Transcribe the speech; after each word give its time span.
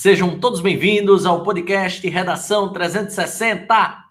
Sejam 0.00 0.40
todos 0.40 0.62
bem-vindos 0.62 1.26
ao 1.26 1.42
podcast 1.42 2.08
Redação 2.08 2.72
360. 2.72 4.02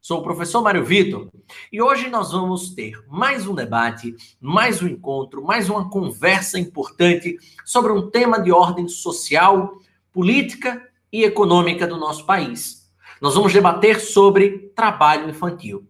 Sou 0.00 0.18
o 0.18 0.22
professor 0.24 0.60
Mário 0.62 0.84
Vitor 0.84 1.28
e 1.70 1.80
hoje 1.80 2.08
nós 2.08 2.32
vamos 2.32 2.70
ter 2.70 3.00
mais 3.06 3.46
um 3.46 3.54
debate, 3.54 4.16
mais 4.40 4.82
um 4.82 4.88
encontro, 4.88 5.40
mais 5.44 5.70
uma 5.70 5.88
conversa 5.88 6.58
importante 6.58 7.38
sobre 7.64 7.92
um 7.92 8.10
tema 8.10 8.40
de 8.40 8.50
ordem 8.50 8.88
social, 8.88 9.78
política 10.12 10.82
e 11.12 11.22
econômica 11.22 11.86
do 11.86 11.96
nosso 11.96 12.26
país. 12.26 12.90
Nós 13.20 13.36
vamos 13.36 13.52
debater 13.52 14.00
sobre 14.00 14.72
trabalho 14.74 15.30
infantil. 15.30 15.86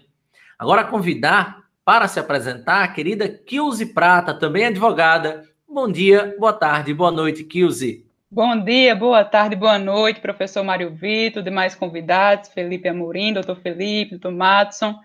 Agora 0.60 0.84
convidar 0.84 1.64
para 1.84 2.08
se 2.08 2.20
apresentar 2.20 2.84
a 2.84 2.88
querida 2.88 3.28
Kilze 3.28 3.86
Prata, 3.88 4.34
também 4.34 4.66
advogada, 4.66 5.44
Bom 5.70 5.92
dia, 5.92 6.34
boa 6.40 6.54
tarde, 6.54 6.94
boa 6.94 7.12
noite, 7.12 7.44
Kilze. 7.44 8.07
Bom 8.30 8.62
dia, 8.62 8.94
boa 8.94 9.24
tarde, 9.24 9.56
boa 9.56 9.80
noite, 9.80 10.20
professor 10.20 10.62
Mário 10.62 10.94
Vitor, 10.94 11.42
demais 11.42 11.76
convidados, 11.76 12.50
Felipe 12.50 12.90
Amorim, 12.90 13.32
doutor 13.32 13.56
Felipe, 13.56 14.12
doutor 14.12 14.34
Matson. 14.34 15.00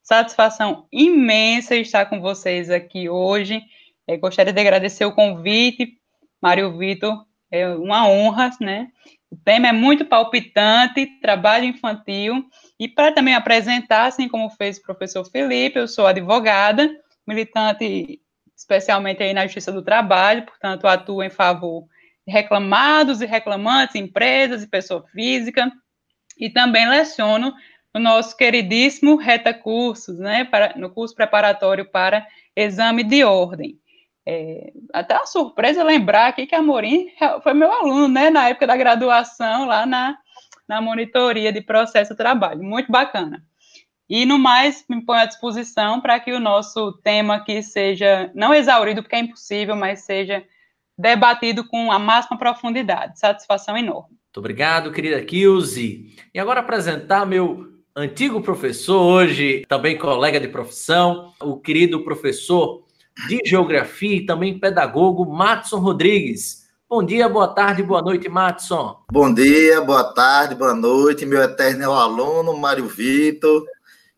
Satisfação 0.00 0.86
imensa 0.92 1.74
estar 1.74 2.06
com 2.06 2.20
vocês 2.20 2.70
aqui 2.70 3.08
hoje. 3.08 3.60
É, 4.06 4.16
gostaria 4.16 4.52
de 4.52 4.60
agradecer 4.60 5.04
o 5.04 5.12
convite, 5.12 5.98
Mário 6.40 6.78
Vitor, 6.78 7.26
é 7.50 7.66
uma 7.66 8.08
honra, 8.08 8.52
né? 8.60 8.92
O 9.28 9.36
tema 9.36 9.66
é 9.66 9.72
muito 9.72 10.04
palpitante, 10.04 11.18
trabalho 11.20 11.64
infantil, 11.64 12.44
e 12.78 12.86
para 12.86 13.10
também 13.10 13.34
apresentar, 13.34 14.06
assim 14.06 14.28
como 14.28 14.50
fez 14.50 14.78
o 14.78 14.82
professor 14.82 15.24
Felipe, 15.24 15.80
eu 15.80 15.88
sou 15.88 16.06
advogada, 16.06 16.88
militante 17.26 18.20
especialmente 18.56 19.20
aí 19.20 19.34
na 19.34 19.46
Justiça 19.46 19.72
do 19.72 19.82
Trabalho, 19.82 20.46
portanto, 20.46 20.86
atua 20.86 21.26
em 21.26 21.30
favor 21.30 21.88
reclamados 22.28 23.20
e 23.20 23.26
reclamantes, 23.26 23.96
empresas 23.96 24.62
e 24.62 24.68
pessoa 24.68 25.04
física, 25.12 25.72
e 26.38 26.50
também 26.50 26.88
leciono 26.88 27.52
no 27.94 28.00
nosso 28.00 28.36
queridíssimo 28.36 29.16
Reta 29.16 29.52
Cursos, 29.52 30.18
né, 30.18 30.44
para, 30.44 30.74
no 30.76 30.90
curso 30.90 31.14
preparatório 31.14 31.90
para 31.90 32.26
exame 32.54 33.02
de 33.02 33.24
ordem. 33.24 33.78
É, 34.26 34.72
até 34.92 35.14
uma 35.14 35.26
surpresa 35.26 35.82
lembrar 35.82 36.28
aqui 36.28 36.46
que 36.46 36.54
a 36.54 36.62
Morim 36.62 37.06
foi 37.42 37.54
meu 37.54 37.72
aluno, 37.72 38.08
né, 38.08 38.30
na 38.30 38.50
época 38.50 38.66
da 38.66 38.76
graduação, 38.76 39.66
lá 39.66 39.86
na, 39.86 40.18
na 40.68 40.80
monitoria 40.80 41.50
de 41.50 41.62
processo 41.62 42.12
de 42.12 42.18
trabalho. 42.18 42.62
Muito 42.62 42.92
bacana. 42.92 43.42
E 44.08 44.24
no 44.24 44.38
mais, 44.38 44.84
me 44.88 45.04
ponho 45.04 45.20
à 45.20 45.24
disposição 45.24 46.00
para 46.00 46.18
que 46.20 46.32
o 46.32 46.40
nosso 46.40 46.92
tema 47.02 47.36
aqui 47.36 47.62
seja 47.62 48.30
não 48.34 48.54
exaurido, 48.54 49.02
porque 49.02 49.16
é 49.16 49.20
impossível, 49.20 49.76
mas 49.76 50.00
seja 50.00 50.44
debatido 50.98 51.66
com 51.66 51.92
a 51.92 51.98
máxima 51.98 52.36
profundidade. 52.36 53.18
Satisfação 53.20 53.76
enorme. 53.76 54.10
Muito 54.10 54.38
obrigado, 54.38 54.92
querida 54.92 55.20
Kilze. 55.22 56.14
E 56.34 56.38
agora 56.38 56.60
apresentar 56.60 57.24
meu 57.24 57.68
antigo 57.94 58.40
professor, 58.40 59.00
hoje 59.00 59.64
também 59.68 59.96
colega 59.96 60.38
de 60.38 60.48
profissão, 60.48 61.32
o 61.40 61.56
querido 61.56 62.04
professor 62.04 62.84
de 63.26 63.40
Geografia 63.44 64.16
e 64.16 64.26
também 64.26 64.58
pedagogo, 64.58 65.24
Matson 65.24 65.78
Rodrigues. 65.78 66.68
Bom 66.88 67.04
dia, 67.04 67.28
boa 67.28 67.48
tarde, 67.48 67.82
boa 67.82 68.00
noite, 68.00 68.28
Matson. 68.28 68.96
Bom 69.12 69.32
dia, 69.32 69.80
boa 69.80 70.04
tarde, 70.14 70.54
boa 70.54 70.74
noite, 70.74 71.26
meu 71.26 71.42
eterno 71.42 71.92
aluno, 71.92 72.56
Mário 72.56 72.86
Vitor. 72.86 73.64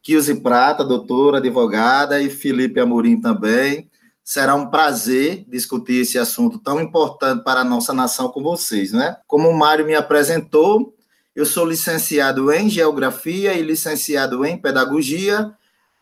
Kilze 0.03 0.41
Prata, 0.41 0.85
doutora, 0.85 1.39
advogada, 1.39 2.23
e 2.23 2.31
Felipe 2.31 2.81
Amorim 2.81 3.21
também. 3.21 3.90
Será 4.31 4.55
um 4.55 4.71
prazer 4.71 5.45
discutir 5.49 6.03
esse 6.03 6.17
assunto 6.17 6.57
tão 6.57 6.81
importante 6.81 7.43
para 7.43 7.63
a 7.63 7.65
nossa 7.65 7.93
nação 7.93 8.29
com 8.29 8.41
vocês, 8.41 8.93
né? 8.93 9.17
Como 9.27 9.49
o 9.49 9.59
Mário 9.59 9.85
me 9.85 9.97
apresentou, 9.97 10.95
eu 11.35 11.45
sou 11.45 11.67
licenciado 11.67 12.53
em 12.53 12.71
Geografia 12.71 13.55
e 13.55 13.63
licenciado 13.63 14.45
em 14.45 14.57
Pedagogia, 14.57 15.53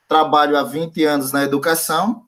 trabalho 0.06 0.58
há 0.58 0.62
20 0.62 1.02
anos 1.04 1.32
na 1.32 1.42
educação. 1.42 2.26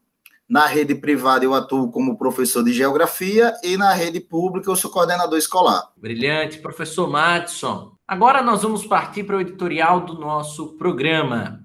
Na 0.48 0.64
rede 0.64 0.94
privada 0.94 1.44
eu 1.44 1.52
atuo 1.52 1.92
como 1.92 2.16
professor 2.16 2.64
de 2.64 2.72
geografia 2.72 3.52
e 3.62 3.76
na 3.76 3.92
rede 3.92 4.20
pública 4.20 4.70
eu 4.70 4.76
sou 4.76 4.90
coordenador 4.90 5.36
escolar. 5.36 5.90
Brilhante, 5.98 6.60
professor 6.60 7.10
Madison. 7.10 7.92
Agora 8.08 8.42
nós 8.42 8.62
vamos 8.62 8.86
partir 8.86 9.24
para 9.24 9.36
o 9.36 9.40
editorial 9.42 10.00
do 10.00 10.14
nosso 10.14 10.78
programa. 10.78 11.60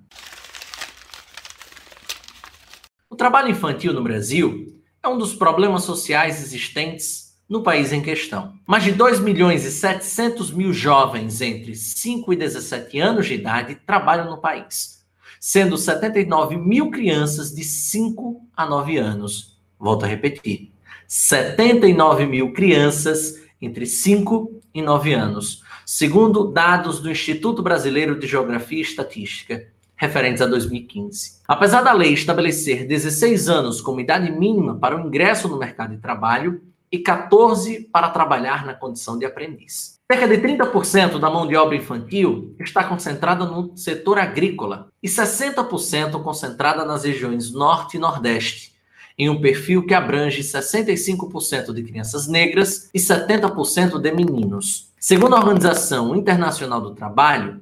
O 3.15 3.17
trabalho 3.17 3.50
infantil 3.50 3.94
no 3.94 4.03
Brasil 4.03 4.75
é 5.01 5.07
um 5.07 5.17
dos 5.17 5.33
problemas 5.33 5.83
sociais 5.83 6.44
existentes 6.44 7.39
no 7.47 7.63
país 7.63 7.94
em 7.94 8.01
questão. 8.01 8.56
Mais 8.67 8.83
de 8.83 8.91
2 8.91 9.21
milhões 9.21 9.63
e 9.63 9.71
700 9.71 10.51
mil 10.51 10.73
jovens 10.73 11.39
entre 11.39 11.75
5 11.75 12.33
e 12.33 12.35
17 12.35 13.00
anos 13.00 13.25
de 13.25 13.35
idade 13.35 13.75
trabalham 13.85 14.29
no 14.29 14.41
país 14.41 15.01
sendo 15.39 15.77
79 15.77 16.57
mil 16.57 16.91
crianças 16.91 17.56
de 17.56 17.63
5 17.63 18.50
a 18.53 18.65
9 18.65 18.97
anos. 18.97 19.57
Volto 19.79 20.03
a 20.03 20.09
repetir: 20.09 20.73
79 21.07 22.25
mil 22.25 22.51
crianças 22.51 23.41
entre 23.62 23.85
5 23.85 24.62
e 24.73 24.81
9 24.81 25.13
anos, 25.13 25.63
segundo 25.85 26.51
dados 26.51 27.00
do 27.00 27.09
Instituto 27.09 27.63
Brasileiro 27.63 28.19
de 28.19 28.27
Geografia 28.27 28.79
e 28.79 28.81
Estatística, 28.81 29.73
referentes 29.95 30.42
a 30.42 30.45
2015. 30.45 31.42
Apesar 31.47 31.81
da 31.81 31.94
lei 31.94 32.13
estabelecer 32.13 32.86
16 32.86 33.50
anos 33.50 33.81
como 33.81 34.00
idade 34.00 34.31
mínima 34.31 34.75
para 34.75 34.95
o 34.95 35.07
ingresso 35.07 35.47
no 35.47 35.57
mercado 35.57 35.92
de 35.92 36.01
trabalho 36.01 36.62
e 36.92 37.00
14 37.00 37.89
para 37.92 38.09
trabalhar 38.09 38.65
na 38.65 38.74
condição 38.74 39.18
de 39.18 39.25
aprendiz. 39.25 39.95
Cerca 40.09 40.27
de 40.27 40.38
30% 40.38 41.19
da 41.19 41.31
mão 41.31 41.47
de 41.47 41.56
obra 41.56 41.75
infantil 41.75 42.56
está 42.59 42.83
concentrada 42.83 43.44
no 43.45 43.75
setor 43.75 44.19
agrícola 44.19 44.88
e 45.01 45.07
60% 45.07 46.21
concentrada 46.21 46.86
nas 46.86 47.03
regiões 47.03 47.51
Norte 47.51 47.98
e 47.98 48.00
Nordeste, 48.00 48.75
em 49.18 49.30
um 49.30 49.41
perfil 49.41 49.86
que 49.86 49.94
abrange 49.94 50.44
65% 50.44 51.74
de 51.74 51.83
crianças 51.83 52.27
negras 52.27 52.89
e 52.94 53.00
70% 53.00 54.00
de 54.00 54.12
meninos. 54.12 54.91
Segundo 55.00 55.36
a 55.36 55.39
Organização 55.39 56.15
Internacional 56.15 56.81
do 56.81 56.94
Trabalho, 56.94 57.62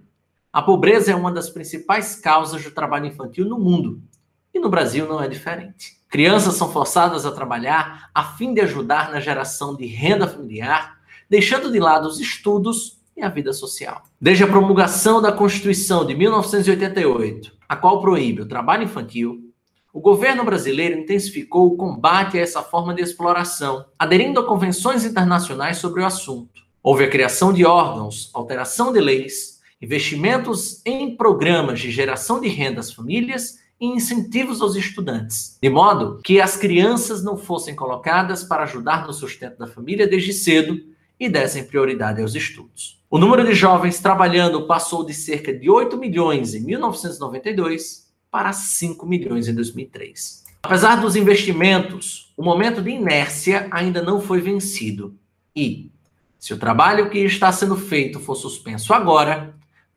a 0.53 0.61
pobreza 0.61 1.11
é 1.11 1.15
uma 1.15 1.31
das 1.31 1.49
principais 1.49 2.15
causas 2.15 2.63
do 2.63 2.71
trabalho 2.71 3.07
infantil 3.07 3.45
no 3.45 3.59
mundo, 3.59 3.99
e 4.53 4.59
no 4.59 4.69
Brasil 4.69 5.07
não 5.07 5.21
é 5.21 5.27
diferente. 5.27 5.97
Crianças 6.07 6.53
são 6.53 6.71
forçadas 6.71 7.25
a 7.25 7.31
trabalhar 7.31 8.11
a 8.13 8.23
fim 8.23 8.53
de 8.53 8.61
ajudar 8.61 9.11
na 9.11 9.19
geração 9.19 9.75
de 9.75 9.87
renda 9.87 10.27
familiar 10.27 11.01
deixando 11.33 11.71
de 11.71 11.79
lado 11.79 12.07
os 12.07 12.19
estudos 12.19 12.99
e 13.17 13.23
a 13.23 13.29
vida 13.29 13.51
social. 13.53 14.03
Desde 14.21 14.43
a 14.43 14.47
promulgação 14.47 15.19
da 15.19 15.31
Constituição 15.31 16.05
de 16.05 16.13
1988, 16.13 17.51
a 17.67 17.75
qual 17.75 17.99
proíbe 18.01 18.43
o 18.43 18.47
trabalho 18.47 18.83
infantil, 18.83 19.39
o 19.91 19.99
governo 19.99 20.43
brasileiro 20.43 20.99
intensificou 20.99 21.67
o 21.67 21.75
combate 21.75 22.37
a 22.37 22.41
essa 22.41 22.61
forma 22.61 22.93
de 22.93 23.01
exploração, 23.01 23.85
aderindo 23.97 24.39
a 24.39 24.45
convenções 24.45 25.05
internacionais 25.05 25.77
sobre 25.77 26.01
o 26.01 26.05
assunto. 26.05 26.61
Houve 26.83 27.03
a 27.03 27.09
criação 27.09 27.51
de 27.51 27.65
órgãos, 27.65 28.29
alteração 28.33 28.93
de 28.93 28.99
leis, 28.99 29.52
investimentos 29.83 30.81
em 30.85 31.15
programas 31.17 31.81
de 31.81 31.91
geração 31.91 32.39
de 32.39 32.47
renda 32.47 32.79
às 32.79 32.93
famílias 32.93 33.59
e 33.81 33.85
incentivos 33.85 34.61
aos 34.61 34.77
estudantes, 34.77 35.57
de 35.61 35.69
modo 35.69 36.21
que 36.23 36.39
as 36.39 36.55
crianças 36.55 37.21
não 37.21 37.35
fossem 37.35 37.75
colocadas 37.75 38.45
para 38.45 38.63
ajudar 38.63 39.05
no 39.05 39.11
sustento 39.11 39.57
da 39.57 39.67
família 39.67 40.07
desde 40.07 40.31
cedo 40.31 40.79
e 41.19 41.27
dessem 41.27 41.65
prioridade 41.65 42.21
aos 42.21 42.33
estudos. 42.33 43.03
O 43.09 43.19
número 43.19 43.45
de 43.45 43.53
jovens 43.53 43.99
trabalhando 43.99 44.65
passou 44.65 45.05
de 45.05 45.13
cerca 45.13 45.53
de 45.53 45.69
8 45.69 45.97
milhões 45.97 46.55
em 46.55 46.61
1992 46.61 48.07
para 48.31 48.53
5 48.53 49.05
milhões 49.05 49.49
em 49.49 49.53
2003. 49.53 50.45
Apesar 50.63 50.95
dos 50.95 51.17
investimentos, 51.17 52.31
o 52.37 52.43
momento 52.43 52.81
de 52.81 52.89
inércia 52.89 53.67
ainda 53.69 54.01
não 54.01 54.21
foi 54.21 54.39
vencido. 54.39 55.13
E, 55.53 55.91
se 56.39 56.53
o 56.53 56.57
trabalho 56.57 57.09
que 57.09 57.19
está 57.19 57.51
sendo 57.51 57.75
feito 57.75 58.17
for 58.17 58.35
suspenso 58.35 58.93
agora, 58.93 59.53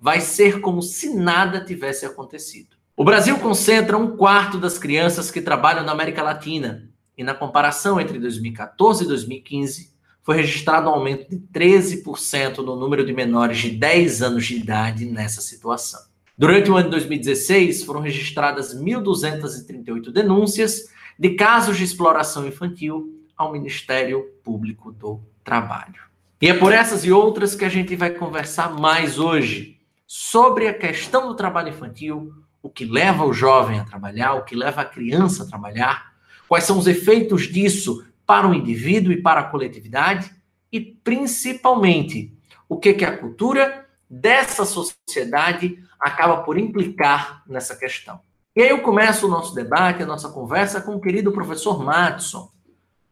vai 0.06 0.20
ser 0.20 0.60
como 0.60 0.82
se 0.82 1.12
nada 1.12 1.64
tivesse 1.64 2.06
acontecido. 2.06 2.76
O 2.96 3.02
Brasil 3.02 3.36
concentra 3.40 3.98
um 3.98 4.16
quarto 4.16 4.56
das 4.56 4.78
crianças 4.78 5.32
que 5.32 5.40
trabalham 5.40 5.82
na 5.82 5.90
América 5.90 6.22
Latina, 6.22 6.88
e 7.18 7.24
na 7.24 7.34
comparação 7.34 8.00
entre 8.00 8.20
2014 8.20 9.02
e 9.02 9.08
2015, 9.08 9.92
foi 10.22 10.36
registrado 10.36 10.88
um 10.88 10.92
aumento 10.92 11.28
de 11.28 11.38
13% 11.52 12.58
no 12.58 12.76
número 12.76 13.04
de 13.04 13.12
menores 13.12 13.58
de 13.58 13.70
10 13.70 14.22
anos 14.22 14.46
de 14.46 14.54
idade 14.54 15.06
nessa 15.06 15.40
situação. 15.40 15.98
Durante 16.38 16.70
o 16.70 16.76
ano 16.76 16.84
de 16.84 16.90
2016, 16.92 17.82
foram 17.82 18.00
registradas 18.00 18.80
1.238 18.80 20.12
denúncias 20.12 20.84
de 21.18 21.30
casos 21.30 21.78
de 21.78 21.82
exploração 21.82 22.46
infantil 22.46 23.12
ao 23.36 23.50
Ministério 23.50 24.24
Público 24.44 24.92
do 24.92 25.20
Trabalho. 25.42 26.00
E 26.40 26.46
é 26.46 26.54
por 26.54 26.72
essas 26.72 27.04
e 27.04 27.10
outras 27.10 27.56
que 27.56 27.64
a 27.64 27.68
gente 27.68 27.96
vai 27.96 28.10
conversar 28.10 28.72
mais 28.72 29.18
hoje 29.18 29.75
sobre 30.06 30.68
a 30.68 30.74
questão 30.74 31.26
do 31.26 31.34
trabalho 31.34 31.70
infantil, 31.70 32.32
o 32.62 32.70
que 32.70 32.84
leva 32.84 33.24
o 33.24 33.32
jovem 33.32 33.80
a 33.80 33.84
trabalhar, 33.84 34.34
o 34.34 34.44
que 34.44 34.54
leva 34.54 34.82
a 34.82 34.84
criança 34.84 35.42
a 35.42 35.46
trabalhar, 35.46 36.12
quais 36.48 36.64
são 36.64 36.78
os 36.78 36.86
efeitos 36.86 37.42
disso 37.42 38.04
para 38.24 38.46
o 38.46 38.54
indivíduo 38.54 39.12
e 39.12 39.20
para 39.20 39.40
a 39.40 39.44
coletividade 39.44 40.30
e 40.72 40.80
principalmente 40.80 42.32
o 42.68 42.76
que, 42.76 42.94
que 42.94 43.04
a 43.04 43.16
cultura 43.16 43.86
dessa 44.08 44.64
sociedade 44.64 45.82
acaba 45.98 46.42
por 46.42 46.58
implicar 46.58 47.42
nessa 47.46 47.76
questão. 47.76 48.20
E 48.54 48.62
aí 48.62 48.70
eu 48.70 48.80
começo 48.80 49.26
o 49.26 49.30
nosso 49.30 49.54
debate, 49.54 50.02
a 50.02 50.06
nossa 50.06 50.28
conversa 50.28 50.80
com 50.80 50.96
o 50.96 51.00
querido 51.00 51.32
professor 51.32 51.82
Matson. 51.82 52.50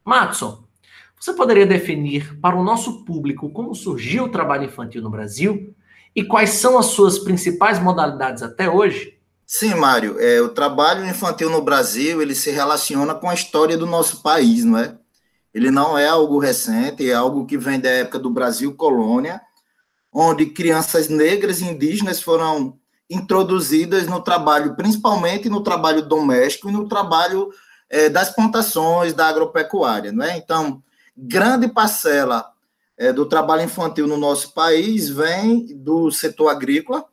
Matson, 0.05 0.65
você 1.19 1.33
poderia 1.33 1.67
definir 1.67 2.39
para 2.41 2.57
o 2.57 2.65
nosso 2.65 3.05
público 3.05 3.51
como 3.51 3.75
surgiu 3.75 4.25
o 4.25 4.29
trabalho 4.29 4.65
infantil 4.65 5.03
no 5.03 5.11
Brasil 5.11 5.75
e 6.15 6.25
quais 6.25 6.51
são 6.51 6.79
as 6.79 6.87
suas 6.87 7.19
principais 7.19 7.79
modalidades 7.79 8.43
até 8.43 8.71
hoje? 8.71 9.19
Sim, 9.47 9.75
Mário. 9.75 10.19
É, 10.21 10.41
o 10.41 10.49
trabalho 10.49 11.05
infantil 11.05 11.51
no 11.51 11.61
Brasil 11.61 12.23
ele 12.23 12.35
se 12.35 12.51
relaciona 12.51 13.15
com 13.15 13.29
a 13.29 13.35
história 13.35 13.77
do 13.77 13.87
nosso 13.87 14.23
país, 14.23 14.65
não 14.65 14.79
é? 14.79 14.97
Ele 15.53 15.71
não 15.71 15.97
é 15.97 16.09
algo 16.09 16.39
recente, 16.39 17.09
é 17.09 17.15
algo 17.15 17.47
que 17.47 17.59
vem 17.59 17.79
da 17.79 17.89
época 17.89 18.19
do 18.19 18.31
Brasil 18.31 18.75
colônia, 18.75 19.41
onde 20.13 20.47
crianças 20.47 21.09
negras 21.09 21.61
e 21.61 21.65
indígenas 21.65 22.21
foram 22.23 22.79
introduzidas 23.09 24.07
no 24.07 24.21
trabalho, 24.21 24.75
principalmente 24.75 25.49
no 25.49 25.63
trabalho 25.63 26.03
doméstico 26.03 26.69
e 26.69 26.73
no 26.73 26.89
trabalho 26.89 27.51
é, 27.91 28.09
das 28.09 28.31
plantações, 28.31 29.13
da 29.13 29.29
agropecuária, 29.29 30.11
não 30.11 30.25
é? 30.25 30.37
Então, 30.37 30.83
grande 31.17 31.69
parcela 31.69 32.54
é, 32.97 33.13
do 33.13 33.27
trabalho 33.27 33.63
infantil 33.63 34.07
no 34.07 34.17
nosso 34.17 34.53
país 34.53 35.09
vem 35.09 35.67
do 35.77 36.11
setor 36.11 36.49
agrícola, 36.49 37.05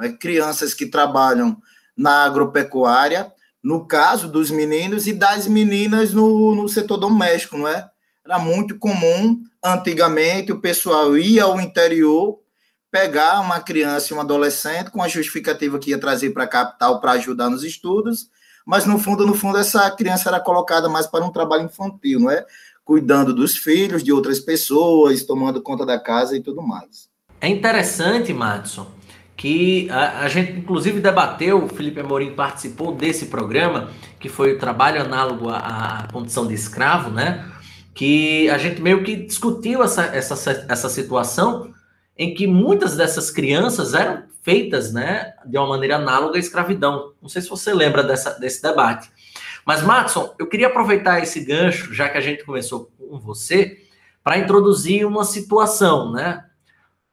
é? 0.00 0.08
crianças 0.10 0.74
que 0.74 0.86
trabalham 0.86 1.56
na 1.96 2.24
agropecuária, 2.24 3.32
no 3.62 3.86
caso 3.86 4.28
dos 4.28 4.50
meninos 4.50 5.06
e 5.06 5.12
das 5.12 5.46
meninas 5.46 6.12
no, 6.12 6.54
no 6.54 6.68
setor 6.68 6.96
doméstico, 6.96 7.56
não 7.56 7.68
é? 7.68 7.88
Era 8.24 8.38
muito 8.38 8.78
comum, 8.78 9.42
antigamente, 9.64 10.52
o 10.52 10.60
pessoal 10.60 11.16
ia 11.16 11.44
ao 11.44 11.60
interior 11.60 12.40
pegar 12.90 13.40
uma 13.40 13.60
criança 13.60 14.12
e 14.12 14.16
um 14.16 14.20
adolescente 14.20 14.90
com 14.90 15.02
a 15.02 15.08
justificativa 15.08 15.78
que 15.78 15.90
ia 15.90 15.98
trazer 15.98 16.30
para 16.30 16.44
a 16.44 16.48
capital 16.48 17.00
para 17.00 17.12
ajudar 17.12 17.48
nos 17.48 17.64
estudos, 17.64 18.28
mas 18.66 18.84
no 18.84 18.98
fundo, 18.98 19.26
no 19.26 19.34
fundo, 19.34 19.58
essa 19.58 19.90
criança 19.90 20.28
era 20.28 20.40
colocada 20.40 20.88
mais 20.88 21.06
para 21.06 21.24
um 21.24 21.32
trabalho 21.32 21.64
infantil, 21.64 22.20
não 22.20 22.30
é? 22.30 22.44
Cuidando 22.84 23.34
dos 23.34 23.56
filhos 23.56 24.02
de 24.02 24.12
outras 24.12 24.40
pessoas, 24.40 25.24
tomando 25.24 25.62
conta 25.62 25.86
da 25.86 25.98
casa 25.98 26.36
e 26.36 26.40
tudo 26.40 26.62
mais. 26.62 27.08
É 27.40 27.48
interessante, 27.48 28.32
Madison, 28.32 28.86
que 29.36 29.88
a, 29.90 30.20
a, 30.20 30.28
gente 30.28 30.52
inclusive 30.52 31.00
debateu, 31.00 31.64
o 31.64 31.68
Felipe 31.68 32.00
Amorim 32.00 32.32
participou 32.32 32.94
desse 32.94 33.26
programa, 33.26 33.90
que 34.20 34.28
foi 34.28 34.54
o 34.54 34.58
trabalho 34.58 35.00
análogo 35.00 35.48
à, 35.48 35.58
à, 36.04 36.08
condição 36.12 36.46
de 36.46 36.54
escravo, 36.54 37.10
né? 37.10 37.50
Que 37.94 38.48
a 38.48 38.58
gente 38.58 38.80
meio 38.80 39.02
que 39.02 39.16
discutiu 39.16 39.82
essa, 39.82 40.04
essa, 40.04 40.66
essa 40.68 40.88
situação 40.88 41.72
em 42.16 42.34
que 42.34 42.46
muitas 42.46 42.96
dessas 42.96 43.30
crianças 43.30 43.94
eram 43.94 44.22
feitas, 44.42 44.92
né, 44.92 45.32
de 45.46 45.56
uma 45.56 45.68
maneira 45.68 45.96
análoga 45.96 46.36
à 46.36 46.40
escravidão. 46.40 47.12
Não 47.20 47.28
sei 47.28 47.40
se 47.42 47.48
você 47.48 47.72
lembra 47.72 48.02
dessa, 48.02 48.38
desse 48.38 48.60
debate. 48.60 49.10
Mas, 49.66 49.82
Matson, 49.82 50.34
eu 50.38 50.46
queria 50.46 50.66
aproveitar 50.66 51.22
esse 51.22 51.44
gancho, 51.44 51.94
já 51.94 52.08
que 52.08 52.18
a 52.18 52.20
gente 52.20 52.44
começou 52.44 52.90
com 52.98 53.18
você, 53.18 53.78
para 54.22 54.38
introduzir 54.38 55.06
uma 55.06 55.24
situação, 55.24 56.12
né? 56.12 56.44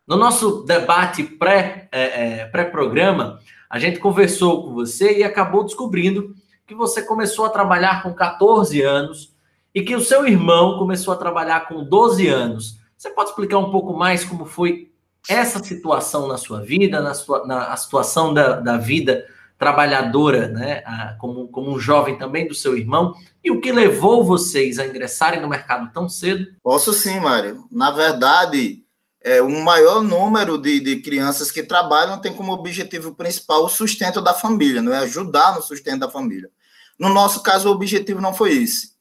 No 0.07 0.17
nosso 0.17 0.63
debate 0.63 1.23
pré, 1.23 1.87
é, 1.91 2.39
é, 2.39 2.45
pré-programa, 2.45 3.39
a 3.69 3.77
gente 3.77 3.99
conversou 3.99 4.63
com 4.63 4.73
você 4.73 5.19
e 5.19 5.23
acabou 5.23 5.63
descobrindo 5.63 6.33
que 6.65 6.73
você 6.73 7.03
começou 7.03 7.45
a 7.45 7.49
trabalhar 7.49 8.01
com 8.01 8.13
14 8.13 8.81
anos 8.81 9.35
e 9.73 9.83
que 9.83 9.95
o 9.95 10.01
seu 10.01 10.27
irmão 10.27 10.79
começou 10.79 11.13
a 11.13 11.17
trabalhar 11.17 11.67
com 11.67 11.83
12 11.83 12.27
anos. 12.27 12.79
Você 12.97 13.11
pode 13.11 13.29
explicar 13.29 13.59
um 13.59 13.69
pouco 13.69 13.93
mais 13.93 14.23
como 14.23 14.45
foi 14.45 14.91
essa 15.27 15.63
situação 15.63 16.27
na 16.27 16.37
sua 16.37 16.61
vida, 16.61 16.99
na, 17.01 17.13
sua, 17.13 17.45
na 17.45 17.75
situação 17.77 18.33
da, 18.33 18.59
da 18.59 18.77
vida 18.77 19.27
trabalhadora, 19.59 20.47
né, 20.47 20.81
como, 21.19 21.49
como 21.49 21.69
um 21.69 21.77
jovem 21.77 22.17
também 22.17 22.47
do 22.47 22.55
seu 22.55 22.77
irmão, 22.77 23.13
e 23.43 23.51
o 23.51 23.59
que 23.59 23.73
levou 23.73 24.23
vocês 24.23 24.79
a 24.79 24.87
ingressarem 24.87 25.41
no 25.41 25.49
mercado 25.49 25.91
tão 25.93 26.07
cedo? 26.07 26.47
Posso 26.63 26.93
sim, 26.93 27.19
Mário. 27.19 27.65
Na 27.69 27.91
verdade, 27.91 28.81
é, 29.21 29.43
um 29.43 29.61
maior 29.61 30.01
número 30.01 30.57
de, 30.57 30.79
de 30.79 31.01
crianças 31.01 31.51
que 31.51 31.61
trabalham 31.61 32.21
tem 32.21 32.33
como 32.33 32.53
objetivo 32.53 33.13
principal 33.13 33.65
o 33.65 33.69
sustento 33.69 34.21
da 34.21 34.33
família, 34.33 34.81
não 34.81 34.93
é 34.93 34.99
ajudar 34.99 35.53
no 35.53 35.61
sustento 35.61 35.99
da 35.99 36.09
família. 36.09 36.49
No 36.97 37.09
nosso 37.09 37.43
caso, 37.43 37.67
o 37.67 37.71
objetivo 37.73 38.21
não 38.21 38.33
foi 38.33 38.53
esse. 38.53 38.93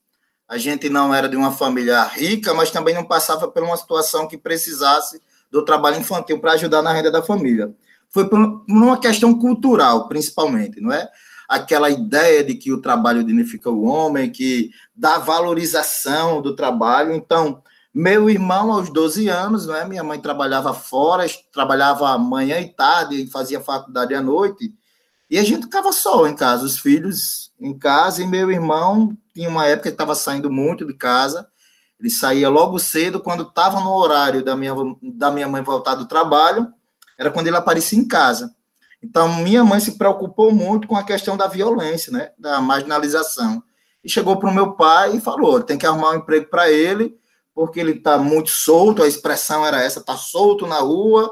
A 0.45 0.57
gente 0.57 0.89
não 0.89 1.15
era 1.15 1.29
de 1.29 1.37
uma 1.37 1.53
família 1.53 2.03
rica, 2.03 2.53
mas 2.53 2.69
também 2.69 2.93
não 2.93 3.05
passava 3.05 3.47
por 3.47 3.63
uma 3.63 3.77
situação 3.77 4.27
que 4.27 4.37
precisasse 4.37 5.21
do 5.49 5.63
trabalho 5.63 5.99
infantil 5.99 6.39
para 6.39 6.53
ajudar 6.53 6.81
na 6.81 6.91
renda 6.91 7.09
da 7.09 7.23
família. 7.23 7.73
Foi 8.09 8.27
por 8.27 8.63
uma 8.67 8.99
questão 8.99 9.37
cultural, 9.37 10.07
principalmente, 10.07 10.81
não 10.81 10.91
é? 10.91 11.07
Aquela 11.47 11.89
ideia 11.89 12.43
de 12.43 12.55
que 12.55 12.71
o 12.71 12.81
trabalho 12.81 13.23
dignifica 13.23 13.69
o 13.69 13.83
homem, 13.83 14.31
que 14.31 14.71
dá 14.95 15.17
valorização 15.17 16.41
do 16.41 16.55
trabalho. 16.55 17.13
Então, 17.13 17.63
meu 17.93 18.29
irmão, 18.29 18.71
aos 18.71 18.89
12 18.89 19.27
anos, 19.29 19.65
não 19.65 19.75
é? 19.75 19.87
minha 19.87 20.03
mãe 20.03 20.19
trabalhava 20.19 20.73
fora, 20.73 21.25
trabalhava 21.51 22.17
manhã 22.17 22.59
e 22.59 22.69
tarde, 22.69 23.27
fazia 23.27 23.59
faculdade 23.59 24.13
à 24.13 24.21
noite, 24.21 24.73
e 25.29 25.37
a 25.37 25.43
gente 25.43 25.63
ficava 25.63 25.91
só 25.91 26.27
em 26.27 26.35
casa, 26.35 26.65
os 26.65 26.79
filhos 26.79 27.51
em 27.59 27.77
casa, 27.77 28.23
e 28.23 28.27
meu 28.27 28.51
irmão 28.51 29.15
tinha 29.33 29.49
uma 29.49 29.65
época 29.65 29.89
que 29.89 29.93
estava 29.93 30.15
saindo 30.15 30.51
muito 30.51 30.85
de 30.85 30.93
casa, 30.93 31.47
ele 31.99 32.09
saía 32.09 32.47
logo 32.47 32.79
cedo, 32.79 33.19
quando 33.19 33.43
estava 33.43 33.79
no 33.79 33.91
horário 33.91 34.43
da 34.43 34.55
minha, 34.55 34.73
da 35.01 35.29
minha 35.29 35.47
mãe 35.47 35.61
voltar 35.61 35.95
do 35.95 36.07
trabalho, 36.07 36.71
era 37.19 37.29
quando 37.29 37.47
ele 37.47 37.57
aparecia 37.57 37.99
em 37.99 38.07
casa. 38.07 38.55
Então, 39.03 39.41
minha 39.41 39.63
mãe 39.63 39.79
se 39.79 39.97
preocupou 39.97 40.51
muito 40.51 40.87
com 40.87 40.95
a 40.95 41.03
questão 41.03 41.35
da 41.35 41.47
violência, 41.47 42.11
né, 42.11 42.31
da 42.37 42.61
marginalização. 42.61 43.61
E 44.03 44.09
chegou 44.09 44.37
para 44.37 44.49
o 44.49 44.53
meu 44.53 44.73
pai 44.73 45.17
e 45.17 45.21
falou: 45.21 45.61
tem 45.61 45.77
que 45.77 45.85
arrumar 45.85 46.11
um 46.11 46.15
emprego 46.15 46.49
para 46.49 46.71
ele, 46.71 47.17
porque 47.53 47.79
ele 47.79 47.91
está 47.91 48.17
muito 48.17 48.49
solto, 48.49 49.03
a 49.03 49.07
expressão 49.07 49.65
era 49.65 49.83
essa, 49.83 49.99
está 49.99 50.15
solto 50.15 50.65
na 50.65 50.79
rua, 50.79 51.29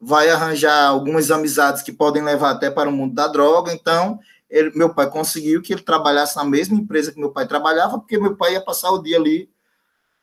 vai 0.00 0.30
arranjar 0.30 0.88
algumas 0.88 1.30
amizades 1.30 1.82
que 1.82 1.92
podem 1.92 2.22
levar 2.22 2.52
até 2.52 2.70
para 2.70 2.88
o 2.88 2.92
mundo 2.92 3.14
da 3.14 3.28
droga. 3.28 3.72
Então, 3.72 4.18
ele, 4.48 4.72
meu 4.74 4.94
pai 4.94 5.10
conseguiu 5.10 5.60
que 5.60 5.74
ele 5.74 5.82
trabalhasse 5.82 6.36
na 6.36 6.44
mesma 6.44 6.76
empresa 6.78 7.12
que 7.12 7.20
meu 7.20 7.30
pai 7.30 7.46
trabalhava, 7.46 7.98
porque 7.98 8.18
meu 8.18 8.36
pai 8.36 8.54
ia 8.54 8.64
passar 8.64 8.90
o 8.90 9.02
dia 9.02 9.18
ali 9.18 9.50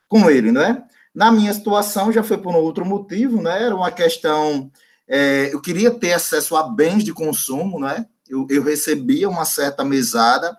com 0.07 0.29
ele, 0.29 0.51
né? 0.51 0.83
Na 1.13 1.31
minha 1.31 1.53
situação 1.53 2.11
já 2.11 2.23
foi 2.23 2.37
por 2.37 2.53
um 2.53 2.57
outro 2.57 2.85
motivo, 2.85 3.41
né? 3.41 3.63
Era 3.63 3.75
uma 3.75 3.91
questão, 3.91 4.71
é, 5.07 5.53
eu 5.53 5.61
queria 5.61 5.91
ter 5.91 6.13
acesso 6.13 6.55
a 6.55 6.63
bens 6.63 7.03
de 7.03 7.13
consumo, 7.13 7.79
né? 7.79 8.05
Eu, 8.27 8.47
eu 8.49 8.63
recebia 8.63 9.29
uma 9.29 9.45
certa 9.45 9.83
mesada, 9.83 10.57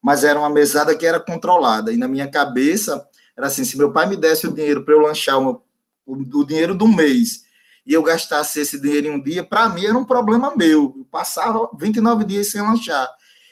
mas 0.00 0.24
era 0.24 0.38
uma 0.38 0.50
mesada 0.50 0.96
que 0.96 1.06
era 1.06 1.20
controlada. 1.20 1.92
E 1.92 1.96
na 1.96 2.08
minha 2.08 2.28
cabeça 2.28 3.06
era 3.36 3.46
assim: 3.46 3.64
se 3.64 3.76
meu 3.76 3.92
pai 3.92 4.06
me 4.06 4.16
desse 4.16 4.46
o 4.46 4.52
dinheiro 4.52 4.84
para 4.84 4.94
eu 4.94 5.00
lanchar 5.00 5.40
o, 5.40 5.62
o 6.06 6.44
dinheiro 6.44 6.74
do 6.74 6.88
mês 6.88 7.44
e 7.86 7.92
eu 7.92 8.02
gastasse 8.02 8.60
esse 8.60 8.80
dinheiro 8.80 9.08
em 9.08 9.10
um 9.10 9.22
dia, 9.22 9.42
para 9.42 9.68
mim 9.68 9.84
era 9.84 9.96
um 9.96 10.04
problema 10.04 10.54
meu. 10.56 10.94
Eu 10.96 11.06
passava 11.10 11.68
29 11.78 12.24
dias 12.24 12.50
sem 12.50 12.60
lanchar. 12.60 13.08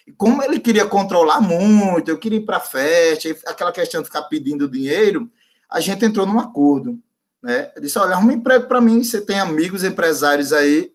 E 0.07 0.13
como 0.13 0.43
ele 0.43 0.59
queria 0.59 0.87
controlar 0.87 1.41
muito, 1.41 2.11
eu 2.11 2.19
queria 2.19 2.39
ir 2.39 2.45
para 2.45 2.61
festa, 2.61 3.29
aquela 3.47 3.73
questão 3.73 4.01
de 4.01 4.07
ficar 4.07 4.23
pedindo 4.23 4.69
dinheiro, 4.69 5.31
a 5.69 5.81
gente 5.81 6.05
entrou 6.05 6.27
num 6.27 6.39
acordo. 6.39 6.99
Né? 7.43 7.71
Disse: 7.81 7.99
olha, 7.99 8.15
arruma 8.15 8.33
um 8.33 8.37
emprego 8.37 8.67
para 8.67 8.81
mim, 8.81 9.03
você 9.03 9.21
tem 9.21 9.39
amigos 9.39 9.85
empresários 9.85 10.53
aí. 10.53 10.93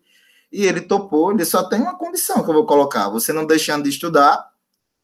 E 0.52 0.64
ele 0.64 0.80
topou, 0.80 1.32
ele 1.32 1.44
só 1.44 1.64
tem 1.64 1.80
uma 1.80 1.98
condição 1.98 2.42
que 2.42 2.50
eu 2.50 2.54
vou 2.54 2.66
colocar: 2.66 3.08
você 3.08 3.32
não 3.32 3.46
deixando 3.46 3.84
de 3.84 3.90
estudar. 3.90 4.46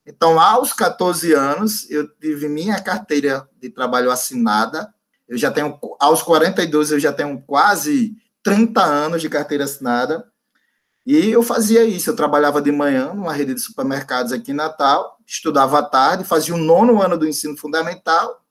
Então, 0.04 0.40
aos 0.40 0.72
14 0.72 1.32
anos, 1.32 1.88
eu 1.90 2.08
tive 2.16 2.48
minha 2.48 2.80
carteira 2.80 3.48
de 3.60 3.70
trabalho 3.70 4.10
assinada. 4.10 4.92
Eu 5.28 5.38
já 5.38 5.50
tenho, 5.50 5.78
aos 6.00 6.22
42, 6.22 6.90
eu 6.90 6.98
já 6.98 7.12
tenho 7.12 7.40
quase 7.42 8.16
30 8.42 8.82
anos 8.82 9.22
de 9.22 9.28
carteira 9.28 9.64
assinada. 9.64 10.26
E 11.06 11.30
eu 11.30 11.42
fazia 11.42 11.84
isso, 11.84 12.10
eu 12.10 12.16
trabalhava 12.16 12.62
de 12.62 12.70
manhã 12.70 13.12
numa 13.12 13.32
rede 13.32 13.54
de 13.54 13.60
supermercados 13.60 14.32
aqui 14.32 14.52
em 14.52 14.54
Natal, 14.54 15.18
estudava 15.26 15.80
à 15.80 15.82
tarde, 15.82 16.22
fazia 16.22 16.54
o 16.54 16.58
nono 16.58 17.02
ano 17.02 17.18
do 17.18 17.26
ensino 17.26 17.56
fundamental, 17.56 18.41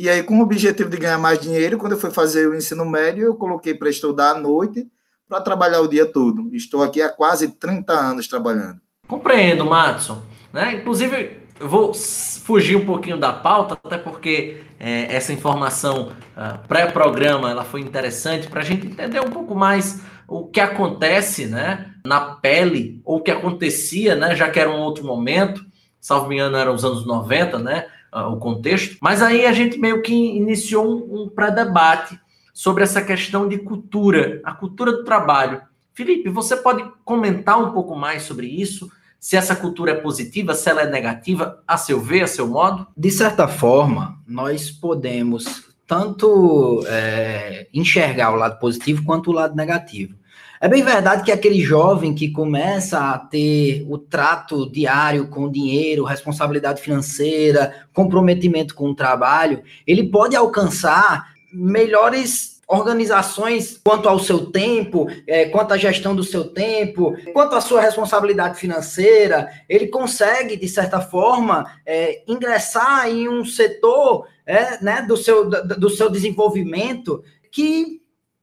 e 0.00 0.08
aí 0.08 0.22
com 0.22 0.38
o 0.38 0.42
objetivo 0.42 0.88
de 0.88 0.96
ganhar 0.96 1.18
mais 1.18 1.38
dinheiro, 1.38 1.76
quando 1.76 1.92
eu 1.92 1.98
fui 1.98 2.10
fazer 2.10 2.48
o 2.48 2.54
ensino 2.54 2.86
médio, 2.86 3.22
eu 3.22 3.34
coloquei 3.34 3.74
para 3.74 3.90
estudar 3.90 4.30
à 4.30 4.34
noite, 4.34 4.88
para 5.28 5.42
trabalhar 5.42 5.82
o 5.82 5.88
dia 5.88 6.06
todo. 6.06 6.48
Estou 6.54 6.82
aqui 6.82 7.02
há 7.02 7.10
quase 7.10 7.48
30 7.48 7.92
anos 7.92 8.26
trabalhando. 8.26 8.80
Compreendo, 9.06 9.66
Matson. 9.66 10.22
Né? 10.54 10.76
Inclusive, 10.76 11.40
eu 11.60 11.68
vou 11.68 11.92
fugir 11.92 12.76
um 12.76 12.86
pouquinho 12.86 13.18
da 13.18 13.30
pauta, 13.30 13.78
até 13.84 13.98
porque 13.98 14.62
é, 14.78 15.14
essa 15.14 15.34
informação 15.34 16.12
uh, 16.34 16.66
pré-programa 16.66 17.50
ela 17.50 17.66
foi 17.66 17.82
interessante 17.82 18.48
para 18.48 18.62
a 18.62 18.64
gente 18.64 18.86
entender 18.86 19.20
um 19.20 19.30
pouco 19.30 19.54
mais 19.54 20.00
o 20.26 20.46
que 20.46 20.60
acontece 20.60 21.44
né, 21.44 21.92
na 22.06 22.20
pele, 22.36 23.02
ou 23.04 23.18
o 23.18 23.20
que 23.20 23.30
acontecia, 23.30 24.16
né, 24.16 24.34
já 24.34 24.48
que 24.48 24.58
era 24.58 24.70
um 24.70 24.80
outro 24.80 25.04
momento, 25.04 25.62
salvo 26.00 26.26
me 26.26 26.36
engano, 26.36 26.56
eram 26.56 26.74
os 26.74 26.86
anos 26.86 27.04
90, 27.04 27.58
né, 27.58 27.86
uh, 28.14 28.32
o 28.32 28.36
contexto. 28.38 28.96
Mas 29.00 29.22
aí 29.22 29.46
a 29.46 29.52
gente 29.52 29.78
meio 29.78 30.02
que 30.02 30.14
iniciou 30.14 30.86
um, 30.86 31.22
um 31.22 31.28
pré-debate 31.28 32.18
sobre 32.52 32.82
essa 32.82 33.02
questão 33.02 33.48
de 33.48 33.58
cultura, 33.58 34.40
a 34.44 34.52
cultura 34.52 34.92
do 34.92 35.04
trabalho. 35.04 35.62
Felipe, 35.92 36.28
você 36.28 36.56
pode 36.56 36.84
comentar 37.04 37.60
um 37.60 37.72
pouco 37.72 37.94
mais 37.94 38.22
sobre 38.22 38.46
isso? 38.46 38.90
se 39.20 39.36
essa 39.36 39.54
cultura 39.54 39.92
é 39.92 39.94
positiva, 39.94 40.54
se 40.54 40.70
ela 40.70 40.80
é 40.80 40.90
negativa, 40.90 41.62
a 41.68 41.76
seu 41.76 42.00
ver, 42.00 42.22
a 42.22 42.26
seu 42.26 42.48
modo? 42.48 42.86
De 42.96 43.10
certa 43.10 43.46
forma, 43.46 44.18
nós 44.26 44.70
podemos 44.70 45.68
tanto 45.86 46.82
é, 46.86 47.68
enxergar 47.74 48.32
o 48.32 48.36
lado 48.36 48.58
positivo 48.58 49.04
quanto 49.04 49.30
o 49.30 49.34
lado 49.34 49.54
negativo. 49.54 50.14
É 50.62 50.68
bem 50.68 50.82
verdade 50.82 51.24
que 51.24 51.32
aquele 51.32 51.62
jovem 51.62 52.14
que 52.14 52.30
começa 52.30 52.98
a 52.98 53.18
ter 53.18 53.82
o 53.88 53.96
trato 53.96 54.70
diário 54.70 55.26
com 55.28 55.50
dinheiro, 55.50 56.04
responsabilidade 56.04 56.82
financeira, 56.82 57.86
comprometimento 57.94 58.74
com 58.74 58.90
o 58.90 58.94
trabalho, 58.94 59.62
ele 59.86 60.10
pode 60.10 60.36
alcançar 60.36 61.32
melhores 61.50 62.60
organizações 62.68 63.80
quanto 63.82 64.06
ao 64.06 64.18
seu 64.18 64.50
tempo, 64.50 65.08
é, 65.26 65.46
quanto 65.46 65.72
à 65.72 65.78
gestão 65.78 66.14
do 66.14 66.22
seu 66.22 66.44
tempo, 66.44 67.16
quanto 67.32 67.56
à 67.56 67.60
sua 67.62 67.80
responsabilidade 67.80 68.60
financeira, 68.60 69.50
ele 69.66 69.86
consegue, 69.86 70.58
de 70.58 70.68
certa 70.68 71.00
forma, 71.00 71.64
é, 71.86 72.22
ingressar 72.28 73.08
em 73.08 73.30
um 73.30 73.46
setor 73.46 74.26
é, 74.44 74.84
né, 74.84 75.02
do, 75.08 75.16
seu, 75.16 75.48
do 75.48 75.88
seu 75.88 76.10
desenvolvimento 76.10 77.24
que 77.50 77.99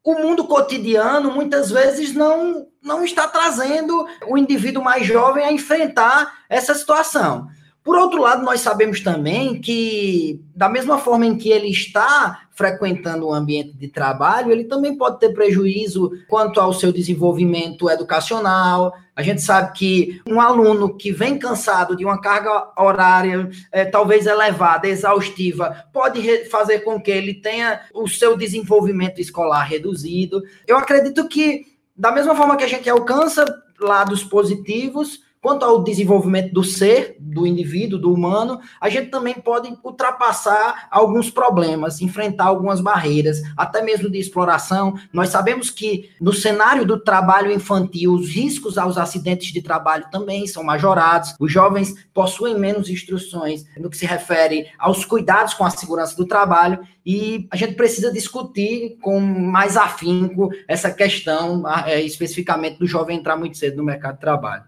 o 0.07 0.21
mundo 0.21 0.45
cotidiano 0.45 1.29
muitas 1.29 1.69
vezes 1.69 2.13
não, 2.13 2.65
não 2.81 3.03
está 3.03 3.27
trazendo 3.27 4.07
o 4.25 4.37
indivíduo 4.37 4.81
mais 4.81 5.05
jovem 5.05 5.43
a 5.43 5.51
enfrentar 5.51 6.45
essa 6.47 6.73
situação. 6.73 7.49
Por 7.83 7.97
outro 7.97 8.21
lado, 8.21 8.41
nós 8.41 8.61
sabemos 8.61 9.01
também 9.01 9.59
que, 9.59 10.41
da 10.55 10.69
mesma 10.69 10.97
forma 10.97 11.25
em 11.25 11.37
que 11.37 11.49
ele 11.49 11.69
está 11.69 12.46
frequentando 12.57 13.27
o 13.27 13.29
um 13.29 13.33
ambiente 13.33 13.73
de 13.73 13.87
trabalho, 13.87 14.51
ele 14.51 14.63
também 14.63 14.97
pode 14.97 15.19
ter 15.19 15.29
prejuízo 15.29 16.11
quanto 16.27 16.59
ao 16.59 16.73
seu 16.73 16.91
desenvolvimento 16.91 17.87
educacional. 17.87 18.95
A 19.15 19.21
gente 19.21 19.43
sabe 19.43 19.73
que 19.73 20.19
um 20.27 20.41
aluno 20.41 20.97
que 20.97 21.11
vem 21.11 21.37
cansado 21.37 21.95
de 21.95 22.03
uma 22.03 22.19
carga 22.19 22.71
horária, 22.75 23.47
é, 23.71 23.85
talvez 23.85 24.25
elevada, 24.25 24.87
exaustiva, 24.87 25.85
pode 25.93 26.45
fazer 26.45 26.79
com 26.79 26.99
que 26.99 27.11
ele 27.11 27.35
tenha 27.35 27.81
o 27.93 28.07
seu 28.07 28.35
desenvolvimento 28.35 29.21
escolar 29.21 29.61
reduzido. 29.61 30.41
Eu 30.65 30.77
acredito 30.77 31.27
que, 31.27 31.61
da 31.95 32.11
mesma 32.11 32.33
forma 32.33 32.57
que 32.57 32.63
a 32.63 32.67
gente 32.69 32.89
alcança 32.89 33.45
lados 33.79 34.23
positivos, 34.23 35.26
Quanto 35.41 35.63
ao 35.63 35.83
desenvolvimento 35.83 36.53
do 36.53 36.63
ser, 36.63 37.15
do 37.19 37.45
indivíduo, 37.45 37.99
do 37.99 38.13
humano, 38.13 38.59
a 38.81 38.89
gente 38.89 39.09
também 39.09 39.35
pode 39.35 39.71
ultrapassar 39.83 40.87
alguns 40.89 41.29
problemas, 41.29 42.01
enfrentar 42.01 42.45
algumas 42.45 42.81
barreiras, 42.81 43.41
até 43.55 43.81
mesmo 43.81 44.09
de 44.09 44.17
exploração. 44.17 44.95
Nós 45.13 45.29
sabemos 45.29 45.69
que 45.69 46.09
no 46.19 46.33
cenário 46.33 46.85
do 46.85 46.99
trabalho 46.99 47.51
infantil, 47.51 48.13
os 48.13 48.29
riscos 48.29 48.77
aos 48.77 48.97
acidentes 48.97 49.51
de 49.53 49.61
trabalho 49.61 50.05
também 50.11 50.47
são 50.47 50.63
majorados. 50.63 51.35
Os 51.39 51.51
jovens 51.51 51.93
possuem 52.13 52.57
menos 52.57 52.89
instruções 52.89 53.65
no 53.77 53.89
que 53.89 53.97
se 53.97 54.05
refere 54.05 54.67
aos 54.77 55.05
cuidados 55.05 55.53
com 55.53 55.63
a 55.63 55.69
segurança 55.69 56.15
do 56.15 56.25
trabalho 56.25 56.79
e 57.05 57.47
a 57.49 57.55
gente 57.55 57.75
precisa 57.75 58.11
discutir 58.11 58.97
com 59.01 59.17
mais 59.19 59.77
afinco 59.77 60.49
essa 60.67 60.91
questão, 60.91 61.63
é, 61.85 62.01
especificamente 62.01 62.79
do 62.79 62.85
jovem 62.85 63.17
entrar 63.17 63.37
muito 63.37 63.57
cedo 63.57 63.77
no 63.77 63.83
mercado 63.83 64.15
de 64.15 64.21
trabalho. 64.21 64.63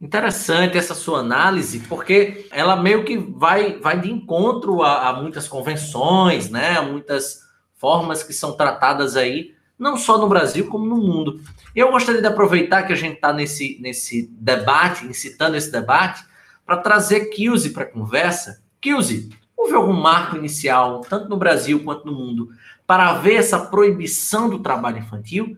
Interessante 0.00 0.78
essa 0.78 0.94
sua 0.94 1.18
análise, 1.18 1.80
porque 1.80 2.46
ela 2.50 2.74
meio 2.74 3.04
que 3.04 3.18
vai, 3.18 3.78
vai 3.78 4.00
de 4.00 4.10
encontro 4.10 4.82
a, 4.82 5.10
a 5.10 5.12
muitas 5.12 5.46
convenções, 5.46 6.48
né? 6.48 6.78
A 6.78 6.82
muitas 6.82 7.40
formas 7.74 8.22
que 8.22 8.32
são 8.32 8.56
tratadas 8.56 9.16
aí 9.16 9.54
não 9.80 9.96
só 9.96 10.18
no 10.18 10.28
Brasil, 10.28 10.68
como 10.68 10.84
no 10.84 10.98
mundo. 10.98 11.40
Eu 11.74 11.90
gostaria 11.90 12.20
de 12.20 12.26
aproveitar 12.26 12.82
que 12.82 12.92
a 12.92 12.96
gente 12.96 13.14
está 13.14 13.32
nesse, 13.32 13.78
nesse 13.80 14.28
debate, 14.32 15.06
incitando 15.06 15.56
esse 15.56 15.72
debate, 15.72 16.22
para 16.66 16.76
trazer 16.76 17.30
Kilze 17.30 17.70
para 17.70 17.84
a 17.84 17.90
conversa. 17.90 18.62
Kilze, 18.78 19.30
houve 19.56 19.74
algum 19.74 19.94
marco 19.94 20.36
inicial, 20.36 21.00
tanto 21.00 21.30
no 21.30 21.36
Brasil 21.38 21.82
quanto 21.82 22.04
no 22.04 22.12
mundo, 22.12 22.50
para 22.86 23.08
haver 23.08 23.36
essa 23.36 23.58
proibição 23.58 24.50
do 24.50 24.58
trabalho 24.58 24.98
infantil? 24.98 25.56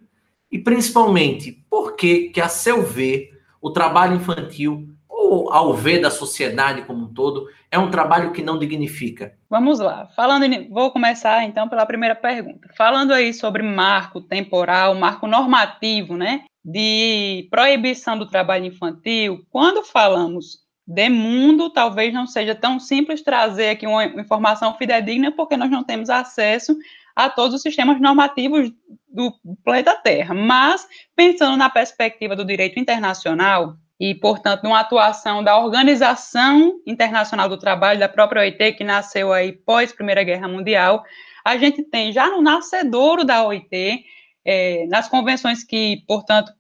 E 0.51 0.59
principalmente, 0.59 1.65
por 1.69 1.97
que, 1.97 2.29
que 2.29 2.41
a 2.41 2.49
seu 2.49 2.83
ver, 2.83 3.32
o 3.63 3.71
trabalho 3.71 4.17
infantil, 4.17 4.89
ou 5.09 5.51
ao 5.53 5.73
ver 5.73 6.01
da 6.01 6.11
sociedade 6.11 6.83
como 6.83 7.05
um 7.05 7.15
todo, 7.15 7.49
é 7.71 7.79
um 7.79 7.91
trabalho 7.91 8.33
que 8.33 8.43
não 8.43 8.59
dignifica? 8.59 9.35
Vamos 9.49 9.79
lá. 9.79 10.09
Falando 10.17 10.45
vou 10.69 10.91
começar 10.91 11.45
então 11.45 11.69
pela 11.69 11.87
primeira 11.87 12.15
pergunta. 12.15 12.69
Falando 12.77 13.13
aí 13.13 13.33
sobre 13.33 13.63
marco 13.63 14.21
temporal, 14.21 14.97
marco 14.97 15.29
normativo, 15.29 16.17
né, 16.17 16.45
de 16.65 17.47
proibição 17.51 18.19
do 18.19 18.29
trabalho 18.29 18.67
infantil, 18.67 19.47
quando 19.49 19.85
falamos 19.85 20.61
de 20.85 21.09
mundo, 21.09 21.71
talvez 21.71 22.13
não 22.13 22.27
seja 22.27 22.55
tão 22.55 22.81
simples 22.81 23.23
trazer 23.23 23.71
aqui 23.71 23.87
uma 23.87 24.05
informação 24.05 24.77
fidedigna, 24.77 25.31
porque 25.31 25.57
nós 25.57 25.71
não 25.71 25.85
temos 25.85 26.11
acesso 26.11 26.77
a 27.15 27.29
todos 27.31 27.55
os 27.55 27.63
sistemas 27.63 28.01
normativos 28.01 28.71
do 29.09 29.33
planeta 29.65 29.95
Terra. 29.95 30.35
Mas, 30.35 30.87
pensando 31.15 31.57
na 31.57 31.69
perspectiva 31.69 32.35
do 32.35 32.45
direito 32.45 32.79
internacional, 32.79 33.77
e, 34.01 34.17
portanto, 34.17 34.65
numa 34.65 34.81
atuação 34.81 35.45
da 35.45 35.57
Organização 35.57 36.81
Internacional 36.85 37.49
do 37.49 37.57
Trabalho, 37.57 38.01
da 38.01 38.09
própria 38.09 38.43
OIT, 38.43 38.73
que 38.73 38.83
nasceu 38.83 39.33
aí 39.33 39.53
pós 39.53 39.93
Primeira 39.93 40.25
Guerra 40.25 40.49
Mundial, 40.49 41.05
a 41.45 41.57
gente 41.57 41.85
tem 41.85 42.13
já 42.13 42.29
no 42.29 42.43
nascedouro 42.43 43.25
da 43.25 43.45
OIT, 43.47 44.05
é, 44.45 44.87
nas 44.89 45.09
convenções 45.09 45.63
que, 45.63 46.03
portanto, 46.09 46.53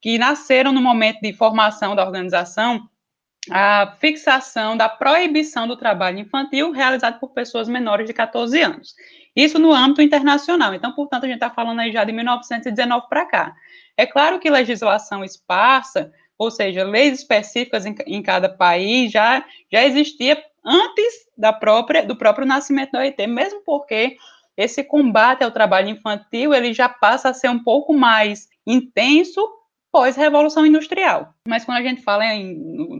que 0.00 0.16
nasceram 0.16 0.72
no 0.72 0.80
momento 0.80 1.20
de 1.20 1.32
formação 1.34 1.94
da 1.94 2.06
organização, 2.06 2.88
a 3.50 3.94
fixação 3.98 4.74
da 4.74 4.88
proibição 4.88 5.68
do 5.68 5.76
trabalho 5.76 6.18
infantil 6.18 6.70
realizado 6.70 7.18
por 7.18 7.34
pessoas 7.34 7.68
menores 7.68 8.06
de 8.06 8.14
14 8.14 8.62
anos. 8.62 8.94
Isso 9.38 9.56
no 9.56 9.72
âmbito 9.72 10.02
internacional. 10.02 10.74
Então, 10.74 10.92
portanto, 10.92 11.22
a 11.22 11.26
gente 11.28 11.36
está 11.36 11.48
falando 11.48 11.78
aí 11.78 11.92
já 11.92 12.02
de 12.02 12.10
1919 12.10 13.06
para 13.08 13.24
cá. 13.24 13.54
É 13.96 14.04
claro 14.04 14.40
que 14.40 14.50
legislação 14.50 15.24
esparsa, 15.24 16.12
ou 16.36 16.50
seja, 16.50 16.82
leis 16.82 17.20
específicas 17.20 17.86
em, 17.86 17.94
em, 18.04 18.20
cada 18.20 18.48
país 18.48 19.12
já, 19.12 19.44
já 19.70 19.84
existia 19.84 20.42
antes 20.64 21.28
da 21.36 21.52
própria, 21.52 22.04
do 22.04 22.16
próprio 22.16 22.44
nascimento 22.44 22.90
da 22.90 22.98
OIT, 22.98 23.28
mesmo 23.28 23.62
porque 23.64 24.16
esse 24.56 24.82
combate 24.82 25.44
ao 25.44 25.52
trabalho 25.52 25.88
infantil 25.88 26.52
ele 26.52 26.72
já 26.74 26.88
passa 26.88 27.28
a 27.28 27.34
ser 27.34 27.48
um 27.48 27.62
pouco 27.62 27.94
mais 27.94 28.48
intenso 28.66 29.40
pós-revolução 29.92 30.66
industrial. 30.66 31.32
Mas 31.46 31.64
quando 31.64 31.78
a 31.78 31.82
gente 31.82 32.02
fala 32.02 32.24
em, 32.26 32.56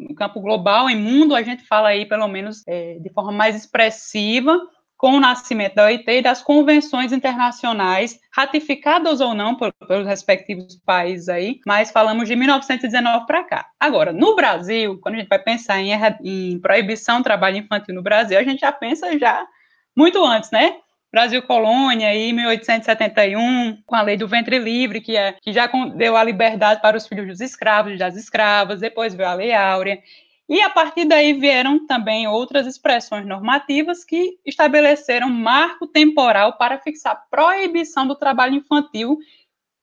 no 0.09 0.14
campo 0.14 0.40
global, 0.40 0.88
em 0.88 0.97
mundo, 0.97 1.35
a 1.35 1.42
gente 1.42 1.64
fala 1.64 1.88
aí, 1.88 2.07
pelo 2.07 2.28
menos, 2.28 2.62
é, 2.64 3.00
de 3.00 3.11
forma 3.11 3.33
mais 3.33 3.57
expressiva, 3.57 4.57
com 4.99 5.12
o 5.12 5.21
nascimento 5.21 5.76
da 5.76 5.85
OIT 5.85 6.05
e 6.11 6.23
das 6.23 6.43
convenções 6.43 7.12
internacionais, 7.12 8.19
ratificadas 8.33 9.21
ou 9.21 9.33
não 9.33 9.55
por, 9.55 9.73
pelos 9.87 10.07
respectivos 10.07 10.75
países 10.85 11.28
aí, 11.28 11.61
mas 11.64 11.93
falamos 11.93 12.28
de 12.28 12.35
1919 12.35 13.25
para 13.25 13.45
cá. 13.45 13.67
Agora, 13.78 14.12
no 14.12 14.35
Brasil, 14.35 14.99
quando 15.00 15.14
a 15.14 15.19
gente 15.19 15.28
vai 15.28 15.38
pensar 15.38 15.78
em, 15.78 15.93
em 16.25 16.59
proibição 16.59 17.19
do 17.19 17.25
trabalho 17.25 17.59
infantil 17.59 17.95
no 17.95 18.02
Brasil, 18.02 18.37
a 18.37 18.43
gente 18.43 18.59
já 18.59 18.73
pensa 18.73 19.17
já 19.17 19.47
muito 19.97 20.23
antes, 20.25 20.50
né? 20.50 20.75
Brasil 21.12 21.43
Colônia, 21.43 22.09
aí, 22.09 22.33
1871, 22.33 23.83
com 23.87 23.95
a 23.95 24.02
lei 24.02 24.17
do 24.17 24.28
ventre 24.28 24.59
livre, 24.59 25.00
que, 25.00 25.17
é, 25.17 25.33
que 25.40 25.52
já 25.52 25.67
deu 25.95 26.17
a 26.17 26.25
liberdade 26.25 26.82
para 26.82 26.97
os 26.97 27.06
filhos 27.06 27.26
dos 27.26 27.41
escravos 27.41 27.93
e 27.93 27.97
das 27.97 28.15
escravas, 28.15 28.80
depois 28.80 29.15
veio 29.15 29.28
a 29.28 29.34
Lei 29.34 29.54
Áurea. 29.54 29.99
E 30.49 30.63
a 30.63 30.71
partir 30.71 31.04
daí 31.04 31.34
vieram 31.34 31.87
também 31.87 32.26
outras 32.26 32.67
expressões 32.67 33.26
normativas 33.26 34.02
que 34.02 34.39
estabeleceram 34.47 35.28
marco 35.28 35.87
temporal 35.87 36.56
para 36.56 36.78
fixar 36.78 37.26
proibição 37.30 38.06
do 38.06 38.17
trabalho 38.17 38.54
infantil 38.54 39.19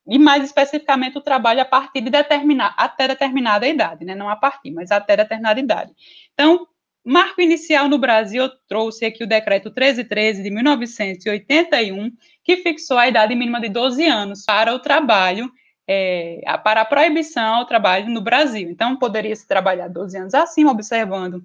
e 0.08 0.18
mais 0.18 0.44
especificamente 0.44 1.18
o 1.18 1.22
trabalho 1.22 1.62
a 1.62 1.66
partir 1.66 2.02
de 2.02 2.10
determinar 2.10 2.74
até 2.78 3.08
determinada 3.08 3.68
idade, 3.68 4.06
né? 4.06 4.16
Não 4.16 4.30
a 4.30 4.36
partir, 4.36 4.72
mas 4.72 4.92
até 4.92 5.16
determinada 5.16 5.60
idade. 5.60 5.94
Então, 6.34 6.68
Marco 7.04 7.40
inicial 7.40 7.88
no 7.88 8.00
Brasil, 8.00 8.44
eu 8.44 8.50
trouxe 8.68 9.06
aqui 9.06 9.24
o 9.24 9.28
decreto 9.28 9.66
1313 9.66 10.42
de 10.42 10.50
1981, 10.50 12.12
que 12.44 12.58
fixou 12.58 12.98
a 12.98 13.08
idade 13.08 13.36
mínima 13.36 13.62
de 13.62 13.70
12 13.70 14.04
anos 14.06 14.44
para 14.44 14.74
o 14.74 14.80
trabalho, 14.80 15.52
é, 15.88 16.42
para 16.64 16.82
a 16.82 16.86
proibição 16.86 17.56
ao 17.56 17.66
trabalho 17.66 18.10
no 18.10 18.22
Brasil. 18.22 18.70
Então, 18.70 18.98
poderia 18.98 19.36
se 19.36 19.48
trabalhar 19.48 19.88
12 19.88 20.18
anos 20.18 20.34
acima, 20.34 20.72
observando 20.72 21.44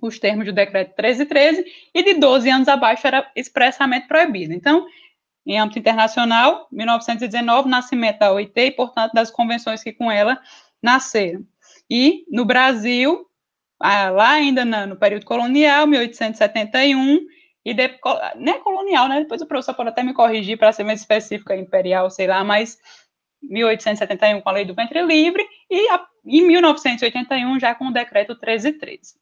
os 0.00 0.18
termos 0.18 0.46
do 0.46 0.52
decreto 0.52 0.94
1313, 0.98 1.64
e 1.94 2.02
de 2.02 2.14
12 2.14 2.50
anos 2.50 2.68
abaixo 2.68 3.06
era 3.06 3.30
expressamente 3.36 4.08
proibido. 4.08 4.52
Então, 4.52 4.86
em 5.46 5.58
âmbito 5.58 5.78
internacional, 5.78 6.66
1919, 6.70 7.68
nascimento 7.68 8.18
da 8.18 8.32
OIT 8.32 8.52
e, 8.60 8.70
portanto, 8.70 9.12
das 9.12 9.30
convenções 9.30 9.82
que 9.82 9.92
com 9.92 10.10
ela 10.10 10.40
nasceram. 10.82 11.44
E, 11.90 12.24
no 12.30 12.44
Brasil, 12.44 13.26
lá 13.80 14.30
ainda 14.30 14.64
no 14.64 14.96
período 14.96 15.24
colonial, 15.24 15.86
1871, 15.86 17.26
e 17.64 17.74
de, 17.74 17.90
nem 18.36 18.54
é 18.54 18.58
colonial, 18.58 19.08
né? 19.08 19.20
Depois 19.20 19.40
o 19.40 19.46
professor 19.46 19.74
pode 19.74 19.90
até 19.90 20.02
me 20.02 20.12
corrigir 20.12 20.58
para 20.58 20.72
ser 20.72 20.82
mais 20.82 21.00
específica, 21.00 21.56
imperial, 21.56 22.10
sei 22.10 22.26
lá, 22.26 22.42
mas 22.42 22.78
1871 23.42 24.40
com 24.40 24.48
a 24.48 24.52
lei 24.52 24.64
do 24.64 24.74
ventre 24.74 25.02
livre 25.02 25.46
e 25.70 25.88
a, 25.90 26.04
em 26.24 26.46
1981 26.46 27.58
já 27.58 27.74
com 27.74 27.86
o 27.86 27.92
decreto 27.92 28.30
1313. 28.30 29.14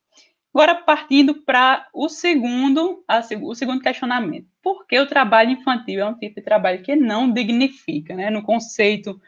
Agora 0.52 0.74
partindo 0.74 1.42
para 1.42 1.88
o 1.94 2.08
segundo, 2.08 3.04
a, 3.06 3.20
o 3.40 3.54
segundo 3.54 3.80
questionamento. 3.80 4.48
Por 4.62 4.86
que 4.86 4.98
o 4.98 5.06
trabalho 5.06 5.52
infantil 5.52 6.00
é 6.00 6.06
um 6.06 6.18
tipo 6.18 6.36
de 6.36 6.42
trabalho 6.42 6.82
que 6.82 6.96
não 6.96 7.32
dignifica, 7.32 8.14
né? 8.14 8.30
No 8.30 8.42
conceito 8.42 9.20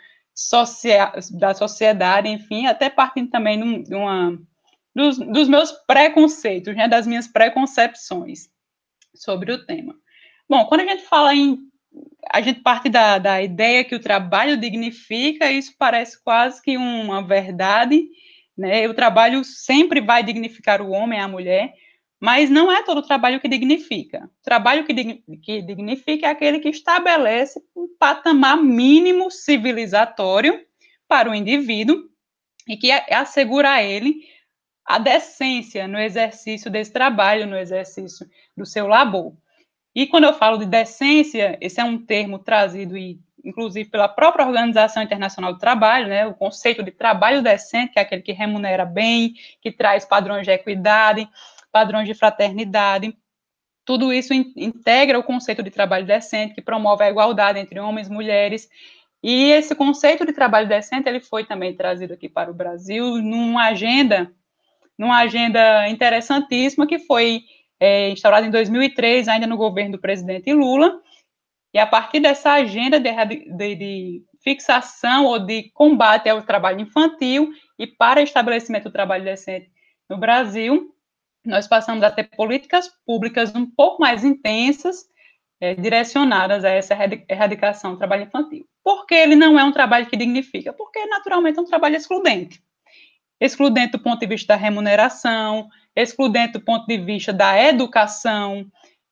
da 1.33 1.55
sociedade, 1.55 2.29
enfim, 2.29 2.67
até 2.67 2.89
partindo 2.89 3.31
também 3.31 3.83
de 3.83 3.95
uma 3.95 4.39
dos, 4.95 5.19
dos 5.19 5.49
meus 5.49 5.73
preconceitos, 5.87 6.75
né, 6.75 6.87
das 6.87 7.07
minhas 7.07 7.27
preconcepções 7.27 8.51
sobre 9.15 9.53
o 9.53 9.65
tema. 9.65 9.95
Bom, 10.49 10.67
quando 10.67 10.83
a 10.83 10.87
gente 10.87 11.05
fala 11.05 11.35
em. 11.35 11.59
A 12.31 12.41
gente 12.41 12.61
parte 12.61 12.89
da, 12.89 13.19
da 13.19 13.43
ideia 13.43 13.85
que 13.85 13.95
o 13.95 14.01
trabalho 14.01 14.57
dignifica, 14.57 15.51
isso 15.51 15.75
parece 15.79 16.23
quase 16.23 16.63
que 16.63 16.77
uma 16.77 17.23
verdade, 17.23 18.09
né? 18.57 18.89
O 18.89 18.95
trabalho 18.95 19.45
sempre 19.45 20.01
vai 20.01 20.23
dignificar 20.23 20.81
o 20.81 20.91
homem 20.91 21.19
e 21.19 21.23
a 21.23 21.29
mulher, 21.29 21.75
mas 22.21 22.49
não 22.49 22.71
é 22.71 22.83
todo 22.85 22.99
o 22.99 23.07
trabalho 23.07 23.41
que 23.41 23.49
dignifica. 23.49 24.25
O 24.25 24.45
trabalho 24.45 24.85
que, 24.85 24.95
que 25.43 25.63
dignifica 25.63 26.27
é 26.27 26.31
aquele 26.31 26.61
que 26.61 26.69
estabelece 26.69 27.61
um 27.75 27.89
patamar 27.99 28.57
mínimo 28.57 29.31
civilizatório 29.31 30.65
para 31.09 31.31
o 31.31 31.35
indivíduo 31.35 32.09
e 32.69 32.77
que 32.77 32.93
assegura 32.93 33.73
a 33.73 33.83
ele 33.83 34.23
a 34.85 34.99
decência 34.99 35.87
no 35.89 35.99
exercício 35.99 36.71
desse 36.71 36.93
trabalho, 36.93 37.47
no 37.47 37.57
exercício 37.57 38.29
do 38.57 38.65
seu 38.65 38.87
labor. 38.87 39.35
E 39.95 40.07
quando 40.07 40.25
eu 40.25 40.33
falo 40.33 40.57
de 40.57 40.67
decência, 40.67 41.59
esse 41.61 41.81
é 41.81 41.85
um 41.85 41.99
termo 41.99 42.39
trazido, 42.39 42.97
inclusive, 43.45 43.91
pela 43.91 44.09
própria 44.09 44.47
Organização 44.47 45.03
Internacional 45.03 45.53
do 45.53 45.59
Trabalho, 45.59 46.09
né, 46.09 46.27
o 46.27 46.35
conceito 46.35 46.83
de 46.83 46.91
trabalho 46.91 47.43
decente, 47.43 47.93
que 47.93 47.99
é 47.99 48.03
aquele 48.03 48.23
que 48.23 48.33
remunera 48.33 48.85
bem, 48.85 49.35
que 49.61 49.71
traz 49.71 50.05
padrões 50.05 50.47
de 50.47 50.53
equidade, 50.53 51.29
padrões 51.71 52.07
de 52.07 52.15
fraternidade. 52.15 53.15
Tudo 53.85 54.13
isso 54.13 54.33
in 54.33 54.53
integra 54.57 55.19
o 55.19 55.25
conceito 55.25 55.63
de 55.63 55.71
trabalho 55.71 56.07
decente, 56.07 56.55
que 56.55 56.63
promove 56.63 57.05
a 57.05 57.11
igualdade 57.11 57.59
entre 57.59 57.81
homens 57.81 58.09
e 58.09 58.13
mulheres. 58.13 58.69
E 59.23 59.51
esse 59.51 59.75
conceito 59.75 60.25
de 60.25 60.33
trabalho 60.33 60.69
decente, 60.69 61.09
ele 61.09 61.21
foi 61.21 61.45
também 61.45 61.75
trazido 61.77 62.15
aqui 62.15 62.29
para 62.29 62.51
o 62.51 62.55
Brasil 62.55 63.17
numa 63.17 63.69
agenda 63.69 64.33
numa 64.97 65.19
agenda 65.19 65.89
interessantíssima 65.89 66.87
que 66.87 66.99
foi 67.01 67.43
é, 67.83 68.11
instaurada 68.11 68.47
em 68.47 68.51
2003, 68.51 69.27
ainda 69.27 69.45
no 69.45 69.57
governo 69.57 69.91
do 69.91 70.01
presidente 70.01 70.53
Lula, 70.53 71.01
e 71.75 71.81
a 71.81 71.87
partir 71.87 72.21
dessa 72.21 72.53
agenda 72.53 73.01
de, 73.01 73.11
de, 73.57 73.75
de 73.75 74.25
fixação 74.41 75.25
ou 75.25 75.41
de 75.41 75.69
combate 75.75 76.29
ao 76.29 76.43
trabalho 76.43 76.81
infantil 76.81 77.51
e 77.77 77.85
para 77.85 78.23
estabelecimento 78.23 78.85
do 78.85 78.93
trabalho 78.93 79.25
decente 79.25 79.69
no 80.09 80.17
Brasil, 80.17 80.95
nós 81.45 81.67
passamos 81.67 82.05
a 82.05 82.11
ter 82.13 82.31
políticas 82.37 82.89
públicas 83.05 83.53
um 83.53 83.67
pouco 83.67 84.01
mais 84.01 84.23
intensas, 84.23 85.05
é, 85.61 85.75
direcionadas 85.75 86.65
a 86.65 86.71
essa 86.71 86.97
erradicação 87.29 87.93
do 87.93 87.99
trabalho 87.99 88.23
infantil. 88.23 88.65
Por 88.85 89.07
que 89.07 89.15
ele 89.17 89.35
não 89.35 89.59
é 89.59 89.65
um 89.65 89.73
trabalho 89.73 90.07
que 90.07 90.17
dignifica? 90.17 90.73
Porque, 90.73 91.05
naturalmente, 91.07 91.59
é 91.59 91.63
um 91.63 91.67
trabalho 91.67 91.97
excludente 91.97 92.63
excludente 93.45 93.93
do 93.93 93.99
ponto 93.99 94.21
de 94.21 94.27
vista 94.27 94.55
da 94.55 94.61
remuneração, 94.61 95.69
excludente 95.95 96.55
do 96.55 96.61
ponto 96.61 96.87
de 96.87 96.99
vista 96.99 97.33
da 97.33 97.61
educação, 97.61 98.67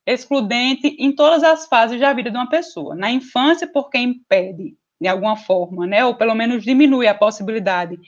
excludente 0.06 0.96
em 0.98 1.12
todas 1.12 1.42
as 1.42 1.66
fases 1.66 2.00
da 2.00 2.12
vida 2.12 2.30
de 2.30 2.36
uma 2.36 2.48
pessoa. 2.48 2.94
Na 2.94 3.10
infância, 3.10 3.66
porque 3.66 3.98
impede, 3.98 4.74
de 5.00 5.08
alguma 5.08 5.36
forma, 5.36 5.86
né, 5.86 6.04
ou 6.04 6.14
pelo 6.14 6.34
menos 6.34 6.64
diminui 6.64 7.06
a 7.06 7.14
possibilidade 7.14 7.98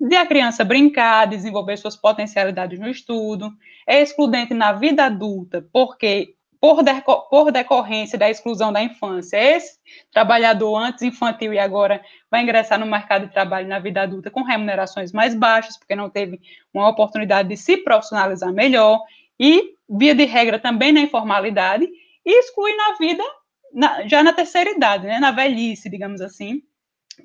de 0.00 0.16
a 0.16 0.24
criança 0.24 0.64
brincar, 0.64 1.26
desenvolver 1.26 1.76
suas 1.76 1.94
potencialidades 1.94 2.78
no 2.78 2.88
estudo. 2.88 3.52
É 3.86 4.00
excludente 4.00 4.54
na 4.54 4.72
vida 4.72 5.04
adulta, 5.04 5.66
porque 5.72 6.34
por, 6.60 6.82
deco 6.82 7.28
por 7.30 7.50
decorrência 7.50 8.18
da 8.18 8.28
exclusão 8.28 8.72
da 8.72 8.82
infância, 8.82 9.36
esse 9.36 9.78
trabalhador 10.12 10.76
antes 10.76 11.02
infantil 11.02 11.54
e 11.54 11.58
agora 11.58 12.04
vai 12.30 12.42
ingressar 12.42 12.78
no 12.78 12.86
mercado 12.86 13.26
de 13.26 13.32
trabalho 13.32 13.66
na 13.66 13.78
vida 13.78 14.02
adulta 14.02 14.30
com 14.30 14.42
remunerações 14.42 15.10
mais 15.10 15.34
baixas, 15.34 15.78
porque 15.78 15.96
não 15.96 16.10
teve 16.10 16.40
uma 16.72 16.88
oportunidade 16.88 17.48
de 17.48 17.56
se 17.56 17.78
profissionalizar 17.78 18.52
melhor, 18.52 19.02
e, 19.38 19.74
via 19.88 20.14
de 20.14 20.26
regra, 20.26 20.58
também 20.58 20.92
na 20.92 21.00
informalidade, 21.00 21.88
e 22.26 22.40
exclui 22.40 22.76
na 22.76 22.94
vida, 22.98 23.24
na, 23.72 24.06
já 24.06 24.22
na 24.22 24.34
terceira 24.34 24.70
idade, 24.70 25.06
né, 25.06 25.18
na 25.18 25.30
velhice, 25.30 25.88
digamos 25.88 26.20
assim, 26.20 26.62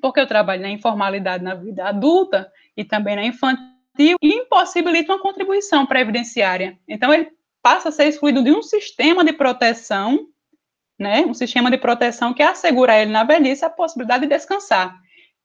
porque 0.00 0.18
eu 0.18 0.26
trabalho 0.26 0.62
na 0.62 0.70
informalidade 0.70 1.44
na 1.44 1.54
vida 1.54 1.84
adulta 1.84 2.50
e 2.74 2.82
também 2.84 3.16
na 3.16 3.24
infantil, 3.24 4.16
impossibilita 4.22 5.12
uma 5.12 5.22
contribuição 5.22 5.84
previdenciária. 5.84 6.78
Então, 6.88 7.12
ele 7.12 7.30
passa 7.66 7.88
a 7.88 7.92
ser 7.92 8.06
excluído 8.06 8.44
de 8.44 8.52
um 8.52 8.62
sistema 8.62 9.24
de 9.24 9.32
proteção, 9.32 10.28
né, 10.96 11.26
um 11.26 11.34
sistema 11.34 11.68
de 11.68 11.76
proteção 11.76 12.32
que 12.32 12.40
assegura 12.40 12.92
a 12.92 13.02
ele 13.02 13.10
na 13.10 13.24
velhice 13.24 13.64
a 13.64 13.68
possibilidade 13.68 14.22
de 14.22 14.28
descansar. 14.28 14.96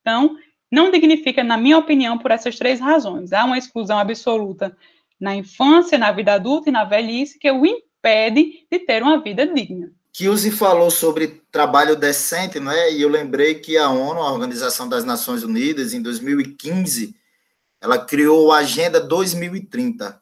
Então, 0.02 0.38
não 0.72 0.92
dignifica, 0.92 1.44
na 1.44 1.58
minha 1.58 1.80
opinião, 1.80 2.20
por 2.20 2.30
essas 2.30 2.56
três 2.60 2.80
razões. 2.80 3.34
Há 3.34 3.44
uma 3.44 3.58
exclusão 3.58 3.98
absoluta 3.98 4.78
na 5.20 5.36
infância, 5.36 5.98
na 5.98 6.12
vida 6.12 6.34
adulta 6.34 6.70
e 6.70 6.72
na 6.72 6.84
velhice, 6.84 7.40
que 7.40 7.50
o 7.50 7.66
impede 7.66 8.68
de 8.72 8.78
ter 8.78 9.02
uma 9.02 9.20
vida 9.20 9.48
digna. 9.48 9.92
Kielce 10.14 10.52
falou 10.52 10.92
sobre 10.92 11.42
trabalho 11.52 11.96
decente, 11.96 12.60
não 12.60 12.72
é? 12.72 12.94
E 12.94 13.02
eu 13.02 13.10
lembrei 13.10 13.56
que 13.56 13.80
a 13.80 13.90
ONU, 13.90 14.22
a 14.22 14.32
Organização 14.32 14.88
das 14.88 15.04
Nações 15.04 15.42
Unidas, 15.42 15.92
em 15.92 16.04
2015, 16.04 17.16
ela 17.82 17.98
criou 17.98 18.52
a 18.52 18.60
Agenda 18.60 19.00
2030. 19.00 20.21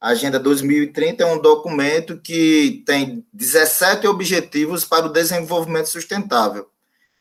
A 0.00 0.08
Agenda 0.08 0.38
2030 0.40 1.22
é 1.22 1.26
um 1.26 1.38
documento 1.38 2.18
que 2.18 2.82
tem 2.86 3.24
17 3.34 4.06
objetivos 4.06 4.84
para 4.84 5.04
o 5.06 5.12
desenvolvimento 5.12 5.90
sustentável. 5.90 6.66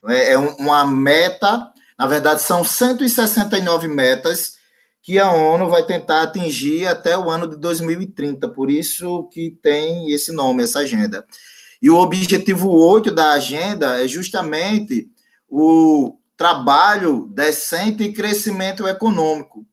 É, 0.07 0.33
é 0.33 0.37
uma 0.37 0.85
meta, 0.87 1.71
na 1.97 2.07
verdade, 2.07 2.41
são 2.41 2.63
169 2.63 3.89
metas 3.89 4.57
que 5.01 5.19
a 5.19 5.29
ONU 5.31 5.67
vai 5.67 5.83
tentar 5.83 6.21
atingir 6.21 6.87
até 6.87 7.17
o 7.17 7.29
ano 7.29 7.47
de 7.47 7.57
2030, 7.57 8.47
por 8.49 8.71
isso 8.71 9.27
que 9.33 9.51
tem 9.61 10.11
esse 10.11 10.31
nome, 10.31 10.63
essa 10.63 10.79
agenda. 10.79 11.25
E 11.81 11.89
o 11.89 11.97
objetivo 11.97 12.69
8 12.69 13.11
da 13.11 13.31
agenda 13.31 14.01
é 14.01 14.07
justamente 14.07 15.09
o 15.49 16.17
trabalho 16.37 17.27
decente 17.33 18.03
e 18.03 18.13
crescimento 18.13 18.87
econômico. 18.87 19.65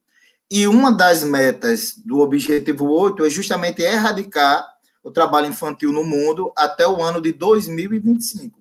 E 0.50 0.66
uma 0.68 0.92
das 0.92 1.24
metas 1.24 1.94
do 2.04 2.20
objetivo 2.20 2.88
8 2.88 3.24
é 3.24 3.30
justamente 3.30 3.82
erradicar 3.82 4.64
o 5.02 5.10
trabalho 5.10 5.46
infantil 5.46 5.92
no 5.92 6.04
mundo 6.04 6.52
até 6.56 6.86
o 6.86 7.02
ano 7.02 7.20
de 7.20 7.32
2025. 7.32 8.58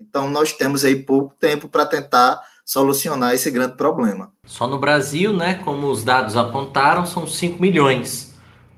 Então, 0.00 0.30
nós 0.30 0.52
temos 0.52 0.84
aí 0.84 0.96
pouco 0.96 1.34
tempo 1.38 1.68
para 1.68 1.86
tentar 1.86 2.40
solucionar 2.64 3.34
esse 3.34 3.50
grande 3.50 3.76
problema. 3.76 4.30
Só 4.44 4.66
no 4.66 4.78
Brasil, 4.78 5.32
né, 5.32 5.54
como 5.64 5.88
os 5.88 6.04
dados 6.04 6.36
apontaram, 6.36 7.06
são 7.06 7.26
5 7.26 7.60
milhões. 7.60 8.34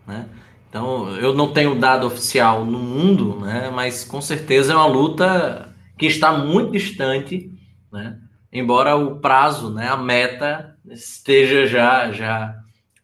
Né? 0.07 0.27
Então, 0.69 1.17
eu 1.17 1.35
não 1.35 1.53
tenho 1.53 1.75
dado 1.75 2.07
oficial 2.07 2.65
no 2.65 2.79
mundo, 2.79 3.41
né, 3.41 3.71
mas 3.75 4.05
com 4.05 4.23
certeza 4.23 4.73
é 4.73 4.77
uma 4.77 4.87
luta 4.87 5.75
que 5.99 6.07
está 6.07 6.33
muito 6.33 6.73
distante, 6.73 7.51
né, 7.93 8.17
embora 8.53 8.97
o 8.97 9.19
prazo, 9.19 9.75
né, 9.75 9.89
a 9.89 9.97
meta 9.97 10.70
esteja 10.91 11.67
já, 11.67 12.13
já, 12.13 12.55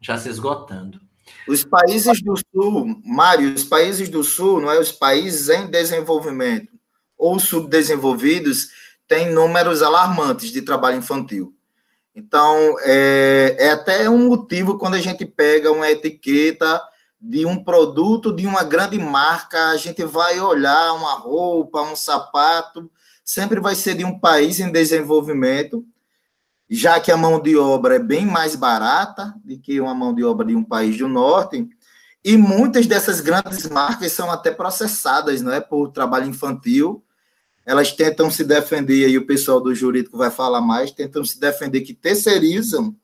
já 0.01 0.18
se 0.18 0.29
esgotando. 0.29 1.01
Os 1.49 1.64
países 1.64 2.20
do 2.22 2.35
Sul, 2.37 3.01
Mário, 3.05 3.55
os 3.55 3.64
países 3.64 4.09
do 4.09 4.22
Sul, 4.25 4.61
não 4.61 4.70
é 4.70 4.79
os 4.79 4.92
países 4.92 5.49
em 5.49 5.66
desenvolvimento 5.68 6.72
ou 7.16 7.38
subdesenvolvidos, 7.38 8.68
tem 9.09 9.33
números 9.33 9.83
alarmantes 9.83 10.51
de 10.51 10.62
trabalho 10.62 10.99
infantil. 10.99 11.55
Então, 12.14 12.77
é, 12.81 13.57
é 13.59 13.70
até 13.70 14.09
um 14.09 14.29
motivo 14.29 14.79
quando 14.79 14.94
a 14.94 15.01
gente 15.01 15.25
pega 15.25 15.70
uma 15.70 15.90
etiqueta 15.90 16.83
de 17.20 17.46
um 17.46 17.62
produto 17.62 18.35
de 18.35 18.46
uma 18.46 18.62
grande 18.62 18.99
marca, 18.99 19.70
a 19.70 19.77
gente 19.77 20.05
vai 20.05 20.40
olhar 20.40 20.92
uma 20.94 21.14
roupa, 21.14 21.83
um 21.83 21.96
sapato, 21.96 22.90
sempre 23.25 23.61
vai 23.61 23.75
ser 23.75 23.94
de 23.94 24.05
um 24.05 24.18
país 24.18 24.61
em 24.61 24.70
desenvolvimento, 24.70 25.85
já 26.68 26.98
que 26.98 27.12
a 27.12 27.16
mão 27.16 27.40
de 27.40 27.57
obra 27.57 27.96
é 27.96 27.98
bem 27.98 28.26
mais 28.26 28.57
barata 28.57 29.35
do 29.44 29.59
que 29.59 29.81
uma 29.81 29.94
mão 29.94 30.14
de 30.14 30.24
obra 30.24 30.46
de 30.46 30.55
um 30.55 30.64
país 30.64 30.98
do 30.98 31.09
norte, 31.09 31.68
e 32.24 32.37
muitas 32.37 32.87
dessas 32.87 33.20
grandes 33.20 33.68
marcas 33.68 34.12
são 34.12 34.31
até 34.31 34.50
processadas, 34.50 35.40
não 35.40 35.52
é, 35.52 35.61
por 35.61 35.92
trabalho 35.92 36.26
infantil, 36.26 37.05
elas 37.64 37.92
tentam 37.92 38.31
se 38.31 38.44
defender, 38.44 39.09
e 39.09 39.18
o 39.18 39.26
pessoal 39.26 39.61
do 39.61 39.74
jurídico 39.74 40.16
vai 40.16 40.31
falar 40.31 40.61
mais, 40.61 40.90
tentam 40.90 41.24
se 41.24 41.38
defender 41.38 41.83
que 41.83 41.94
terceirizam 41.94 42.94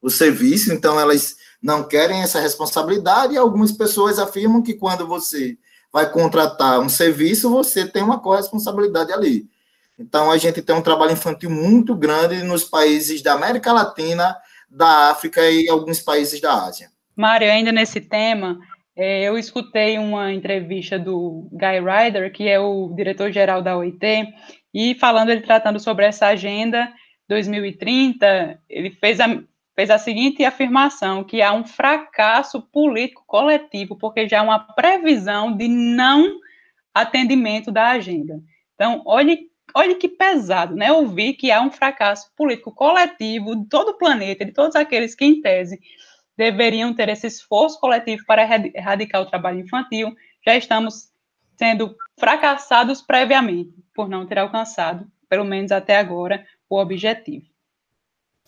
o 0.00 0.10
serviço, 0.10 0.72
então 0.72 0.98
elas 0.98 1.36
não 1.62 1.84
querem 1.84 2.22
essa 2.22 2.40
responsabilidade, 2.40 3.34
e 3.34 3.38
algumas 3.38 3.72
pessoas 3.72 4.18
afirmam 4.18 4.62
que 4.62 4.74
quando 4.74 5.06
você 5.06 5.58
vai 5.92 6.10
contratar 6.10 6.80
um 6.80 6.88
serviço, 6.88 7.50
você 7.50 7.86
tem 7.86 8.02
uma 8.02 8.20
corresponsabilidade 8.20 9.12
ali. 9.12 9.48
Então, 10.00 10.30
a 10.30 10.38
gente 10.38 10.62
tem 10.62 10.74
um 10.74 10.80
trabalho 10.80 11.12
infantil 11.12 11.50
muito 11.50 11.94
grande 11.94 12.42
nos 12.42 12.64
países 12.64 13.20
da 13.20 13.34
América 13.34 13.70
Latina, 13.70 14.34
da 14.70 15.10
África 15.10 15.42
e 15.50 15.68
alguns 15.68 16.00
países 16.00 16.40
da 16.40 16.64
Ásia. 16.64 16.88
Mário, 17.14 17.50
ainda 17.50 17.70
nesse 17.70 18.00
tema, 18.00 18.58
é, 18.96 19.24
eu 19.24 19.36
escutei 19.36 19.98
uma 19.98 20.32
entrevista 20.32 20.98
do 20.98 21.46
Guy 21.52 21.80
Ryder, 21.80 22.32
que 22.32 22.48
é 22.48 22.58
o 22.58 22.90
diretor-geral 22.96 23.60
da 23.60 23.76
OIT, 23.76 24.26
e 24.72 24.94
falando, 24.94 25.28
ele 25.28 25.42
tratando 25.42 25.78
sobre 25.78 26.06
essa 26.06 26.28
agenda 26.28 26.90
2030, 27.28 28.58
ele 28.70 28.90
fez 28.92 29.20
a, 29.20 29.26
fez 29.74 29.90
a 29.90 29.98
seguinte 29.98 30.42
afirmação, 30.44 31.22
que 31.22 31.42
há 31.42 31.52
um 31.52 31.64
fracasso 31.64 32.62
político 32.72 33.22
coletivo, 33.26 33.96
porque 33.96 34.26
já 34.26 34.40
há 34.40 34.42
uma 34.42 34.60
previsão 34.60 35.54
de 35.54 35.68
não 35.68 36.38
atendimento 36.94 37.70
da 37.70 37.90
agenda. 37.90 38.40
Então, 38.74 39.02
olhe, 39.04 39.49
olhe 39.74 39.94
que 39.94 40.08
pesado, 40.08 40.74
né, 40.74 40.92
ouvir 40.92 41.34
que 41.34 41.50
há 41.50 41.60
um 41.60 41.70
fracasso 41.70 42.30
político 42.36 42.72
coletivo 42.72 43.56
de 43.56 43.68
todo 43.68 43.90
o 43.90 43.98
planeta, 43.98 44.44
de 44.44 44.52
todos 44.52 44.76
aqueles 44.76 45.14
que, 45.14 45.24
em 45.24 45.40
tese, 45.40 45.80
deveriam 46.36 46.94
ter 46.94 47.08
esse 47.08 47.26
esforço 47.26 47.78
coletivo 47.78 48.24
para 48.26 48.42
erradicar 48.74 49.20
o 49.20 49.26
trabalho 49.26 49.60
infantil, 49.60 50.14
já 50.44 50.56
estamos 50.56 51.10
sendo 51.56 51.94
fracassados 52.18 53.02
previamente, 53.02 53.74
por 53.94 54.08
não 54.08 54.26
ter 54.26 54.38
alcançado, 54.38 55.06
pelo 55.28 55.44
menos 55.44 55.70
até 55.70 55.98
agora, 55.98 56.46
o 56.68 56.78
objetivo. 56.78 57.46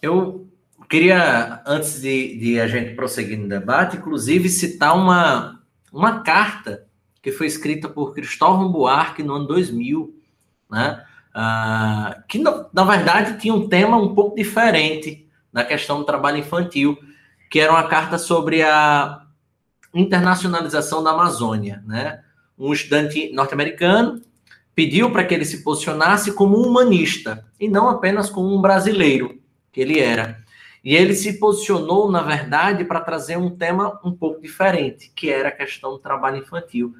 Eu 0.00 0.48
queria, 0.88 1.62
antes 1.66 2.00
de, 2.00 2.38
de 2.38 2.60
a 2.60 2.66
gente 2.66 2.94
prosseguir 2.94 3.38
no 3.38 3.48
debate, 3.48 3.98
inclusive 3.98 4.48
citar 4.48 4.96
uma, 4.96 5.60
uma 5.92 6.22
carta 6.22 6.86
que 7.20 7.30
foi 7.30 7.46
escrita 7.46 7.88
por 7.88 8.14
Cristóvão 8.14 8.72
Buarque 8.72 9.22
no 9.22 9.34
ano 9.34 9.46
2000, 9.46 10.18
né? 10.70 11.04
Uh, 11.34 12.22
que 12.28 12.38
na, 12.38 12.66
na 12.72 12.84
verdade 12.84 13.40
tinha 13.40 13.54
um 13.54 13.66
tema 13.66 13.96
um 13.96 14.14
pouco 14.14 14.36
diferente 14.36 15.26
na 15.52 15.64
questão 15.64 15.98
do 15.98 16.04
trabalho 16.04 16.38
infantil, 16.38 16.98
que 17.50 17.58
era 17.58 17.72
uma 17.72 17.88
carta 17.88 18.18
sobre 18.18 18.62
a 18.62 19.22
internacionalização 19.94 21.02
da 21.02 21.10
Amazônia, 21.10 21.82
né? 21.86 22.20
Um 22.58 22.72
estudante 22.72 23.32
norte-americano 23.32 24.20
pediu 24.74 25.10
para 25.10 25.24
que 25.24 25.34
ele 25.34 25.44
se 25.44 25.62
posicionasse 25.62 26.32
como 26.32 26.58
um 26.58 26.68
humanista 26.68 27.44
e 27.60 27.68
não 27.68 27.88
apenas 27.88 28.30
como 28.30 28.54
um 28.54 28.60
brasileiro 28.60 29.38
que 29.70 29.80
ele 29.80 30.00
era. 30.00 30.42
E 30.84 30.96
ele 30.96 31.14
se 31.14 31.38
posicionou, 31.38 32.10
na 32.10 32.22
verdade, 32.22 32.84
para 32.84 33.00
trazer 33.00 33.36
um 33.36 33.50
tema 33.50 34.00
um 34.04 34.12
pouco 34.12 34.40
diferente, 34.40 35.12
que 35.14 35.30
era 35.30 35.48
a 35.48 35.52
questão 35.52 35.92
do 35.92 35.98
trabalho 35.98 36.38
infantil, 36.38 36.94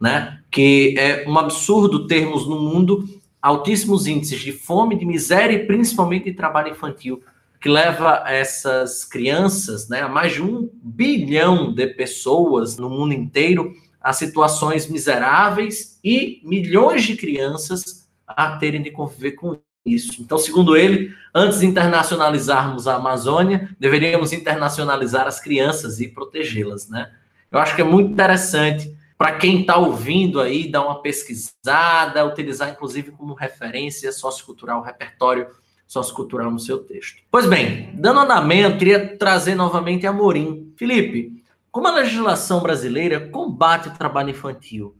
né? 0.00 0.40
Que 0.50 0.94
é 0.98 1.24
um 1.28 1.38
absurdo 1.38 2.06
termos 2.06 2.46
no 2.46 2.60
mundo 2.60 3.08
altíssimos 3.42 4.06
índices 4.06 4.40
de 4.40 4.52
fome, 4.52 4.96
de 4.96 5.04
miséria 5.04 5.56
e 5.56 5.66
principalmente 5.66 6.26
de 6.26 6.34
trabalho 6.34 6.70
infantil 6.70 7.22
que 7.60 7.68
leva 7.68 8.24
essas 8.26 9.04
crianças, 9.04 9.88
né, 9.88 10.02
a 10.02 10.08
mais 10.08 10.32
de 10.32 10.42
um 10.42 10.68
bilhão 10.82 11.72
de 11.72 11.86
pessoas 11.86 12.76
no 12.76 12.90
mundo 12.90 13.14
inteiro, 13.14 13.72
a 14.00 14.12
situações 14.12 14.88
miseráveis 14.88 15.98
e 16.02 16.40
milhões 16.44 17.04
de 17.04 17.16
crianças 17.16 18.08
a 18.26 18.56
terem 18.56 18.82
de 18.82 18.90
conviver 18.90 19.32
com 19.32 19.56
isso. 19.86 20.20
Então, 20.20 20.38
segundo 20.38 20.76
ele, 20.76 21.14
antes 21.32 21.60
de 21.60 21.66
internacionalizarmos 21.66 22.88
a 22.88 22.96
Amazônia, 22.96 23.70
deveríamos 23.78 24.32
internacionalizar 24.32 25.26
as 25.26 25.40
crianças 25.40 26.00
e 26.00 26.08
protegê-las, 26.08 26.88
né? 26.88 27.12
Eu 27.50 27.58
acho 27.58 27.76
que 27.76 27.82
é 27.82 27.84
muito 27.84 28.10
interessante 28.10 28.92
para 29.22 29.38
quem 29.38 29.60
está 29.60 29.76
ouvindo 29.76 30.40
aí, 30.40 30.68
dar 30.68 30.84
uma 30.84 31.00
pesquisada, 31.00 32.26
utilizar 32.26 32.70
inclusive 32.70 33.12
como 33.12 33.34
referência 33.34 34.10
sociocultural, 34.10 34.82
repertório 34.82 35.46
sociocultural 35.86 36.50
no 36.50 36.58
seu 36.58 36.80
texto. 36.80 37.22
Pois 37.30 37.46
bem, 37.46 37.94
dando 37.94 38.18
andamento, 38.18 38.78
queria 38.78 39.16
trazer 39.16 39.54
novamente 39.54 40.08
a 40.08 40.12
Morim. 40.12 40.74
Felipe, 40.76 41.40
como 41.70 41.86
a 41.86 41.94
legislação 41.94 42.60
brasileira 42.60 43.28
combate 43.28 43.90
o 43.90 43.94
trabalho 43.96 44.30
infantil? 44.30 44.96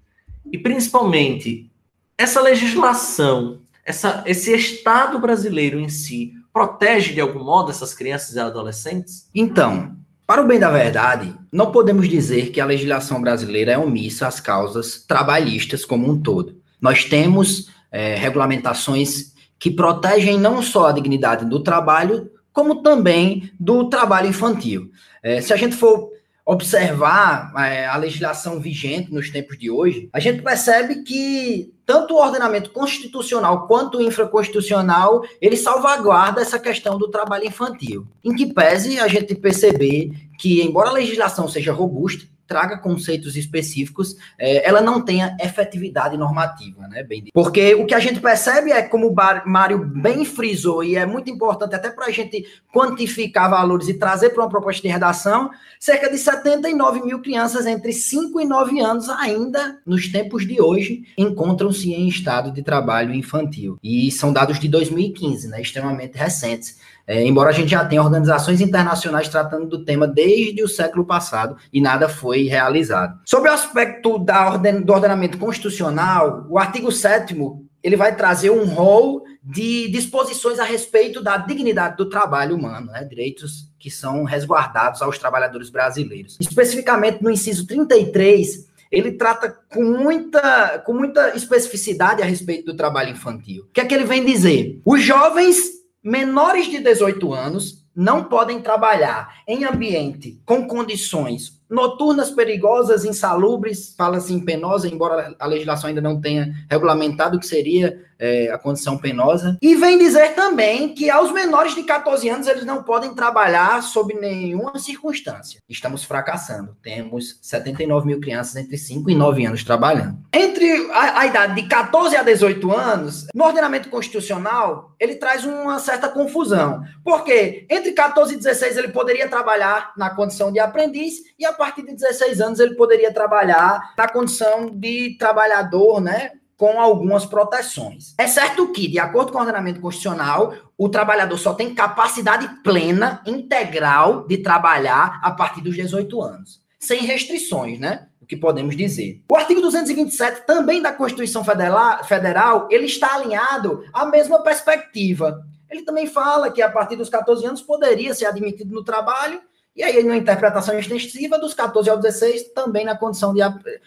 E 0.53 0.57
principalmente, 0.57 1.69
essa 2.17 2.41
legislação, 2.41 3.63
essa, 3.85 4.23
esse 4.25 4.55
Estado 4.55 5.19
brasileiro 5.19 5.81
em 5.81 5.89
si, 5.89 6.33
protege 6.53 7.13
de 7.13 7.21
algum 7.21 7.43
modo 7.43 7.73
essas 7.73 7.93
crianças 7.93 8.37
e 8.37 8.39
adolescentes? 8.39 9.29
Então, 9.35 9.97
para 10.27 10.43
o 10.43 10.47
bem 10.47 10.59
da 10.59 10.71
verdade, 10.71 11.35
não 11.51 11.73
podemos 11.73 12.09
dizer 12.09 12.51
que 12.51 12.61
a 12.61 12.67
legislação 12.67 13.21
brasileira 13.21 13.73
é 13.73 13.79
omissa 13.79 14.27
às 14.27 14.41
causas 14.41 15.05
trabalhistas 15.07 15.85
como 15.85 16.11
um 16.11 16.21
todo. 16.21 16.61
Nós 16.81 17.05
temos 17.05 17.71
é, 17.91 18.15
regulamentações 18.15 19.33
que 19.59 19.71
protegem 19.71 20.39
não 20.39 20.63
só 20.63 20.89
a 20.89 20.93
dignidade 20.93 21.45
do 21.45 21.63
trabalho, 21.63 22.31
como 22.53 22.83
também 22.83 23.51
do 23.59 23.89
trabalho 23.89 24.29
infantil. 24.29 24.91
É, 25.23 25.41
se 25.41 25.53
a 25.53 25.57
gente 25.57 25.77
for 25.77 26.11
observar 26.45 27.53
é, 27.57 27.87
a 27.87 27.97
legislação 27.97 28.59
vigente 28.59 29.13
nos 29.13 29.31
tempos 29.31 29.59
de 29.59 29.71
hoje, 29.71 30.09
a 30.13 30.19
gente 30.19 30.43
percebe 30.43 31.03
que 31.03 31.72
tanto 31.93 32.15
o 32.15 32.23
ordenamento 32.23 32.71
constitucional 32.71 33.67
quanto 33.67 33.99
o 33.99 34.03
infraconstitucional, 34.03 35.23
ele 35.39 35.59
salvaguarda 35.59 36.41
essa 36.41 36.59
questão 36.59 36.97
do 36.97 37.11
trabalho 37.11 37.47
infantil. 37.47 38.07
Em 38.25 38.35
que 38.35 38.47
pese 38.47 38.99
a 38.99 39.07
gente 39.07 39.35
perceber 39.35 40.11
que, 40.39 40.63
embora 40.63 40.89
a 40.89 40.95
legislação 40.95 41.47
seja 41.47 41.71
robusta, 41.71 42.25
traga 42.47 42.79
conceitos 42.79 43.37
específicos, 43.37 44.17
é, 44.39 44.69
ela 44.69 44.81
não 44.81 45.01
tenha 45.01 45.37
efetividade 45.41 46.17
normativa, 46.17 46.87
né, 46.89 47.03
bem 47.03 47.25
Porque 47.33 47.75
o 47.75 47.87
que 47.87 47.95
a 47.95 48.01
gente 48.01 48.21
percebe 48.21 48.73
é, 48.73 48.83
como 48.83 49.09
o 49.09 49.15
Mário 49.47 49.85
bem 49.85 50.25
frisou, 50.25 50.85
e 50.85 50.97
é 50.97 51.07
muito 51.07 51.31
importante 51.31 51.75
até 51.75 51.91
para 51.91 52.07
a 52.07 52.11
gente 52.11 52.45
quantificar 52.73 53.51
valores 53.51 53.89
e 53.89 53.95
trazer 53.95 54.31
para 54.31 54.43
uma 54.43 54.51
proposta 54.51 54.83
de 54.83 54.89
redação, 54.89 55.51
cerca 55.79 56.11
de 56.11 56.19
79 56.19 57.03
mil 57.03 57.21
crianças 57.21 57.67
entre 57.67 57.93
5 57.93 58.41
e 58.41 58.45
9 58.45 58.81
anos 58.81 59.09
ainda, 59.09 59.79
nos 59.87 60.11
tempos 60.11 60.47
de 60.47 60.61
hoje, 60.61 61.05
encontram-se 61.17 61.93
em 61.93 62.09
estado 62.09 62.53
de 62.53 62.63
trabalho 62.63 63.15
infantil. 63.15 63.79
E 63.83 64.11
são 64.11 64.33
dados 64.33 64.59
de 64.59 64.69
2015, 64.69 65.49
né, 65.49 65.61
extremamente 65.61 66.17
recentes. 66.17 66.79
É, 67.13 67.23
embora 67.23 67.51
a 67.51 67.53
gente 67.53 67.73
já 67.73 67.85
tenha 67.85 68.03
organizações 68.03 68.63
internacionais 68.63 69.29
tratando 69.29 69.67
do 69.67 69.85
tema 69.85 70.09
desde 70.09 70.63
o 70.63 70.69
século 70.69 71.05
passado 71.05 71.59
e 71.71 71.79
nada 71.79 72.09
foi 72.09 72.45
realizado. 72.45 73.21
Sobre 73.27 73.51
o 73.51 73.53
aspecto 73.53 74.19
da 74.19 74.49
orden, 74.49 74.81
do 74.81 74.95
ordenamento 74.95 75.37
constitucional, 75.37 76.47
o 76.49 76.59
artigo 76.59 76.91
7 76.91 77.37
ele 77.83 77.97
vai 77.97 78.17
trazer 78.17 78.49
um 78.49 78.65
rol 78.65 79.25
de 79.43 79.91
disposições 79.91 80.59
a 80.59 80.65
respeito 80.65 81.23
da 81.23 81.37
dignidade 81.37 81.99
do 81.99 82.09
trabalho 82.09 82.57
humano, 82.57 82.87
né? 82.87 83.05
direitos 83.05 83.71
que 83.79 83.91
são 83.91 84.25
resguardados 84.25 85.03
aos 85.03 85.19
trabalhadores 85.19 85.69
brasileiros. 85.69 86.39
Especificamente 86.41 87.23
no 87.23 87.31
inciso 87.31 87.67
33, 87.67 88.71
ele 88.91 89.13
trata 89.13 89.55
com 89.71 89.85
muita, 89.85 90.79
com 90.79 90.95
muita 90.95 91.37
especificidade 91.37 92.23
a 92.23 92.25
respeito 92.25 92.73
do 92.73 92.77
trabalho 92.77 93.11
infantil. 93.11 93.65
O 93.65 93.69
que 93.71 93.83
é 93.83 93.85
que 93.85 93.95
ele 93.95 94.07
vem 94.07 94.25
dizer? 94.25 94.81
Os 94.83 95.03
jovens 95.03 95.82
menores 96.03 96.67
de 96.67 96.79
18 96.79 97.33
anos 97.33 97.83
não 97.95 98.25
podem 98.25 98.61
trabalhar 98.61 99.43
em 99.47 99.65
ambiente 99.65 100.41
com 100.47 100.67
condições 100.67 101.61
noturnas 101.73 102.31
perigosas, 102.31 103.03
insalubres, 103.03 103.95
fala-se 103.97 104.35
em 104.35 104.41
penosa, 104.41 104.87
embora 104.87 105.35
a 105.39 105.47
legislação 105.47 105.89
ainda 105.89 106.03
não 106.03 106.21
tenha 106.21 106.53
regulamentado 106.71 107.39
o 107.39 107.41
que 107.41 107.47
seria 107.47 107.99
é, 108.23 108.49
a 108.53 108.57
condição 108.57 108.97
penosa. 108.97 109.59
E 109.61 109.75
vem 109.75 109.99
dizer 109.99 110.35
também 110.35 110.95
que 110.95 111.11
aos 111.11 111.33
menores 111.33 111.75
de 111.75 111.83
14 111.83 112.29
anos 112.29 112.47
eles 112.47 112.65
não 112.65 112.85
podem 112.85 113.13
trabalhar 113.15 113.83
sob 113.83 114.15
nenhuma 114.15 114.79
circunstância. 114.79 115.61
Estamos 115.69 116.05
fracassando. 116.05 116.77
Temos 116.81 117.41
79 117.43 118.07
mil 118.07 118.21
crianças 118.21 118.55
entre 118.55 118.79
5 118.79 119.11
e 119.11 119.15
9 119.17 119.45
anos 119.45 119.65
trabalhando. 119.65 120.19
Entre 120.33 120.89
a, 120.93 121.21
a 121.21 121.27
idade 121.27 121.61
de 121.61 121.69
14 121.69 122.17
a 122.17 122.23
18 122.23 122.73
anos, 122.73 123.27
no 123.35 123.45
ordenamento 123.45 123.91
constitucional, 123.91 124.95
ele 125.01 125.17
traz 125.17 125.45
uma 125.45 125.81
certa 125.81 126.09
confusão. 126.09 126.85
Porque 127.03 127.67
entre 127.69 127.91
14 127.91 128.35
e 128.35 128.37
16 128.37 128.77
ele 128.77 128.89
poderia 128.89 129.29
trabalhar 129.29 129.93
na 129.97 130.11
condição 130.11 130.53
de 130.53 130.61
aprendiz 130.61 131.15
e 131.37 131.45
a 131.45 131.53
partir 131.53 131.83
de 131.83 131.95
16 131.95 132.41
anos 132.41 132.61
ele 132.61 132.77
poderia 132.77 133.13
trabalhar 133.13 133.95
na 133.99 134.09
condição 134.09 134.71
de 134.71 135.17
trabalhador, 135.19 136.01
né? 136.01 136.31
Com 136.63 136.81
algumas 136.81 137.27
proteções. 137.27 138.15
É 138.17 138.29
certo 138.29 138.71
que, 138.71 138.87
de 138.87 138.97
acordo 139.01 139.33
com 139.33 139.39
o 139.39 139.41
ordenamento 139.41 139.81
constitucional, 139.81 140.55
o 140.79 140.89
trabalhador 140.89 141.37
só 141.37 141.55
tem 141.55 141.75
capacidade 141.75 142.49
plena, 142.63 143.21
integral, 143.27 144.29
de 144.29 144.39
trabalhar 144.39 145.19
a 145.25 145.33
partir 145.33 145.61
dos 145.61 145.75
18 145.75 146.23
anos, 146.23 146.63
sem 146.79 147.01
restrições, 147.01 147.81
né? 147.81 148.07
O 148.21 148.27
que 148.27 148.37
podemos 148.37 148.77
dizer. 148.77 149.25
O 149.29 149.35
artigo 149.35 149.61
227 149.61 150.47
também 150.47 150.81
da 150.81 150.93
Constituição 150.93 151.43
Federal, 151.45 152.69
ele 152.71 152.87
está 152.87 153.17
alinhado 153.17 153.85
à 153.93 154.07
mesma 154.07 154.41
perspectiva. 154.45 155.45
Ele 155.69 155.83
também 155.83 156.07
fala 156.07 156.49
que 156.49 156.63
a 156.63 156.71
partir 156.71 156.95
dos 156.95 157.09
14 157.09 157.45
anos 157.45 157.61
poderia 157.61 158.15
ser 158.15 158.27
admitido 158.27 158.73
no 158.73 158.85
trabalho 158.85 159.41
e 159.75 159.83
aí, 159.83 160.03
na 160.03 160.19
interpretação 160.19 160.79
extensiva, 160.79 161.39
dos 161.39 161.55
14 161.55 161.89
ao 161.89 161.99
16, 161.99 162.53
também 162.55 162.85
na 162.85 162.97
condição 162.97 163.33
de 163.33 163.41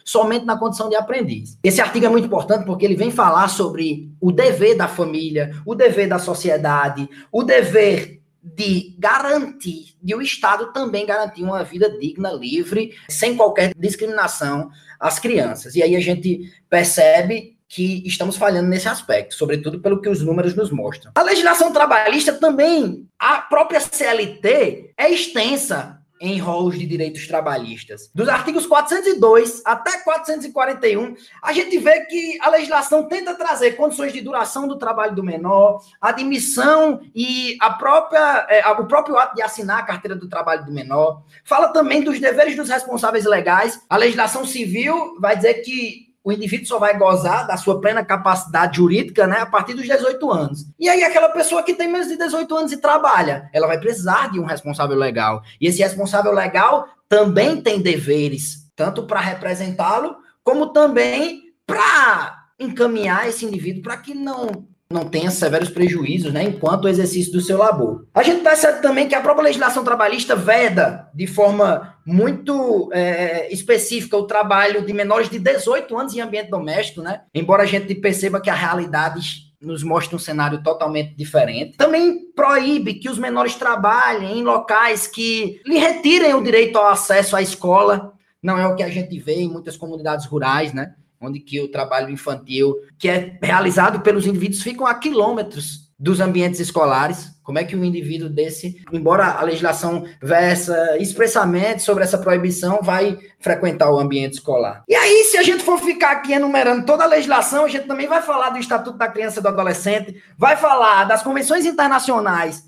somente 0.03 0.43
na 0.43 0.57
condição 0.57 0.89
de 0.89 0.95
aprendiz. 0.95 1.59
Esse 1.63 1.79
artigo 1.79 2.07
é 2.07 2.09
muito 2.09 2.25
importante 2.25 2.65
porque 2.65 2.85
ele 2.85 2.95
vem 2.95 3.11
falar 3.11 3.47
sobre 3.49 4.11
o 4.19 4.31
dever 4.31 4.75
da 4.75 4.87
família, 4.87 5.51
o 5.63 5.75
dever 5.75 6.09
da 6.09 6.17
sociedade, 6.17 7.07
o 7.31 7.43
dever 7.43 8.19
de 8.41 8.95
garantir, 8.97 9.95
de 10.01 10.15
o 10.15 10.21
Estado 10.21 10.73
também 10.73 11.05
garantir 11.05 11.43
uma 11.43 11.63
vida 11.63 11.89
digna, 11.99 12.31
livre, 12.31 12.95
sem 13.09 13.35
qualquer 13.35 13.71
discriminação 13.77 14.69
às 14.99 15.19
crianças. 15.19 15.75
E 15.75 15.83
aí 15.83 15.95
a 15.95 15.99
gente 15.99 16.51
percebe 16.67 17.54
que 17.67 18.03
estamos 18.05 18.37
falhando 18.37 18.69
nesse 18.69 18.87
aspecto, 18.87 19.35
sobretudo 19.35 19.79
pelo 19.79 20.01
que 20.01 20.09
os 20.09 20.21
números 20.21 20.55
nos 20.55 20.71
mostram. 20.71 21.11
A 21.15 21.21
legislação 21.21 21.71
trabalhista 21.71 22.33
também, 22.33 23.07
a 23.19 23.39
própria 23.39 23.79
CLT 23.79 24.93
é 24.97 25.09
extensa 25.09 25.99
em 26.19 26.39
rolos 26.39 26.79
de 26.79 26.85
direitos 26.85 27.27
trabalhistas. 27.27 28.09
Dos 28.13 28.29
artigos 28.29 28.65
402 28.65 29.61
até 29.65 29.99
441, 29.99 31.15
a 31.41 31.51
gente 31.51 31.77
vê 31.77 32.05
que 32.05 32.37
a 32.41 32.49
legislação 32.49 33.07
tenta 33.07 33.35
trazer 33.35 33.73
condições 33.73 34.13
de 34.13 34.21
duração 34.21 34.67
do 34.67 34.77
trabalho 34.77 35.15
do 35.15 35.23
menor, 35.23 35.81
admissão 35.99 37.01
e 37.13 37.57
a 37.59 37.71
própria, 37.71 38.47
é, 38.49 38.65
o 38.69 38.85
próprio 38.85 39.17
ato 39.17 39.35
de 39.35 39.41
assinar 39.41 39.79
a 39.79 39.83
carteira 39.83 40.15
do 40.15 40.29
trabalho 40.29 40.65
do 40.65 40.71
menor. 40.71 41.21
Fala 41.43 41.69
também 41.69 42.01
dos 42.01 42.19
deveres 42.19 42.55
dos 42.55 42.69
responsáveis 42.69 43.25
legais. 43.25 43.81
A 43.89 43.97
legislação 43.97 44.45
civil 44.45 45.19
vai 45.19 45.35
dizer 45.35 45.55
que 45.55 46.05
o 46.25 46.31
indivíduo 46.31 46.65
só 46.65 46.79
vai 46.79 46.97
gozar 46.97 47.45
da 47.45 47.55
sua 47.55 47.79
plena 47.79 48.03
capacidade 48.03 48.77
jurídica 48.77 49.27
né, 49.27 49.37
a 49.41 49.45
partir 49.45 49.75
dos 49.75 49.85
18 49.85 50.31
anos. 50.31 50.65
E 50.79 50.89
aí, 50.89 51.03
aquela 51.03 51.29
pessoa 51.29 51.61
que 51.61 51.75
tem 51.75 51.87
menos 51.87 52.07
de 52.07 52.17
18 52.17 52.57
anos 52.57 52.71
e 52.71 52.77
trabalha, 52.77 53.47
ela 53.53 53.67
vai 53.67 53.79
precisar 53.79 54.31
de 54.31 54.39
um 54.39 54.43
responsável 54.43 54.97
legal. 54.97 55.43
E 55.61 55.67
esse 55.67 55.83
responsável 55.83 56.31
legal 56.31 56.87
também 57.07 57.61
tem 57.61 57.79
deveres, 57.79 58.67
tanto 58.75 59.03
para 59.03 59.19
representá-lo, 59.19 60.15
como 60.43 60.73
também 60.73 61.53
para 61.67 62.45
encaminhar 62.59 63.29
esse 63.29 63.45
indivíduo 63.45 63.83
para 63.83 63.97
que 63.97 64.15
não 64.15 64.67
não 64.91 65.05
tenha 65.05 65.31
severos 65.31 65.69
prejuízos, 65.69 66.31
né, 66.31 66.43
enquanto 66.43 66.85
o 66.85 66.87
exercício 66.87 67.33
do 67.33 67.41
seu 67.41 67.57
labor. 67.57 68.05
A 68.13 68.21
gente 68.21 68.43
percebe 68.43 68.81
também 68.81 69.07
que 69.07 69.15
a 69.15 69.21
própria 69.21 69.45
legislação 69.45 69.83
trabalhista 69.83 70.35
veda 70.35 71.09
de 71.13 71.25
forma 71.25 71.95
muito 72.05 72.89
é, 72.93 73.51
específica 73.51 74.15
o 74.15 74.27
trabalho 74.27 74.85
de 74.85 74.93
menores 74.93 75.29
de 75.29 75.39
18 75.39 75.97
anos 75.97 76.15
em 76.15 76.21
ambiente 76.21 76.51
doméstico, 76.51 77.01
né? 77.01 77.21
Embora 77.33 77.63
a 77.63 77.65
gente 77.65 77.95
perceba 77.95 78.39
que 78.39 78.49
a 78.49 78.53
realidade 78.53 79.45
nos 79.59 79.81
mostra 79.81 80.15
um 80.15 80.19
cenário 80.19 80.61
totalmente 80.61 81.15
diferente. 81.15 81.77
Também 81.77 82.31
proíbe 82.35 82.93
que 82.95 83.09
os 83.09 83.17
menores 83.17 83.55
trabalhem 83.55 84.39
em 84.39 84.43
locais 84.43 85.07
que 85.07 85.59
lhe 85.65 85.79
retirem 85.79 86.35
o 86.35 86.43
direito 86.43 86.77
ao 86.77 86.87
acesso 86.87 87.35
à 87.35 87.41
escola. 87.41 88.13
Não 88.43 88.59
é 88.59 88.67
o 88.67 88.75
que 88.75 88.83
a 88.83 88.89
gente 88.89 89.17
vê 89.17 89.41
em 89.41 89.49
muitas 89.49 89.75
comunidades 89.75 90.27
rurais, 90.27 90.71
né? 90.71 90.93
Onde 91.25 91.39
que 91.39 91.59
o 91.61 91.67
trabalho 91.67 92.09
infantil, 92.09 92.75
que 92.97 93.09
é 93.09 93.37
realizado 93.41 94.01
pelos 94.01 94.25
indivíduos, 94.25 94.61
ficam 94.61 94.85
a 94.85 94.95
quilômetros 94.95 95.85
dos 95.97 96.19
ambientes 96.19 96.59
escolares. 96.59 97.33
Como 97.41 97.59
é 97.59 97.63
que 97.63 97.75
um 97.75 97.83
indivíduo 97.83 98.27
desse, 98.27 98.83
embora 98.91 99.33
a 99.33 99.43
legislação 99.43 100.05
versa 100.21 100.97
expressamente 100.97 101.83
sobre 101.83 102.03
essa 102.03 102.17
proibição, 102.17 102.79
vai 102.81 103.17
frequentar 103.39 103.91
o 103.91 103.99
ambiente 103.99 104.33
escolar? 104.33 104.83
E 104.87 104.95
aí, 104.95 105.23
se 105.25 105.37
a 105.37 105.43
gente 105.43 105.63
for 105.63 105.77
ficar 105.79 106.11
aqui 106.11 106.33
enumerando 106.33 106.85
toda 106.85 107.03
a 107.03 107.07
legislação, 107.07 107.65
a 107.65 107.67
gente 107.67 107.87
também 107.87 108.07
vai 108.07 108.21
falar 108.21 108.49
do 108.49 108.59
Estatuto 108.59 108.97
da 108.97 109.07
Criança 109.07 109.39
e 109.39 109.43
do 109.43 109.47
Adolescente, 109.47 110.21
vai 110.37 110.57
falar 110.57 111.05
das 111.05 111.21
convenções 111.21 111.65
internacionais 111.65 112.63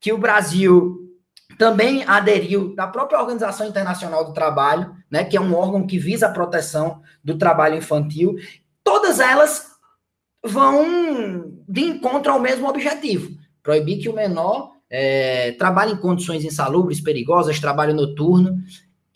que 0.00 0.12
o 0.12 0.18
Brasil 0.18 1.03
também 1.64 2.04
aderiu 2.06 2.74
da 2.74 2.86
própria 2.86 3.18
Organização 3.18 3.66
Internacional 3.66 4.22
do 4.22 4.34
Trabalho, 4.34 4.94
né, 5.10 5.24
que 5.24 5.34
é 5.34 5.40
um 5.40 5.54
órgão 5.54 5.86
que 5.86 5.98
visa 5.98 6.26
a 6.26 6.30
proteção 6.30 7.00
do 7.24 7.38
trabalho 7.38 7.78
infantil. 7.78 8.36
Todas 8.82 9.18
elas 9.18 9.70
vão 10.44 11.54
de 11.66 11.80
encontro 11.80 12.30
ao 12.30 12.38
mesmo 12.38 12.68
objetivo: 12.68 13.30
proibir 13.62 13.98
que 13.98 14.10
o 14.10 14.14
menor 14.14 14.72
é, 14.90 15.52
trabalhe 15.52 15.92
em 15.92 15.96
condições 15.96 16.44
insalubres, 16.44 17.00
perigosas, 17.00 17.58
trabalho 17.58 17.94
noturno, 17.94 18.58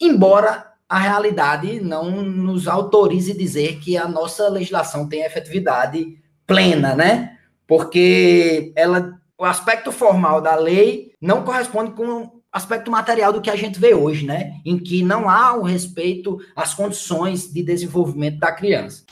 embora 0.01 0.73
a 0.89 0.99
realidade 0.99 1.81
não 1.81 2.11
nos 2.23 2.67
autorize 2.67 3.37
dizer 3.37 3.79
que 3.79 3.95
a 3.99 4.09
nossa 4.09 4.49
legislação 4.49 5.07
tem 5.07 5.21
efetividade 5.21 6.19
plena, 6.47 6.95
né? 6.95 7.37
Porque 7.67 8.73
ela, 8.75 9.21
o 9.37 9.45
aspecto 9.45 9.93
formal 9.93 10.41
da 10.41 10.57
lei 10.57 11.13
não 11.21 11.45
corresponde 11.45 11.91
com 11.91 12.38
aspecto 12.53 12.91
material 12.91 13.33
do 13.33 13.41
que 13.41 13.51
a 13.51 13.57
gente 13.57 13.79
vê 13.79 13.95
hoje, 13.95 14.25
né? 14.25 14.61
Em 14.65 14.79
que 14.79 15.03
não 15.03 15.29
há 15.29 15.55
o 15.55 15.63
respeito 15.63 16.39
às 16.57 16.75
condições 16.75 17.53
de 17.53 17.63
desenvolvimento 17.63 18.39
da 18.39 18.53
criança. 18.53 19.05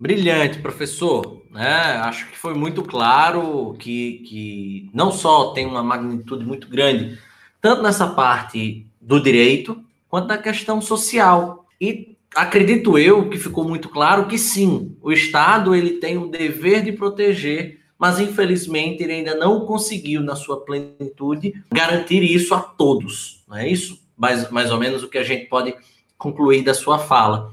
Brilhante, 0.00 0.60
professor. 0.60 1.42
É, 1.56 1.96
acho 1.98 2.28
que 2.30 2.38
foi 2.38 2.54
muito 2.54 2.82
claro 2.82 3.74
que, 3.78 4.22
que 4.26 4.90
não 4.94 5.10
só 5.10 5.52
tem 5.52 5.66
uma 5.66 5.82
magnitude 5.82 6.44
muito 6.44 6.68
grande, 6.68 7.18
tanto 7.60 7.82
nessa 7.82 8.06
parte 8.06 8.86
do 9.00 9.20
direito, 9.20 9.82
quanto 10.08 10.28
na 10.28 10.38
questão 10.38 10.80
social. 10.80 11.66
E 11.80 12.16
acredito 12.34 12.96
eu 12.96 13.28
que 13.28 13.38
ficou 13.38 13.64
muito 13.64 13.88
claro 13.88 14.26
que 14.26 14.38
sim, 14.38 14.96
o 15.02 15.10
Estado 15.10 15.74
ele 15.74 15.92
tem 15.94 16.16
o 16.16 16.28
dever 16.28 16.84
de 16.84 16.92
proteger, 16.92 17.80
mas 17.98 18.20
infelizmente 18.20 19.02
ele 19.02 19.14
ainda 19.14 19.34
não 19.34 19.66
conseguiu, 19.66 20.22
na 20.22 20.36
sua 20.36 20.64
plenitude, 20.64 21.62
garantir 21.72 22.22
isso 22.22 22.54
a 22.54 22.60
todos. 22.60 23.42
Não 23.48 23.56
é 23.56 23.68
isso? 23.68 23.98
Mais, 24.16 24.48
mais 24.50 24.70
ou 24.70 24.78
menos 24.78 25.02
o 25.02 25.08
que 25.08 25.18
a 25.18 25.24
gente 25.24 25.46
pode 25.46 25.74
concluir 26.16 26.62
da 26.62 26.74
sua 26.74 26.98
fala. 26.98 27.52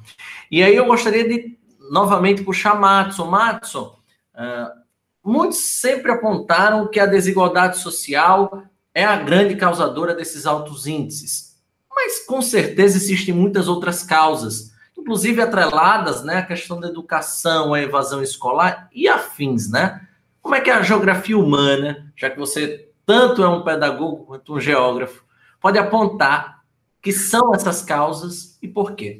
E 0.51 0.62
aí 0.62 0.75
eu 0.75 0.86
gostaria 0.86 1.27
de 1.27 1.58
novamente 1.89 2.43
puxar 2.43 2.79
Matson. 2.79 3.25
Matson, 3.25 3.97
uh, 4.36 4.79
muitos 5.23 5.58
sempre 5.58 6.12
apontaram 6.12 6.88
que 6.88 6.99
a 6.99 7.05
desigualdade 7.05 7.79
social 7.79 8.63
é 8.93 9.03
a 9.03 9.17
grande 9.17 9.55
causadora 9.55 10.13
desses 10.13 10.45
altos 10.45 10.86
índices. 10.86 11.55
Mas 11.93 12.25
com 12.25 12.41
certeza 12.41 12.97
existem 12.97 13.34
muitas 13.34 13.67
outras 13.67 14.03
causas, 14.03 14.71
inclusive 14.97 15.41
atreladas 15.41 16.23
né, 16.23 16.38
à 16.38 16.45
questão 16.45 16.79
da 16.79 16.88
educação, 16.88 17.73
à 17.73 17.81
evasão 17.81 18.21
escolar 18.21 18.89
e 18.93 19.08
afins, 19.08 19.69
né? 19.69 20.04
Como 20.45 20.53
é 20.53 20.62
que 20.62 20.69
a 20.69 20.84
geografia 20.84 21.36
humana, 21.36 22.13
já 22.15 22.29
que 22.29 22.38
você 22.38 22.88
tanto 23.03 23.43
é 23.43 23.49
um 23.49 23.63
pedagogo 23.63 24.27
quanto 24.27 24.53
um 24.53 24.60
geógrafo, 24.60 25.25
pode 25.60 25.79
apontar 25.79 26.62
que 27.01 27.12
são 27.12 27.51
essas 27.51 27.81
causas 27.81 28.55
e 28.62 28.67
por 28.67 28.93
quê? 28.93 29.17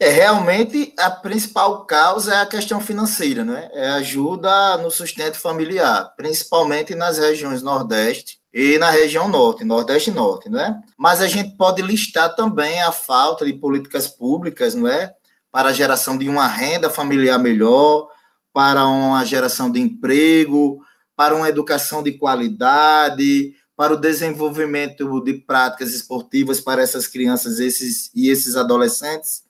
É, 0.00 0.08
realmente, 0.08 0.94
a 0.98 1.10
principal 1.10 1.84
causa 1.84 2.36
é 2.36 2.40
a 2.40 2.46
questão 2.46 2.80
financeira, 2.80 3.44
né? 3.44 3.68
É 3.74 3.90
ajuda 3.90 4.78
no 4.78 4.90
sustento 4.90 5.36
familiar, 5.38 6.14
principalmente 6.16 6.94
nas 6.94 7.18
regiões 7.18 7.62
Nordeste 7.62 8.38
e 8.50 8.78
na 8.78 8.88
região 8.88 9.28
Norte, 9.28 9.64
Nordeste 9.64 10.08
e 10.08 10.14
Norte, 10.14 10.48
né? 10.48 10.80
Mas 10.96 11.20
a 11.20 11.28
gente 11.28 11.54
pode 11.54 11.82
listar 11.82 12.34
também 12.34 12.80
a 12.80 12.92
falta 12.92 13.44
de 13.44 13.52
políticas 13.52 14.08
públicas, 14.08 14.74
não 14.74 14.88
é? 14.88 15.12
Para 15.50 15.68
a 15.68 15.74
geração 15.74 16.16
de 16.16 16.30
uma 16.30 16.46
renda 16.46 16.88
familiar 16.88 17.38
melhor, 17.38 18.08
para 18.52 18.86
uma 18.86 19.24
geração 19.24 19.70
de 19.70 19.80
emprego, 19.80 20.80
para 21.16 21.34
uma 21.34 21.48
educação 21.48 22.02
de 22.02 22.12
qualidade, 22.12 23.54
para 23.76 23.94
o 23.94 23.96
desenvolvimento 23.96 25.22
de 25.22 25.34
práticas 25.34 25.94
esportivas 25.94 26.60
para 26.60 26.82
essas 26.82 27.06
crianças 27.06 27.58
esses, 27.58 28.10
e 28.14 28.28
esses 28.28 28.56
adolescentes 28.56 29.42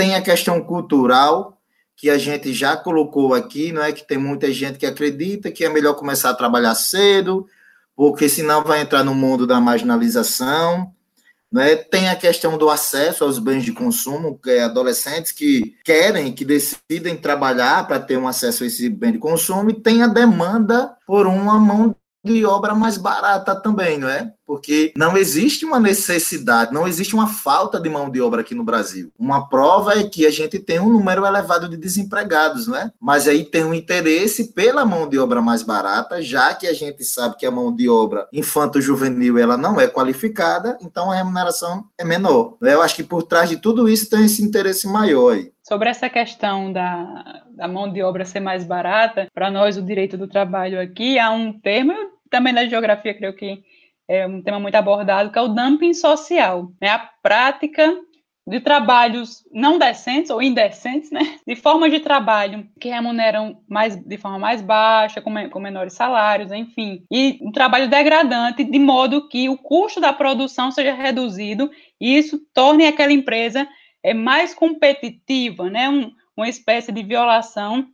tem 0.00 0.14
a 0.14 0.22
questão 0.22 0.62
cultural, 0.62 1.60
que 1.94 2.08
a 2.08 2.16
gente 2.16 2.54
já 2.54 2.74
colocou 2.74 3.34
aqui, 3.34 3.70
não 3.70 3.82
é? 3.82 3.92
Que 3.92 4.06
tem 4.06 4.16
muita 4.16 4.50
gente 4.50 4.78
que 4.78 4.86
acredita 4.86 5.50
que 5.50 5.62
é 5.62 5.68
melhor 5.68 5.92
começar 5.92 6.30
a 6.30 6.34
trabalhar 6.34 6.74
cedo, 6.74 7.46
porque 7.94 8.26
senão 8.26 8.64
vai 8.64 8.80
entrar 8.80 9.04
no 9.04 9.14
mundo 9.14 9.46
da 9.46 9.60
marginalização. 9.60 10.94
Né? 11.52 11.74
Tem 11.74 12.08
a 12.08 12.14
questão 12.14 12.56
do 12.56 12.70
acesso 12.70 13.24
aos 13.24 13.38
bens 13.38 13.64
de 13.64 13.72
consumo, 13.72 14.38
que 14.38 14.50
é 14.50 14.62
adolescentes 14.62 15.32
que 15.32 15.74
querem, 15.84 16.32
que 16.32 16.44
decidem 16.44 17.16
trabalhar 17.16 17.86
para 17.88 17.98
ter 17.98 18.16
um 18.16 18.28
acesso 18.28 18.62
a 18.62 18.66
esse 18.66 18.88
bem 18.88 19.12
de 19.12 19.18
consumo, 19.18 19.70
e 19.70 19.74
tem 19.74 20.02
a 20.02 20.06
demanda 20.06 20.96
por 21.06 21.26
uma 21.26 21.58
mão 21.58 21.94
de 22.24 22.44
obra 22.44 22.74
mais 22.74 22.96
barata 22.96 23.54
também, 23.54 23.98
não 23.98 24.08
é? 24.08 24.32
Porque 24.46 24.92
não 24.96 25.16
existe 25.16 25.64
uma 25.64 25.78
necessidade, 25.78 26.72
não 26.72 26.86
existe 26.86 27.14
uma 27.14 27.28
falta 27.28 27.80
de 27.80 27.88
mão 27.88 28.10
de 28.10 28.20
obra 28.20 28.40
aqui 28.40 28.54
no 28.54 28.64
Brasil. 28.64 29.12
Uma 29.18 29.48
prova 29.48 29.98
é 29.98 30.02
que 30.02 30.26
a 30.26 30.30
gente 30.30 30.58
tem 30.58 30.80
um 30.80 30.90
número 30.90 31.24
elevado 31.24 31.68
de 31.68 31.76
desempregados, 31.76 32.66
não 32.66 32.76
é? 32.76 32.90
Mas 33.00 33.28
aí 33.28 33.44
tem 33.44 33.64
um 33.64 33.72
interesse 33.72 34.52
pela 34.52 34.84
mão 34.84 35.08
de 35.08 35.18
obra 35.18 35.40
mais 35.40 35.62
barata, 35.62 36.20
já 36.20 36.52
que 36.52 36.66
a 36.66 36.74
gente 36.74 37.04
sabe 37.04 37.36
que 37.36 37.46
a 37.46 37.50
mão 37.50 37.74
de 37.74 37.88
obra 37.88 38.28
infanto-juvenil 38.32 39.38
ela 39.38 39.56
não 39.56 39.80
é 39.80 39.86
qualificada, 39.86 40.76
então 40.82 41.10
a 41.10 41.16
remuneração 41.16 41.84
é 41.96 42.04
menor. 42.04 42.56
Eu 42.60 42.82
acho 42.82 42.96
que 42.96 43.04
por 43.04 43.22
trás 43.22 43.48
de 43.48 43.56
tudo 43.56 43.88
isso 43.88 44.10
tem 44.10 44.24
esse 44.24 44.42
interesse 44.42 44.86
maior 44.88 45.34
aí. 45.34 45.52
Sobre 45.62 45.88
essa 45.88 46.10
questão 46.10 46.72
da, 46.72 47.44
da 47.56 47.68
mão 47.68 47.92
de 47.92 48.02
obra 48.02 48.24
ser 48.24 48.40
mais 48.40 48.64
barata, 48.64 49.28
para 49.34 49.50
nós, 49.50 49.76
o 49.76 49.82
direito 49.82 50.16
do 50.16 50.28
trabalho 50.28 50.80
aqui, 50.80 51.18
há 51.18 51.30
um 51.30 51.52
termo, 51.52 51.94
também 52.30 52.52
na 52.52 52.66
geografia, 52.66 53.14
creio 53.14 53.34
que 53.34 53.62
é 54.08 54.26
um 54.26 54.42
tema 54.42 54.58
muito 54.58 54.74
abordado, 54.74 55.30
que 55.30 55.38
é 55.38 55.42
o 55.42 55.48
dumping 55.48 55.94
social. 55.94 56.72
É 56.80 56.88
a 56.88 56.98
prática 57.22 57.96
de 58.46 58.58
trabalhos 58.58 59.44
não 59.52 59.78
decentes 59.78 60.30
ou 60.30 60.42
indecentes, 60.42 61.10
né? 61.12 61.38
De 61.46 61.54
formas 61.54 61.92
de 61.92 62.00
trabalho 62.00 62.66
que 62.80 62.88
remuneram 62.88 63.60
mais 63.68 63.94
de 63.94 64.18
forma 64.18 64.38
mais 64.38 64.60
baixa, 64.60 65.20
com, 65.20 65.32
com 65.48 65.60
menores 65.60 65.92
salários, 65.92 66.50
enfim. 66.50 67.04
E 67.10 67.38
um 67.40 67.52
trabalho 67.52 67.88
degradante, 67.88 68.64
de 68.64 68.78
modo 68.78 69.28
que 69.28 69.48
o 69.48 69.56
custo 69.56 70.00
da 70.00 70.12
produção 70.12 70.72
seja 70.72 70.92
reduzido 70.92 71.70
e 72.00 72.16
isso 72.16 72.40
torne 72.52 72.86
aquela 72.86 73.12
empresa 73.12 73.68
é 74.02 74.14
mais 74.14 74.54
competitiva, 74.54 75.70
né? 75.70 75.88
Um, 75.88 76.10
uma 76.36 76.48
espécie 76.48 76.90
de 76.92 77.02
violação 77.02 77.88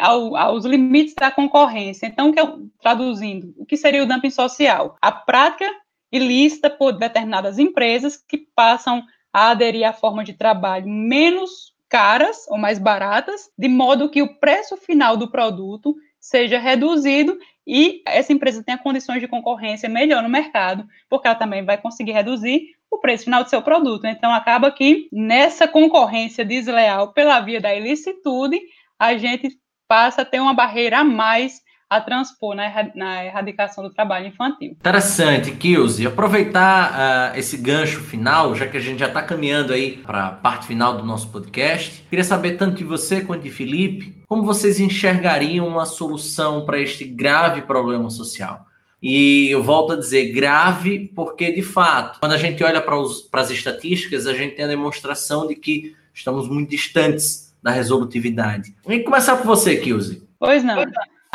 ao, 0.00 0.36
aos 0.36 0.64
limites 0.64 1.14
da 1.14 1.30
concorrência. 1.30 2.06
Então, 2.06 2.32
que 2.32 2.40
eu, 2.40 2.68
traduzindo, 2.80 3.54
o 3.56 3.66
que 3.66 3.76
seria 3.76 4.02
o 4.02 4.06
dumping 4.06 4.30
social? 4.30 4.96
A 5.00 5.10
prática 5.10 5.68
ilícita 6.12 6.70
por 6.70 6.92
determinadas 6.92 7.58
empresas 7.58 8.16
que 8.16 8.38
passam 8.54 9.02
a 9.32 9.50
aderir 9.50 9.84
a 9.86 9.92
formas 9.92 10.24
de 10.24 10.32
trabalho 10.32 10.88
menos 10.88 11.74
caras 11.88 12.46
ou 12.48 12.58
mais 12.58 12.78
baratas, 12.78 13.50
de 13.56 13.68
modo 13.68 14.08
que 14.08 14.22
o 14.22 14.38
preço 14.38 14.76
final 14.76 15.16
do 15.16 15.30
produto 15.30 15.94
seja 16.26 16.58
reduzido 16.58 17.38
e 17.64 18.02
essa 18.04 18.32
empresa 18.32 18.62
tenha 18.62 18.78
condições 18.78 19.20
de 19.20 19.28
concorrência 19.28 19.88
melhor 19.88 20.22
no 20.22 20.28
mercado, 20.28 20.84
porque 21.08 21.28
ela 21.28 21.36
também 21.36 21.64
vai 21.64 21.78
conseguir 21.78 22.12
reduzir 22.12 22.74
o 22.90 22.98
preço 22.98 23.24
final 23.24 23.44
do 23.44 23.50
seu 23.50 23.62
produto. 23.62 24.06
Então, 24.06 24.32
acaba 24.32 24.70
que 24.70 25.08
nessa 25.12 25.68
concorrência 25.68 26.44
desleal 26.44 27.12
pela 27.12 27.40
via 27.40 27.60
da 27.60 27.74
ilicitude, 27.74 28.60
a 28.98 29.16
gente 29.16 29.56
passa 29.86 30.22
a 30.22 30.24
ter 30.24 30.40
uma 30.40 30.54
barreira 30.54 30.98
a 30.98 31.04
mais 31.04 31.60
a 31.88 32.00
transpor 32.00 32.54
na, 32.54 32.70
na 32.94 33.24
erradicação 33.24 33.84
do 33.84 33.90
trabalho 33.90 34.26
infantil. 34.26 34.72
Interessante, 34.72 35.52
Kilze. 35.52 36.06
Aproveitar 36.06 37.32
uh, 37.34 37.38
esse 37.38 37.56
gancho 37.56 38.00
final, 38.00 38.54
já 38.54 38.66
que 38.66 38.76
a 38.76 38.80
gente 38.80 38.98
já 38.98 39.06
está 39.06 39.22
caminhando 39.22 39.72
aí 39.72 39.98
para 39.98 40.26
a 40.26 40.30
parte 40.32 40.66
final 40.66 40.96
do 40.96 41.04
nosso 41.04 41.28
podcast, 41.28 42.04
queria 42.10 42.24
saber 42.24 42.56
tanto 42.56 42.76
de 42.76 42.84
você 42.84 43.20
quanto 43.20 43.42
de 43.42 43.50
Felipe, 43.50 44.22
como 44.26 44.42
vocês 44.42 44.80
enxergariam 44.80 45.66
uma 45.66 45.86
solução 45.86 46.64
para 46.64 46.80
este 46.80 47.04
grave 47.04 47.62
problema 47.62 48.10
social? 48.10 48.66
E 49.00 49.48
eu 49.50 49.62
volto 49.62 49.92
a 49.92 49.96
dizer 49.96 50.32
grave, 50.32 51.12
porque 51.14 51.52
de 51.52 51.62
fato, 51.62 52.18
quando 52.18 52.32
a 52.32 52.38
gente 52.38 52.64
olha 52.64 52.80
para, 52.80 52.96
as 53.40 53.50
estatísticas, 53.50 54.26
a 54.26 54.34
gente 54.34 54.56
tem 54.56 54.64
a 54.64 54.68
demonstração 54.68 55.46
de 55.46 55.54
que 55.54 55.94
estamos 56.12 56.48
muito 56.48 56.70
distantes 56.70 57.54
da 57.62 57.70
resolutividade. 57.70 58.74
E 58.88 59.00
começar 59.00 59.36
por 59.36 59.46
você, 59.46 59.76
Kilze. 59.76 60.26
Pois 60.38 60.64
não. 60.64 60.84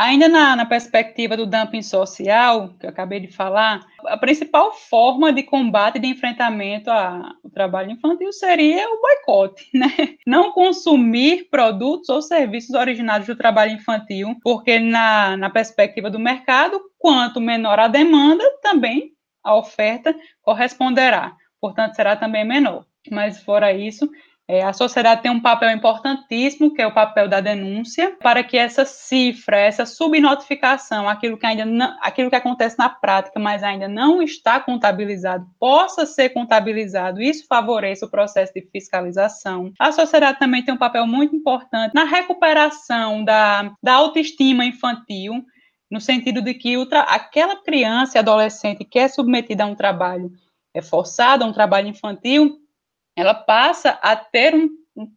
Ainda 0.02 0.28
na, 0.28 0.56
na, 0.56 0.66
perspectiva 0.66 1.38
do 1.38 1.46
dumping 1.46 1.84
social, 1.84 2.74
que 2.80 2.88
eu 2.88 2.90
acabei 2.90 3.20
de 3.20 3.28
falar, 3.28 3.86
a 4.08 4.18
principal 4.18 4.74
forma 4.74 5.32
de 5.32 5.44
combate 5.44 5.98
e 5.98 6.00
de 6.00 6.08
enfrentamento 6.08 6.90
ao 6.90 7.52
trabalho 7.54 7.92
infantil 7.92 8.34
seria 8.34 8.84
o 8.90 9.00
boicote, 9.00 9.70
né? 9.72 10.16
Não 10.26 10.54
consumir 10.54 11.48
produtos 11.52 12.10
ou 12.10 12.20
serviços 12.20 12.74
originados 12.74 13.28
do 13.28 13.36
trabalho 13.36 13.74
infantil, 13.74 14.36
porque 14.42 14.80
na, 14.80 15.38
na 15.38 15.52
perspectiva 15.52 16.10
do 16.10 16.18
mercado, 16.18 16.82
quanto 16.98 17.40
menor 17.40 17.80
a 17.80 17.88
demanda, 17.88 18.44
também 18.64 19.12
a 19.44 19.56
oferta 19.56 20.16
corresponderá. 20.42 21.36
Portanto, 21.60 21.94
será 21.94 22.16
também 22.16 22.44
menor. 22.44 22.88
Mas 23.12 23.44
fora 23.44 23.72
isso, 23.72 24.10
a 24.60 24.74
sociedade 24.74 25.22
tem 25.22 25.32
um 25.32 25.40
papel 25.40 25.70
importantíssimo, 25.72 26.74
que 26.74 26.82
é 26.82 26.88
o 26.88 26.94
papel 26.94 27.30
da 27.30 27.40
denúncia, 27.40 28.18
para 28.22 28.44
que 28.44 28.58
essa 28.58 28.84
cifra, 28.84 29.58
essa 29.58 29.86
subnotificação, 29.86 31.08
aquilo 31.08 31.38
que 31.38 31.46
ainda 31.46 31.64
não, 31.64 31.96
aquilo 32.02 32.30
que 32.30 32.36
acontece 32.36 32.78
na 32.78 32.90
prática, 32.90 33.40
mas 33.40 33.64
ainda 33.64 33.88
não 33.88 34.22
está 34.22 34.60
contabilizado, 34.60 35.46
possa 35.60 36.06
ser 36.06 36.30
contabilizado. 36.30 37.22
Isso 37.22 37.46
favorece 37.48 38.04
o 38.04 38.10
processo 38.10 38.52
de 38.54 38.68
fiscalização. 38.72 39.72
A 39.80 39.92
sociedade 39.92 40.40
também 40.40 40.66
tem 40.66 40.74
um 40.74 40.78
papel 40.78 41.08
muito 41.08 41.36
importante 41.36 41.94
na 41.94 42.04
recuperação 42.04 43.24
da, 43.24 43.72
da 43.82 43.94
autoestima 43.94 44.66
infantil, 44.66 45.46
no 45.90 46.02
sentido 46.02 46.42
de 46.42 46.54
que 46.54 46.76
aquela 47.06 47.62
criança 47.62 48.18
e 48.18 48.20
adolescente 48.20 48.84
que 48.84 48.98
é 48.98 49.08
submetida 49.08 49.64
a 49.64 49.68
um 49.68 49.76
trabalho 49.76 50.32
é 50.74 50.82
forçado, 50.82 51.44
a 51.44 51.48
um 51.48 51.54
trabalho 51.54 51.88
infantil, 51.88 52.61
ela 53.16 53.34
passa 53.34 54.00
a 54.02 54.16
ter 54.16 54.56
um, 54.56 54.70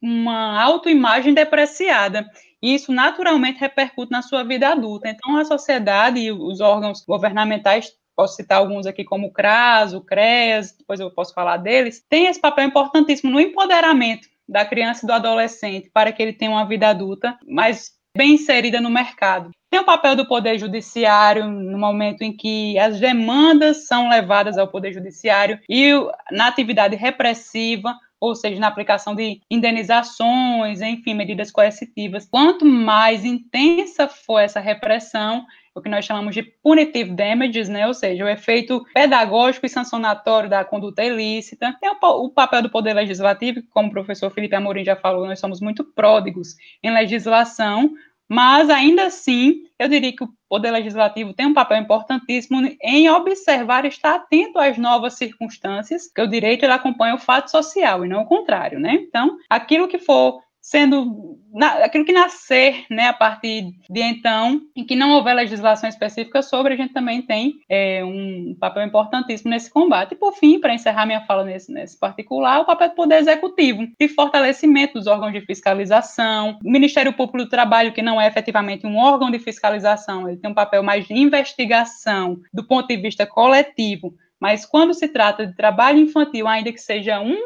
uma 0.02 0.62
autoimagem 0.62 1.34
depreciada. 1.34 2.28
E 2.62 2.74
isso 2.74 2.92
naturalmente 2.92 3.60
repercute 3.60 4.10
na 4.10 4.22
sua 4.22 4.42
vida 4.42 4.68
adulta. 4.68 5.08
Então, 5.08 5.36
a 5.36 5.44
sociedade 5.44 6.18
e 6.18 6.32
os 6.32 6.60
órgãos 6.60 7.04
governamentais, 7.04 7.92
posso 8.16 8.36
citar 8.36 8.58
alguns 8.58 8.86
aqui 8.86 9.04
como 9.04 9.26
o 9.26 9.32
CRAS, 9.32 9.92
o 9.92 10.00
CREAS, 10.00 10.72
depois 10.72 11.00
eu 11.00 11.10
posso 11.10 11.34
falar 11.34 11.58
deles, 11.58 12.04
tem 12.08 12.26
esse 12.26 12.40
papel 12.40 12.64
importantíssimo 12.64 13.30
no 13.30 13.40
empoderamento 13.40 14.28
da 14.48 14.64
criança 14.64 15.04
e 15.04 15.06
do 15.06 15.12
adolescente 15.12 15.90
para 15.92 16.12
que 16.12 16.22
ele 16.22 16.32
tenha 16.32 16.50
uma 16.50 16.66
vida 16.66 16.88
adulta 16.88 17.36
mais 17.46 17.92
bem 18.16 18.34
inserida 18.34 18.80
no 18.80 18.90
mercado. 18.90 19.50
Tem 19.74 19.80
o 19.80 19.84
papel 19.84 20.14
do 20.14 20.24
Poder 20.24 20.56
Judiciário 20.56 21.50
no 21.50 21.76
momento 21.76 22.22
em 22.22 22.32
que 22.32 22.78
as 22.78 23.00
demandas 23.00 23.88
são 23.88 24.08
levadas 24.08 24.56
ao 24.56 24.68
Poder 24.68 24.92
Judiciário 24.92 25.58
e 25.68 25.90
na 26.30 26.46
atividade 26.46 26.94
repressiva, 26.94 27.98
ou 28.20 28.36
seja, 28.36 28.60
na 28.60 28.68
aplicação 28.68 29.16
de 29.16 29.40
indenizações, 29.50 30.80
enfim, 30.80 31.12
medidas 31.14 31.50
coercitivas. 31.50 32.28
Quanto 32.30 32.64
mais 32.64 33.24
intensa 33.24 34.06
for 34.06 34.38
essa 34.38 34.60
repressão, 34.60 35.44
o 35.74 35.82
que 35.82 35.88
nós 35.88 36.04
chamamos 36.04 36.36
de 36.36 36.44
punitive 36.44 37.10
damages, 37.10 37.68
né? 37.68 37.84
ou 37.84 37.94
seja, 37.94 38.24
o 38.24 38.28
efeito 38.28 38.86
pedagógico 38.94 39.66
e 39.66 39.68
sancionatório 39.68 40.48
da 40.48 40.64
conduta 40.64 41.02
ilícita. 41.02 41.76
Tem 41.80 41.90
o, 41.90 42.30
papel 42.30 42.62
do 42.62 42.70
Poder 42.70 42.92
Legislativo, 42.92 43.60
como 43.70 43.88
o 43.88 43.92
professor 43.92 44.30
Felipe 44.30 44.54
Amorim 44.54 44.84
já 44.84 44.94
falou, 44.94 45.26
nós 45.26 45.40
somos 45.40 45.60
muito 45.60 45.82
pródigos 45.82 46.54
em 46.80 46.92
legislação, 46.92 47.92
mas 48.34 48.68
ainda 48.68 49.06
assim, 49.06 49.62
eu 49.78 49.88
diria 49.88 50.14
que 50.14 50.24
o 50.24 50.28
Poder 50.48 50.72
Legislativo 50.72 51.32
tem 51.32 51.46
um 51.46 51.54
papel 51.54 51.78
importantíssimo 51.78 52.60
em 52.82 53.08
observar, 53.08 53.84
estar 53.84 54.16
atento 54.16 54.58
às 54.58 54.76
novas 54.76 55.14
circunstâncias, 55.14 56.10
que 56.12 56.20
o 56.20 56.26
direito 56.26 56.64
ele 56.64 56.72
acompanha 56.72 57.14
o 57.14 57.18
fato 57.18 57.48
social 57.48 58.04
e 58.04 58.08
não 58.08 58.22
o 58.22 58.26
contrário, 58.26 58.80
né? 58.80 58.94
Então, 58.94 59.36
aquilo 59.48 59.86
que 59.86 60.00
for 60.00 60.42
sendo 60.64 61.38
na, 61.52 61.84
aquilo 61.84 62.06
que 62.06 62.12
nascer, 62.12 62.86
né, 62.90 63.08
a 63.08 63.12
partir 63.12 63.74
de 63.88 64.00
então, 64.00 64.62
em 64.74 64.82
que 64.82 64.96
não 64.96 65.10
houver 65.10 65.34
legislação 65.34 65.86
específica 65.86 66.40
sobre, 66.40 66.72
a 66.72 66.76
gente 66.76 66.94
também 66.94 67.20
tem 67.20 67.56
é, 67.68 68.02
um 68.02 68.56
papel 68.58 68.82
importantíssimo 68.82 69.50
nesse 69.50 69.70
combate. 69.70 70.12
E, 70.12 70.16
por 70.16 70.32
fim, 70.32 70.58
para 70.58 70.72
encerrar 70.72 71.04
minha 71.04 71.20
fala 71.26 71.44
nesse, 71.44 71.70
nesse 71.70 72.00
particular, 72.00 72.60
o 72.60 72.64
papel 72.64 72.88
do 72.88 72.94
Poder 72.94 73.16
Executivo, 73.16 73.86
de 74.00 74.08
fortalecimento 74.08 74.94
dos 74.94 75.06
órgãos 75.06 75.34
de 75.34 75.42
fiscalização, 75.42 76.58
o 76.64 76.70
Ministério 76.70 77.12
Público 77.12 77.44
do 77.44 77.50
Trabalho, 77.50 77.92
que 77.92 78.00
não 78.00 78.18
é 78.18 78.26
efetivamente 78.26 78.86
um 78.86 78.96
órgão 78.96 79.30
de 79.30 79.38
fiscalização, 79.38 80.26
ele 80.26 80.38
tem 80.38 80.50
um 80.50 80.54
papel 80.54 80.82
mais 80.82 81.06
de 81.06 81.12
investigação 81.12 82.40
do 82.54 82.66
ponto 82.66 82.88
de 82.88 82.96
vista 82.96 83.26
coletivo, 83.26 84.14
mas 84.40 84.64
quando 84.64 84.94
se 84.94 85.08
trata 85.08 85.46
de 85.46 85.54
trabalho 85.54 85.98
infantil, 85.98 86.48
ainda 86.48 86.72
que 86.72 86.80
seja 86.80 87.20
um 87.20 87.36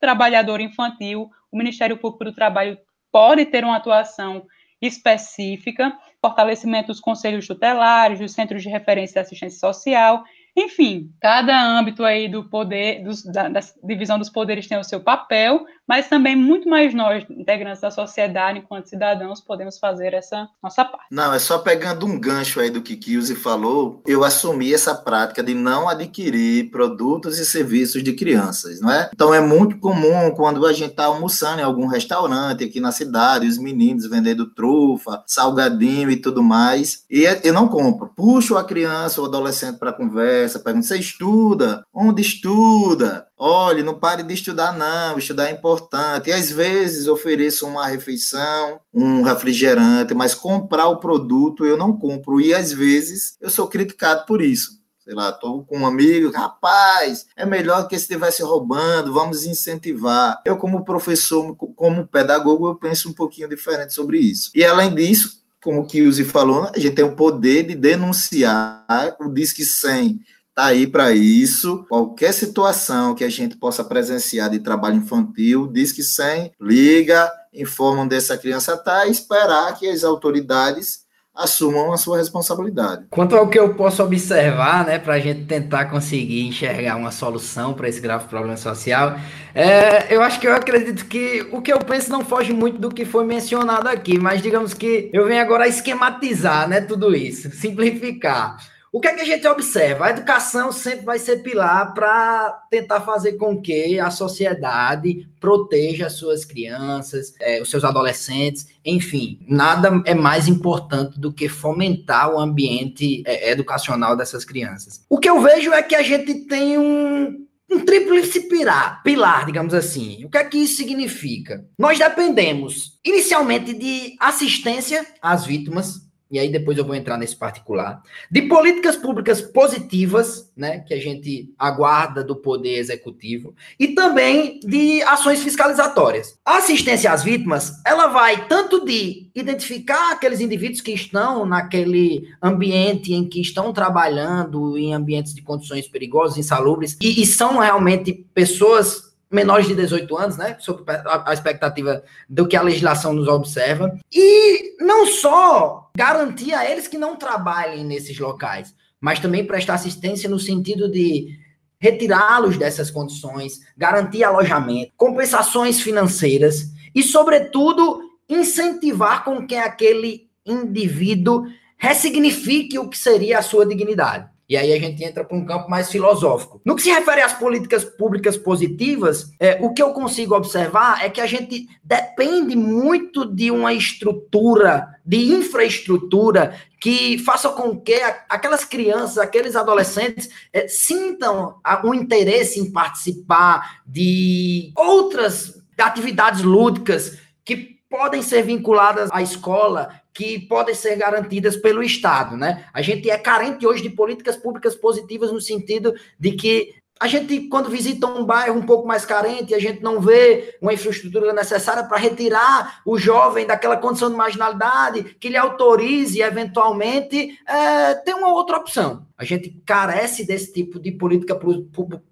trabalhador 0.00 0.60
infantil, 0.60 1.28
o 1.50 1.56
Ministério 1.56 1.98
Público 1.98 2.24
do 2.24 2.34
Trabalho 2.34 2.78
pode 3.10 3.46
ter 3.46 3.64
uma 3.64 3.76
atuação 3.76 4.46
específica, 4.80 5.96
fortalecimento 6.20 6.88
dos 6.88 7.00
conselhos 7.00 7.46
tutelares, 7.46 8.18
dos 8.18 8.32
centros 8.32 8.62
de 8.62 8.68
referência 8.68 9.14
de 9.14 9.26
assistência 9.26 9.58
social, 9.58 10.22
enfim, 10.58 11.10
cada 11.20 11.60
âmbito 11.60 12.04
aí 12.04 12.28
do 12.28 12.44
poder, 12.44 13.02
dos, 13.02 13.22
da, 13.24 13.48
da, 13.48 13.60
divisão 13.82 14.18
dos 14.18 14.30
poderes 14.30 14.66
tem 14.66 14.78
o 14.78 14.84
seu 14.84 15.00
papel, 15.00 15.64
mas 15.86 16.08
também 16.08 16.36
muito 16.36 16.68
mais 16.68 16.92
nós, 16.92 17.24
integrantes 17.30 17.80
da 17.80 17.90
sociedade, 17.90 18.58
enquanto 18.58 18.88
cidadãos, 18.88 19.40
podemos 19.40 19.78
fazer 19.78 20.12
essa 20.12 20.48
nossa 20.62 20.84
parte. 20.84 21.06
Não, 21.10 21.32
é 21.32 21.38
só 21.38 21.58
pegando 21.58 22.04
um 22.06 22.18
gancho 22.18 22.60
aí 22.60 22.70
do 22.70 22.82
que 22.82 22.96
Kiuse 22.96 23.34
falou, 23.34 24.02
eu 24.06 24.24
assumi 24.24 24.72
essa 24.74 24.94
prática 24.94 25.42
de 25.42 25.54
não 25.54 25.88
adquirir 25.88 26.70
produtos 26.70 27.38
e 27.38 27.46
serviços 27.46 28.02
de 28.02 28.12
crianças, 28.12 28.80
não 28.80 28.90
é? 28.90 29.08
Então 29.14 29.32
é 29.32 29.40
muito 29.40 29.78
comum 29.78 30.30
quando 30.34 30.66
a 30.66 30.72
gente 30.72 30.90
está 30.90 31.06
almoçando 31.06 31.60
em 31.60 31.64
algum 31.64 31.86
restaurante 31.86 32.64
aqui 32.64 32.80
na 32.80 32.92
cidade, 32.92 33.46
os 33.46 33.58
meninos 33.58 34.06
vendendo 34.06 34.46
trufa, 34.46 35.22
salgadinho 35.26 36.10
e 36.10 36.16
tudo 36.16 36.42
mais, 36.42 37.04
e 37.10 37.24
eu 37.42 37.52
não 37.52 37.68
compro. 37.68 38.12
Puxo 38.14 38.56
a 38.56 38.64
criança 38.64 39.20
ou 39.20 39.26
adolescente 39.26 39.78
para 39.78 39.92
conversa, 39.92 40.47
essa 40.48 40.58
pergunta. 40.58 40.86
Você 40.86 40.98
estuda? 40.98 41.84
Onde 41.92 42.22
estuda? 42.22 43.26
Olha, 43.36 43.84
não 43.84 43.98
pare 43.98 44.22
de 44.22 44.34
estudar, 44.34 44.76
não. 44.76 45.18
Estudar 45.18 45.48
é 45.48 45.52
importante. 45.52 46.30
E 46.30 46.32
às 46.32 46.50
vezes 46.50 47.06
ofereço 47.06 47.66
uma 47.66 47.86
refeição, 47.86 48.80
um 48.92 49.22
refrigerante, 49.22 50.14
mas 50.14 50.34
comprar 50.34 50.88
o 50.88 50.98
produto 50.98 51.64
eu 51.64 51.76
não 51.76 51.96
compro. 51.96 52.40
E 52.40 52.52
às 52.52 52.72
vezes 52.72 53.36
eu 53.40 53.50
sou 53.50 53.68
criticado 53.68 54.26
por 54.26 54.42
isso. 54.42 54.78
Sei 55.08 55.14
lá, 55.14 55.30
estou 55.30 55.64
com 55.64 55.78
um 55.78 55.86
amigo, 55.86 56.30
rapaz, 56.30 57.24
é 57.34 57.46
melhor 57.46 57.88
que 57.88 57.96
se 57.96 58.02
estivesse 58.02 58.42
roubando, 58.42 59.10
vamos 59.10 59.46
incentivar. 59.46 60.38
Eu, 60.44 60.58
como 60.58 60.84
professor, 60.84 61.56
como 61.56 62.06
pedagogo, 62.06 62.68
eu 62.68 62.74
penso 62.74 63.08
um 63.08 63.14
pouquinho 63.14 63.48
diferente 63.48 63.94
sobre 63.94 64.18
isso. 64.18 64.50
E 64.54 64.62
além 64.62 64.94
disso, 64.94 65.38
como 65.62 65.80
o 65.80 65.86
Kiuzi 65.86 66.24
falou, 66.24 66.70
a 66.74 66.78
gente 66.78 66.94
tem 66.94 67.04
o 67.04 67.16
poder 67.16 67.64
de 67.64 67.74
denunciar 67.74 68.84
o 69.18 69.28
Disque 69.28 69.64
100 69.64 70.20
está 70.58 70.66
aí 70.66 70.88
para 70.88 71.12
isso. 71.12 71.86
Qualquer 71.88 72.32
situação 72.32 73.14
que 73.14 73.22
a 73.22 73.30
gente 73.30 73.56
possa 73.56 73.84
presenciar 73.84 74.50
de 74.50 74.58
trabalho 74.58 74.96
infantil, 74.96 75.68
diz 75.68 75.92
que 75.92 76.02
sem, 76.02 76.50
liga, 76.60 77.30
informa 77.54 78.02
onde 78.02 78.16
essa 78.16 78.36
criança 78.36 78.74
está 78.74 79.06
e 79.06 79.12
esperar 79.12 79.78
que 79.78 79.88
as 79.88 80.02
autoridades 80.02 81.06
assumam 81.32 81.92
a 81.92 81.96
sua 81.96 82.16
responsabilidade. 82.16 83.06
Quanto 83.10 83.36
ao 83.36 83.48
que 83.48 83.56
eu 83.56 83.72
posso 83.74 84.02
observar, 84.02 84.84
né, 84.84 84.98
para 84.98 85.14
a 85.14 85.20
gente 85.20 85.44
tentar 85.44 85.84
conseguir 85.84 86.44
enxergar 86.44 86.96
uma 86.96 87.12
solução 87.12 87.74
para 87.74 87.88
esse 87.88 88.00
grave 88.00 88.26
problema 88.26 88.56
social, 88.56 89.16
é, 89.54 90.12
eu 90.12 90.20
acho 90.20 90.40
que 90.40 90.48
eu 90.48 90.52
acredito 90.52 91.04
que 91.04 91.46
o 91.52 91.62
que 91.62 91.72
eu 91.72 91.78
penso 91.78 92.10
não 92.10 92.24
foge 92.24 92.52
muito 92.52 92.80
do 92.80 92.90
que 92.90 93.04
foi 93.04 93.24
mencionado 93.24 93.88
aqui, 93.88 94.18
mas 94.18 94.42
digamos 94.42 94.74
que 94.74 95.08
eu 95.12 95.28
venho 95.28 95.40
agora 95.40 95.68
esquematizar, 95.68 96.68
né, 96.68 96.80
tudo 96.80 97.14
isso, 97.14 97.48
simplificar. 97.52 98.56
O 98.90 99.00
que 99.00 99.08
é 99.08 99.14
que 99.14 99.20
a 99.20 99.24
gente 99.24 99.46
observa? 99.46 100.06
A 100.06 100.10
educação 100.10 100.72
sempre 100.72 101.04
vai 101.04 101.18
ser 101.18 101.42
pilar 101.42 101.92
para 101.92 102.62
tentar 102.70 103.02
fazer 103.02 103.34
com 103.34 103.60
que 103.60 104.00
a 104.00 104.10
sociedade 104.10 105.28
proteja 105.38 106.06
as 106.06 106.14
suas 106.14 106.44
crianças, 106.44 107.34
é, 107.40 107.60
os 107.60 107.70
seus 107.70 107.84
adolescentes, 107.84 108.66
enfim, 108.84 109.38
nada 109.46 110.02
é 110.06 110.14
mais 110.14 110.48
importante 110.48 111.20
do 111.20 111.32
que 111.32 111.48
fomentar 111.48 112.32
o 112.32 112.38
ambiente 112.38 113.22
é, 113.26 113.50
educacional 113.50 114.16
dessas 114.16 114.44
crianças. 114.44 115.04
O 115.08 115.18
que 115.18 115.28
eu 115.28 115.40
vejo 115.40 115.72
é 115.72 115.82
que 115.82 115.94
a 115.94 116.02
gente 116.02 116.46
tem 116.46 116.78
um, 116.78 117.46
um 117.70 117.84
tríplice 117.84 118.48
pilar, 118.48 119.02
pilar, 119.02 119.44
digamos 119.44 119.74
assim. 119.74 120.24
O 120.24 120.30
que 120.30 120.38
é 120.38 120.44
que 120.44 120.58
isso 120.58 120.76
significa? 120.76 121.64
Nós 121.78 121.98
dependemos 121.98 122.98
inicialmente 123.04 123.74
de 123.74 124.16
assistência 124.18 125.06
às 125.20 125.44
vítimas, 125.44 126.07
e 126.30 126.38
aí 126.38 126.50
depois 126.50 126.76
eu 126.76 126.84
vou 126.84 126.94
entrar 126.94 127.16
nesse 127.16 127.36
particular, 127.36 128.02
de 128.30 128.42
políticas 128.42 128.96
públicas 128.96 129.40
positivas, 129.40 130.50
né, 130.56 130.80
que 130.80 130.92
a 130.92 131.00
gente 131.00 131.52
aguarda 131.58 132.22
do 132.22 132.36
poder 132.36 132.76
executivo, 132.76 133.54
e 133.78 133.88
também 133.88 134.60
de 134.60 135.02
ações 135.02 135.42
fiscalizatórias. 135.42 136.38
A 136.44 136.58
assistência 136.58 137.10
às 137.10 137.22
vítimas, 137.22 137.72
ela 137.84 138.08
vai 138.08 138.46
tanto 138.46 138.84
de 138.84 139.30
identificar 139.34 140.12
aqueles 140.12 140.40
indivíduos 140.40 140.80
que 140.80 140.92
estão 140.92 141.46
naquele 141.46 142.28
ambiente 142.42 143.12
em 143.12 143.28
que 143.28 143.40
estão 143.40 143.72
trabalhando 143.72 144.76
em 144.76 144.92
ambientes 144.92 145.34
de 145.34 145.42
condições 145.42 145.88
perigosas, 145.88 146.36
insalubres, 146.36 146.96
e, 147.00 147.22
e 147.22 147.26
são 147.26 147.58
realmente 147.58 148.26
pessoas 148.34 149.07
menores 149.30 149.66
de 149.66 149.74
18 149.74 150.16
anos, 150.16 150.36
né? 150.36 150.56
Sob 150.58 150.82
a 150.88 151.32
expectativa 151.32 152.02
do 152.28 152.46
que 152.46 152.56
a 152.56 152.62
legislação 152.62 153.12
nos 153.12 153.28
observa. 153.28 153.98
E 154.12 154.76
não 154.80 155.06
só 155.06 155.90
garantir 155.96 156.54
a 156.54 156.68
eles 156.70 156.88
que 156.88 156.98
não 156.98 157.16
trabalhem 157.16 157.84
nesses 157.84 158.18
locais, 158.18 158.74
mas 159.00 159.20
também 159.20 159.44
prestar 159.44 159.74
assistência 159.74 160.28
no 160.28 160.38
sentido 160.38 160.90
de 160.90 161.38
retirá-los 161.80 162.56
dessas 162.56 162.90
condições, 162.90 163.60
garantir 163.76 164.24
alojamento, 164.24 164.92
compensações 164.96 165.80
financeiras 165.80 166.72
e, 166.94 167.02
sobretudo, 167.02 168.00
incentivar 168.28 169.24
com 169.24 169.46
que 169.46 169.54
aquele 169.54 170.28
indivíduo 170.44 171.44
ressignifique 171.76 172.78
o 172.78 172.88
que 172.88 172.98
seria 172.98 173.38
a 173.38 173.42
sua 173.42 173.64
dignidade. 173.64 174.28
E 174.48 174.56
aí 174.56 174.72
a 174.72 174.80
gente 174.80 175.04
entra 175.04 175.22
para 175.22 175.36
um 175.36 175.44
campo 175.44 175.68
mais 175.68 175.90
filosófico. 175.90 176.58
No 176.64 176.74
que 176.74 176.82
se 176.82 176.90
refere 176.90 177.20
às 177.20 177.34
políticas 177.34 177.84
públicas 177.84 178.34
positivas, 178.34 179.30
é, 179.38 179.58
o 179.60 179.74
que 179.74 179.82
eu 179.82 179.92
consigo 179.92 180.34
observar 180.34 181.04
é 181.04 181.10
que 181.10 181.20
a 181.20 181.26
gente 181.26 181.68
depende 181.84 182.56
muito 182.56 183.26
de 183.26 183.50
uma 183.50 183.74
estrutura, 183.74 184.88
de 185.04 185.18
infraestrutura 185.18 186.58
que 186.80 187.18
faça 187.18 187.50
com 187.50 187.78
que 187.78 188.00
aquelas 188.28 188.64
crianças, 188.64 189.18
aqueles 189.18 189.54
adolescentes 189.54 190.30
é, 190.50 190.66
sintam 190.66 191.56
um 191.84 191.92
interesse 191.92 192.58
em 192.58 192.72
participar 192.72 193.82
de 193.86 194.72
outras 194.74 195.62
atividades 195.76 196.42
lúdicas 196.42 197.18
que 197.44 197.78
podem 197.90 198.22
ser 198.22 198.42
vinculadas 198.42 199.10
à 199.12 199.20
escola, 199.20 199.90
que 200.18 200.36
podem 200.36 200.74
ser 200.74 200.96
garantidas 200.96 201.56
pelo 201.56 201.80
Estado, 201.80 202.36
né? 202.36 202.64
A 202.74 202.82
gente 202.82 203.08
é 203.08 203.16
carente 203.16 203.64
hoje 203.64 203.84
de 203.84 203.90
políticas 203.90 204.36
públicas 204.36 204.74
positivas 204.74 205.30
no 205.30 205.40
sentido 205.40 205.94
de 206.18 206.32
que 206.32 206.74
a 206.98 207.06
gente, 207.06 207.42
quando 207.42 207.70
visita 207.70 208.08
um 208.08 208.24
bairro 208.24 208.58
um 208.58 208.66
pouco 208.66 208.84
mais 208.84 209.06
carente, 209.06 209.54
a 209.54 209.60
gente 209.60 209.80
não 209.80 210.00
vê 210.00 210.56
uma 210.60 210.74
infraestrutura 210.74 211.32
necessária 211.32 211.84
para 211.84 211.98
retirar 211.98 212.80
o 212.84 212.98
jovem 212.98 213.46
daquela 213.46 213.76
condição 213.76 214.10
de 214.10 214.16
marginalidade, 214.16 215.04
que 215.20 215.28
lhe 215.28 215.36
autorize, 215.36 216.20
eventualmente, 216.20 217.38
é, 217.46 217.94
ter 217.94 218.14
uma 218.14 218.32
outra 218.32 218.56
opção. 218.56 219.06
A 219.18 219.24
gente 219.24 219.60
carece 219.66 220.24
desse 220.24 220.52
tipo 220.52 220.78
de 220.78 220.92
política 220.92 221.36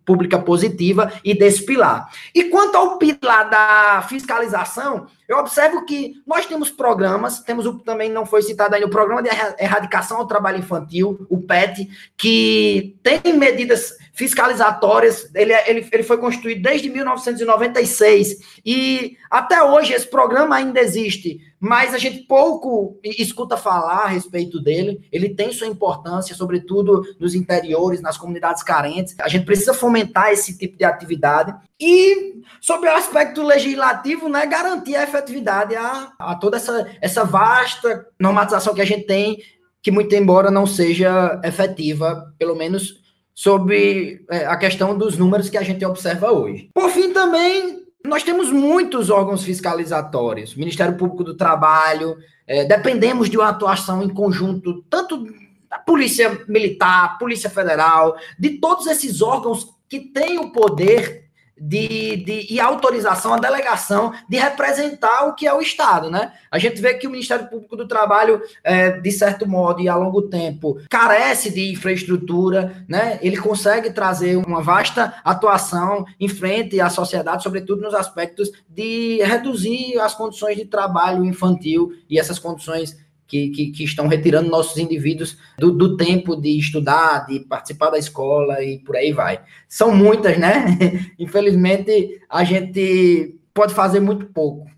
pública 0.05 0.41
positiva 0.41 1.13
e 1.25 1.39
desse 1.39 1.65
pilar. 1.65 2.11
E 2.35 2.45
quanto 2.45 2.75
ao 2.75 2.99
pilar 2.99 3.49
da 3.49 4.05
fiscalização, 4.09 5.07
eu 5.29 5.39
observo 5.39 5.85
que 5.85 6.21
nós 6.27 6.47
temos 6.47 6.69
programas, 6.69 7.39
temos 7.39 7.65
o 7.65 7.79
também 7.79 8.11
não 8.11 8.27
foi 8.27 8.43
citado 8.43 8.75
ainda, 8.75 8.89
o 8.89 8.91
Programa 8.91 9.23
de 9.23 9.29
Erradicação 9.29 10.19
ao 10.19 10.27
Trabalho 10.27 10.59
Infantil, 10.59 11.25
o 11.31 11.41
PET, 11.41 11.89
que 12.17 12.97
tem 13.05 13.37
medidas 13.37 13.97
fiscalizatórias, 14.13 15.31
ele, 15.33 15.53
é, 15.53 15.71
ele, 15.71 15.89
ele 15.93 16.03
foi 16.03 16.19
constituído 16.19 16.63
desde 16.63 16.89
1996, 16.89 18.61
e 18.65 19.17
até 19.31 19.63
hoje 19.63 19.93
esse 19.93 20.09
programa 20.09 20.57
ainda 20.57 20.81
existe 20.81 21.41
mas 21.59 21.95
a 21.95 21.99
gente 21.99 22.25
pouco 22.25 22.99
escuta 23.03 23.57
falar 23.57 24.05
a 24.05 24.09
respeito 24.09 24.61
dele. 24.61 25.01
Ele 25.11 25.35
tem 25.35 25.53
sua 25.53 25.67
importância, 25.67 26.35
sobretudo 26.35 27.03
nos 27.19 27.35
interiores, 27.35 28.01
nas 28.01 28.19
comunidades 28.19 28.63
carentes. 28.63 29.15
A 29.21 29.29
gente 29.29 29.45
precisa 29.45 29.73
fomentar 29.73 30.33
esse 30.33 30.57
tipo 30.57 30.77
de 30.77 30.85
atividade. 30.85 31.55
E 31.81 32.43
sobre 32.61 32.89
o 32.89 32.95
aspecto 32.95 33.43
legislativo, 33.43 34.29
né, 34.29 34.47
garantir 34.47 34.97
a 34.97 35.05
efetividade 35.05 35.75
a, 35.75 36.13
a 36.19 36.35
toda 36.35 36.57
essa, 36.57 36.87
essa 37.01 37.25
vasta 37.25 38.07
normatização 38.21 38.75
que 38.75 38.83
a 38.83 38.87
gente 38.87 39.07
tem, 39.07 39.39
que 39.83 39.91
muito 39.91 40.15
embora 40.15 40.51
não 40.51 40.67
seja 40.67 41.41
efetiva, 41.45 42.35
pelo 42.39 42.55
menos 42.55 43.05
sobre 43.35 44.25
é, 44.31 44.47
a 44.47 44.57
questão 44.57 44.97
dos 44.97 45.19
números 45.19 45.51
que 45.51 45.59
a 45.59 45.63
gente 45.63 45.85
observa 45.85 46.33
hoje. 46.33 46.71
Por 46.75 46.91
fim, 46.91 47.13
também 47.13 47.86
nós 48.07 48.23
temos 48.23 48.51
muitos 48.51 49.11
órgãos 49.11 49.45
fiscalizatórios, 49.45 50.55
Ministério 50.55 50.97
Público 50.97 51.25
do 51.25 51.37
Trabalho, 51.37 52.17
é, 52.47 52.65
dependemos 52.65 53.29
de 53.29 53.37
uma 53.37 53.49
atuação 53.49 54.03
em 54.03 54.09
conjunto, 54.09 54.83
tanto 54.89 55.27
da 55.69 55.79
Polícia 55.79 56.45
Militar, 56.49 57.19
Polícia 57.19 57.51
Federal, 57.51 58.17
de 58.39 58.59
todos 58.59 58.87
esses 58.87 59.21
órgãos 59.21 59.75
que 59.89 60.01
têm 60.01 60.39
o 60.39 60.51
poder 60.51 61.26
de, 61.59 62.17
de, 62.17 62.47
e 62.53 62.61
autorização, 62.61 63.33
a 63.33 63.39
delegação 63.39 64.13
de 64.29 64.37
representar 64.37 65.27
o 65.27 65.35
que 65.35 65.47
é 65.47 65.55
o 65.55 65.61
Estado, 65.61 66.11
né? 66.11 66.33
A 66.51 66.59
gente 66.59 66.81
vê 66.81 66.95
que 66.95 67.07
o 67.07 67.11
Ministério 67.11 67.49
Público 67.49 67.77
do 67.77 67.89
Trabalho, 67.89 68.43
é, 68.63 68.91
de 69.01 69.11
certo 69.11 69.49
modo 69.49 69.81
e 69.81 69.89
a 69.89 69.97
longo 69.97 70.23
tempo, 70.23 70.79
carece 70.91 71.51
de 71.51 71.73
infraestrutura, 71.73 72.85
né? 72.89 73.19
Ele 73.23 73.37
consegue 73.37 73.91
trazer 73.91 74.37
uma 74.37 74.63
vasta 74.63 75.15
atuação 75.25 76.05
em 76.21 76.29
frente 76.29 76.81
à 76.81 76.91
sociedade, 76.91 77.43
sobretudo 77.43 77.83
nos 77.83 77.95
aspectos 77.95 78.51
de 78.69 79.23
reduzir 79.23 79.99
as 79.99 80.15
condições 80.15 80.57
de 80.57 80.67
trabalho 80.67 81.25
infantil 81.25 81.93
e 82.09 82.19
essas 82.19 82.39
condições 82.39 83.06
que, 83.27 83.49
que, 83.51 83.71
que, 83.73 83.85
estão 83.85 84.07
retirando 84.07 84.49
nossos 84.49 84.77
indivíduos 84.77 85.37
do, 85.59 85.73
do, 85.73 85.97
tempo 85.97 86.37
de 86.37 86.59
estudar, 86.59 87.27
de 87.27 87.41
participar 87.41 87.91
da 87.91 87.99
escola 87.99 88.63
e 88.63 88.79
por 88.79 88.97
aí 88.97 89.13
vai. 89.13 89.41
São 89.69 89.95
muitas, 89.95 90.39
né? 90.39 90.79
Infelizmente, 91.19 92.21
a 92.29 92.45
gente 92.45 93.39
pode 93.53 93.75
fazer 93.75 94.01
muito 94.01 94.27
pouco, 94.27 94.71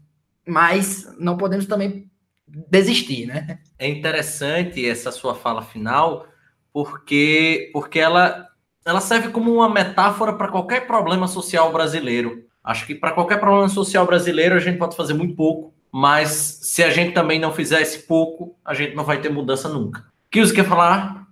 mas 0.46 1.06
não 1.18 1.36
podemos 1.36 1.66
também 1.66 2.08
desistir, 2.46 3.26
né? 3.26 3.58
É 3.78 3.86
interessante 3.86 4.88
essa 4.88 5.12
sua 5.12 5.34
fala 5.34 5.62
final, 5.62 6.26
porque, 6.72 7.70
porque 7.72 7.98
ela, 7.98 8.48
ela 8.84 9.00
serve 9.00 9.28
como 9.28 9.52
uma 9.52 9.68
metáfora 9.68 10.32
para 10.32 10.48
qualquer 10.48 10.86
problema 10.86 11.28
social 11.28 11.72
brasileiro. 11.72 12.44
Acho 12.64 12.86
que 12.86 12.94
para 12.94 13.12
qualquer 13.12 13.38
problema 13.38 13.68
social 13.68 14.06
brasileiro 14.06 14.54
a 14.54 14.60
gente 14.60 14.78
pode 14.78 14.96
fazer 14.96 15.14
muito 15.14 15.34
pouco 15.34 15.77
mas 15.92 16.60
se 16.62 16.82
a 16.82 16.90
gente 16.90 17.12
também 17.12 17.38
não 17.38 17.52
fizer 17.52 17.80
esse 17.80 18.00
pouco, 18.00 18.56
a 18.64 18.74
gente 18.74 18.94
não 18.94 19.04
vai 19.04 19.20
ter 19.20 19.30
mudança 19.30 19.68
nunca. 19.68 20.04
você 20.32 20.54
quer 20.54 20.64
falar? 20.64 21.26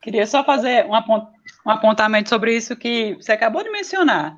Queria 0.00 0.26
só 0.26 0.42
fazer 0.44 0.86
um, 0.86 0.94
apont 0.94 1.26
um 1.66 1.70
apontamento 1.70 2.28
sobre 2.28 2.56
isso 2.56 2.76
que 2.76 3.14
você 3.14 3.32
acabou 3.32 3.62
de 3.62 3.70
mencionar. 3.70 4.36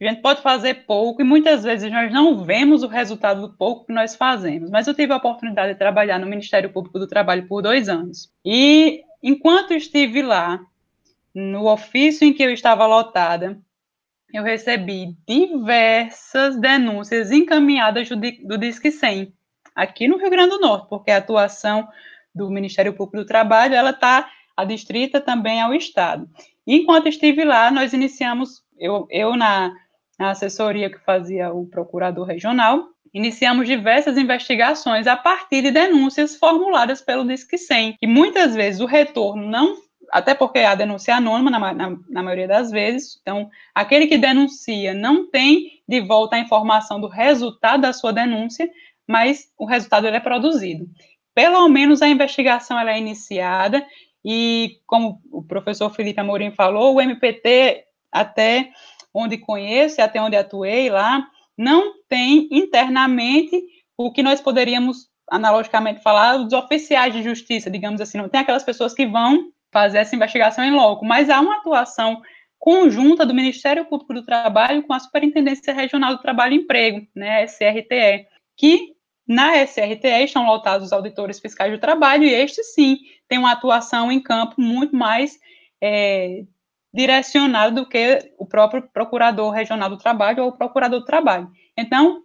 A 0.00 0.04
gente 0.04 0.22
pode 0.22 0.40
fazer 0.40 0.86
pouco 0.86 1.20
e 1.20 1.24
muitas 1.24 1.62
vezes 1.62 1.90
nós 1.92 2.10
não 2.10 2.42
vemos 2.42 2.82
o 2.82 2.88
resultado 2.88 3.42
do 3.42 3.52
pouco 3.52 3.86
que 3.86 3.92
nós 3.92 4.16
fazemos. 4.16 4.70
Mas 4.70 4.86
eu 4.86 4.94
tive 4.94 5.12
a 5.12 5.16
oportunidade 5.16 5.72
de 5.74 5.78
trabalhar 5.78 6.18
no 6.18 6.26
Ministério 6.26 6.72
Público 6.72 6.98
do 6.98 7.06
Trabalho 7.06 7.46
por 7.46 7.60
dois 7.60 7.88
anos. 7.88 8.32
E 8.42 9.02
enquanto 9.22 9.74
estive 9.74 10.22
lá, 10.22 10.60
no 11.34 11.66
ofício 11.66 12.26
em 12.26 12.32
que 12.32 12.42
eu 12.42 12.50
estava 12.50 12.86
lotada, 12.86 13.58
eu 14.32 14.42
recebi 14.42 15.16
diversas 15.26 16.58
denúncias 16.58 17.30
encaminhadas 17.30 18.08
do, 18.08 18.58
Disque 18.58 18.90
100, 18.90 19.32
aqui 19.74 20.06
no 20.06 20.18
Rio 20.18 20.30
Grande 20.30 20.50
do 20.50 20.60
Norte, 20.60 20.88
porque 20.88 21.10
a 21.10 21.16
atuação 21.16 21.88
do 22.34 22.50
Ministério 22.50 22.92
Público 22.92 23.24
do 23.24 23.26
Trabalho, 23.26 23.74
ela 23.74 23.90
está 23.90 24.30
adstrita 24.56 25.20
também 25.20 25.60
ao 25.60 25.74
Estado. 25.74 26.28
enquanto 26.66 27.08
estive 27.08 27.44
lá, 27.44 27.70
nós 27.70 27.92
iniciamos, 27.92 28.62
eu, 28.78 29.06
eu 29.10 29.36
na, 29.36 29.72
na 30.18 30.30
assessoria 30.30 30.90
que 30.90 30.98
fazia 30.98 31.52
o 31.52 31.66
procurador 31.66 32.26
regional, 32.26 32.88
iniciamos 33.12 33.66
diversas 33.66 34.16
investigações 34.16 35.06
a 35.06 35.16
partir 35.16 35.62
de 35.62 35.70
denúncias 35.72 36.36
formuladas 36.36 37.00
pelo 37.00 37.26
Disque 37.26 37.58
100, 37.58 37.96
e 38.00 38.06
muitas 38.06 38.54
vezes 38.54 38.80
o 38.80 38.86
retorno 38.86 39.48
não 39.48 39.76
até 40.10 40.34
porque 40.34 40.58
a 40.60 40.74
denúncia 40.74 41.12
é 41.12 41.14
anônima 41.14 41.50
na, 41.50 41.72
na, 41.72 41.96
na, 42.08 42.22
maioria 42.22 42.48
das 42.48 42.70
vezes, 42.70 43.18
então 43.20 43.48
aquele 43.74 44.06
que 44.06 44.18
denuncia 44.18 44.94
não 44.94 45.30
tem 45.30 45.82
de 45.88 46.00
volta 46.00 46.36
a 46.36 46.40
informação 46.40 47.00
do 47.00 47.08
resultado 47.08 47.82
da 47.82 47.92
sua 47.92 48.12
denúncia, 48.12 48.68
mas 49.06 49.50
o 49.58 49.64
resultado 49.64 50.06
ele 50.06 50.16
é 50.16 50.20
produzido. 50.20 50.88
Pelo 51.34 51.68
menos 51.68 52.02
a 52.02 52.08
investigação 52.08 52.78
ela 52.78 52.92
é 52.92 52.98
iniciada 52.98 53.84
e, 54.24 54.78
como 54.86 55.20
o 55.30 55.42
professor 55.42 55.90
Felipe 55.90 56.20
Amorim 56.20 56.50
falou, 56.50 56.94
o 56.94 57.00
MPT, 57.00 57.84
até 58.12 58.70
onde 59.14 59.38
conheço, 59.38 60.00
até 60.00 60.20
onde 60.20 60.36
atuei 60.36 60.90
lá, 60.90 61.26
não 61.56 61.94
tem 62.08 62.48
internamente 62.50 63.60
o 63.96 64.12
que 64.12 64.22
nós 64.22 64.40
poderíamos 64.40 65.08
analogicamente 65.30 66.02
falar 66.02 66.36
dos 66.38 66.52
oficiais 66.52 67.12
de 67.14 67.22
justiça, 67.22 67.70
digamos 67.70 68.00
assim, 68.00 68.18
não 68.18 68.28
tem 68.28 68.40
aquelas 68.40 68.64
pessoas 68.64 68.92
que 68.92 69.06
vão 69.06 69.50
fazer 69.72 69.98
essa 69.98 70.16
investigação 70.16 70.64
em 70.64 70.72
loco, 70.72 71.04
mas 71.04 71.30
há 71.30 71.40
uma 71.40 71.56
atuação 71.56 72.20
conjunta 72.58 73.24
do 73.24 73.34
Ministério 73.34 73.86
Público 73.86 74.12
do 74.12 74.24
Trabalho 74.24 74.82
com 74.82 74.92
a 74.92 75.00
Superintendência 75.00 75.72
Regional 75.72 76.16
do 76.16 76.22
Trabalho 76.22 76.54
e 76.54 76.56
Emprego, 76.58 77.06
né, 77.14 77.44
SRTE, 77.44 78.26
que 78.56 78.94
na 79.26 79.56
SRTE 79.62 80.24
estão 80.24 80.44
lotados 80.44 80.88
os 80.88 80.92
auditores 80.92 81.38
fiscais 81.38 81.72
do 81.72 81.78
trabalho 81.78 82.24
e 82.24 82.34
este 82.34 82.64
sim 82.64 82.98
tem 83.28 83.38
uma 83.38 83.52
atuação 83.52 84.10
em 84.10 84.20
campo 84.20 84.60
muito 84.60 84.94
mais 84.94 85.38
é, 85.80 86.42
direcionada 86.92 87.70
do 87.70 87.88
que 87.88 88.32
o 88.36 88.44
próprio 88.44 88.82
Procurador 88.92 89.52
Regional 89.52 89.88
do 89.88 89.96
Trabalho 89.96 90.42
ou 90.42 90.48
o 90.50 90.56
Procurador 90.56 90.98
do 90.98 91.06
Trabalho. 91.06 91.48
Então, 91.76 92.24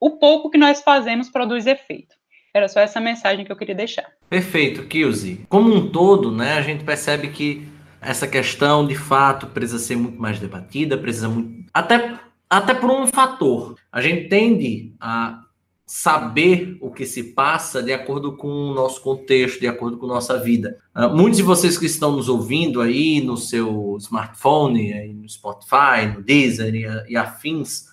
o 0.00 0.18
pouco 0.18 0.50
que 0.50 0.58
nós 0.58 0.80
fazemos 0.80 1.28
produz 1.28 1.66
efeito. 1.66 2.14
Era 2.54 2.68
só 2.68 2.80
essa 2.80 3.00
mensagem 3.00 3.44
que 3.44 3.52
eu 3.52 3.56
queria 3.56 3.74
deixar. 3.74 4.10
Perfeito, 4.28 4.84
Kilze. 4.84 5.46
Como 5.48 5.72
um 5.74 5.88
todo, 5.88 6.32
né, 6.32 6.54
a 6.54 6.62
gente 6.62 6.84
percebe 6.84 7.28
que 7.28 7.68
essa 8.00 8.26
questão, 8.26 8.86
de 8.86 8.94
fato, 8.94 9.46
precisa 9.48 9.78
ser 9.78 9.96
muito 9.96 10.20
mais 10.20 10.38
debatida, 10.38 10.98
precisa 10.98 11.28
muito... 11.28 11.66
Até, 11.72 12.18
até 12.48 12.74
por 12.74 12.90
um 12.90 13.06
fator. 13.06 13.76
A 13.90 14.00
gente 14.00 14.28
tende 14.28 14.92
a 15.00 15.42
saber 15.86 16.76
o 16.80 16.90
que 16.90 17.06
se 17.06 17.22
passa 17.22 17.80
de 17.80 17.92
acordo 17.92 18.36
com 18.36 18.48
o 18.48 18.74
nosso 18.74 19.00
contexto, 19.00 19.60
de 19.60 19.68
acordo 19.68 19.96
com 19.96 20.06
nossa 20.06 20.36
vida. 20.36 20.78
Uh, 20.94 21.08
muitos 21.16 21.36
de 21.36 21.44
vocês 21.44 21.78
que 21.78 21.86
estão 21.86 22.12
nos 22.12 22.28
ouvindo 22.28 22.80
aí 22.80 23.20
no 23.20 23.36
seu 23.36 23.96
smartphone, 24.00 24.92
aí 24.92 25.14
no 25.14 25.28
Spotify, 25.28 26.06
no 26.12 26.22
Deezer 26.22 26.74
e, 26.74 27.12
e 27.12 27.16
afins, 27.16 27.86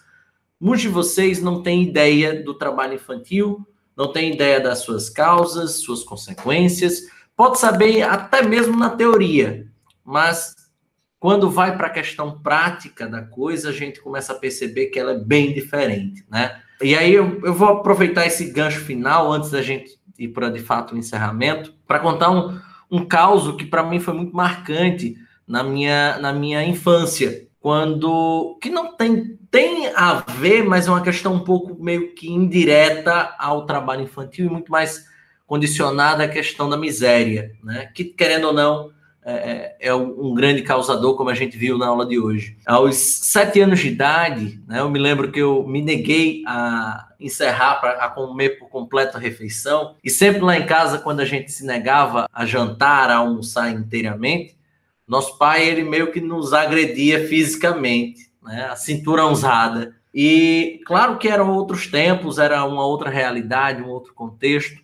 muitos 0.60 0.82
de 0.82 0.88
vocês 0.88 1.40
não 1.40 1.62
têm 1.62 1.84
ideia 1.84 2.42
do 2.42 2.56
trabalho 2.56 2.96
infantil, 2.96 3.64
não 3.96 4.12
tem 4.12 4.34
ideia 4.34 4.60
das 4.60 4.80
suas 4.80 5.10
causas, 5.10 5.82
suas 5.82 6.04
consequências, 6.04 7.04
pode 7.36 7.60
saber 7.60 8.04
até 8.04 8.42
mesmo 8.42 8.78
na 8.78 8.90
teoria, 8.90 9.68
mas 10.04 10.56
quando 11.20 11.50
vai 11.50 11.78
para 11.78 11.88
a 11.88 11.92
questão 11.92 12.40
prática 12.40 13.08
da 13.08 13.22
coisa, 13.22 13.70
a 13.70 13.72
gente 13.72 14.02
começa 14.02 14.34
a 14.34 14.38
perceber 14.38 14.88
que 14.88 15.00
ela 15.00 15.14
é 15.14 15.18
bem 15.18 15.54
diferente, 15.54 16.26
né? 16.30 16.62
E 16.82 16.96
aí 16.96 17.14
eu, 17.14 17.40
eu 17.46 17.54
vou 17.54 17.70
aproveitar 17.70 18.26
esse 18.26 18.52
gancho 18.52 18.82
final, 18.82 19.32
antes 19.32 19.50
da 19.50 19.62
gente 19.62 19.98
ir 20.20 20.28
para, 20.30 20.50
de 20.50 20.60
fato, 20.60 20.94
o 20.94 20.98
encerramento, 20.98 21.74
para 21.88 22.00
contar 22.00 22.30
um, 22.30 22.60
um 22.92 23.06
caso 23.06 23.56
que 23.56 23.66
para 23.66 23.84
mim 23.84 24.02
foi 24.02 24.14
muito 24.14 24.36
marcante 24.36 25.16
na 25.48 25.64
minha, 25.64 26.18
na 26.20 26.34
minha 26.34 26.64
infância, 26.66 27.48
quando 27.60 28.58
que 28.62 28.70
não 28.70 28.96
tem 28.96 29.40
tem 29.54 29.86
a 29.96 30.16
ver, 30.40 30.64
mas 30.64 30.88
é 30.88 30.90
uma 30.90 31.04
questão 31.04 31.36
um 31.36 31.40
pouco 31.42 31.78
meio 31.80 32.16
que 32.16 32.28
indireta 32.28 33.36
ao 33.38 33.68
trabalho 33.68 34.02
infantil 34.02 34.48
e 34.48 34.50
muito 34.50 34.72
mais 34.72 35.06
condicionada 35.46 36.24
à 36.24 36.28
questão 36.28 36.68
da 36.68 36.76
miséria, 36.76 37.52
né? 37.64 37.88
Que 37.94 38.04
querendo 38.04 38.48
ou 38.48 38.54
não 38.54 38.90
é, 39.24 39.34
é, 39.34 39.90
é 39.90 39.94
um 39.94 40.34
grande 40.34 40.64
causador, 40.64 41.16
como 41.16 41.30
a 41.30 41.36
gente 41.36 41.56
viu 41.56 41.78
na 41.78 41.86
aula 41.86 42.04
de 42.04 42.18
hoje. 42.18 42.58
Aos 42.66 42.96
sete 42.96 43.62
anos 43.62 43.80
de 43.80 43.90
idade, 43.90 44.60
né, 44.68 44.80
eu 44.80 44.90
me 44.90 44.98
lembro 44.98 45.32
que 45.32 45.40
eu 45.40 45.64
me 45.68 45.84
neguei 45.84 46.42
a 46.48 47.10
encerrar 47.20 47.76
para 47.76 48.10
comer 48.10 48.58
por 48.58 48.70
completo 48.70 49.18
a 49.18 49.20
refeição, 49.20 49.96
e 50.04 50.10
sempre 50.10 50.42
lá 50.42 50.58
em 50.58 50.66
casa, 50.66 50.98
quando 50.98 51.20
a 51.20 51.26
gente 51.26 51.52
se 51.52 51.64
negava 51.64 52.28
a 52.34 52.44
jantar, 52.44 53.12
a 53.12 53.18
almoçar 53.18 53.70
inteiramente, 53.70 54.58
nosso 55.08 55.38
pai 55.38 55.64
ele 55.64 55.84
meio 55.84 56.12
que 56.12 56.20
nos 56.20 56.54
agredia 56.54 57.28
fisicamente, 57.28 58.33
né, 58.44 58.66
a 58.66 58.76
cintura 58.76 59.26
usada. 59.26 59.96
E 60.14 60.82
claro 60.86 61.18
que 61.18 61.28
eram 61.28 61.52
outros 61.52 61.88
tempos, 61.88 62.38
era 62.38 62.64
uma 62.66 62.86
outra 62.86 63.10
realidade, 63.10 63.82
um 63.82 63.90
outro 63.90 64.14
contexto. 64.14 64.82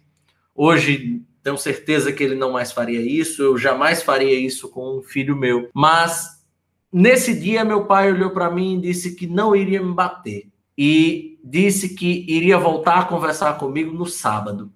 Hoje 0.56 1.22
tenho 1.44 1.58
certeza 1.58 2.12
que 2.12 2.24
ele 2.24 2.36
não 2.36 2.52
mais 2.52 2.72
faria 2.72 3.02
isso, 3.02 3.42
eu 3.42 3.58
jamais 3.58 4.02
faria 4.02 4.38
isso 4.40 4.70
com 4.70 4.98
um 4.98 5.02
filho 5.02 5.36
meu. 5.36 5.70
Mas 5.74 6.44
nesse 6.92 7.40
dia, 7.40 7.64
meu 7.64 7.86
pai 7.86 8.12
olhou 8.12 8.32
para 8.32 8.50
mim 8.50 8.78
e 8.78 8.82
disse 8.82 9.16
que 9.16 9.28
não 9.28 9.56
iria 9.56 9.82
me 9.82 9.94
bater. 9.94 10.50
E 10.78 11.40
disse 11.44 11.90
que 11.96 12.26
iria 12.28 12.58
voltar 12.58 13.00
a 13.00 13.06
conversar 13.06 13.58
comigo 13.58 13.94
no 13.94 14.06
sábado. 14.06 14.72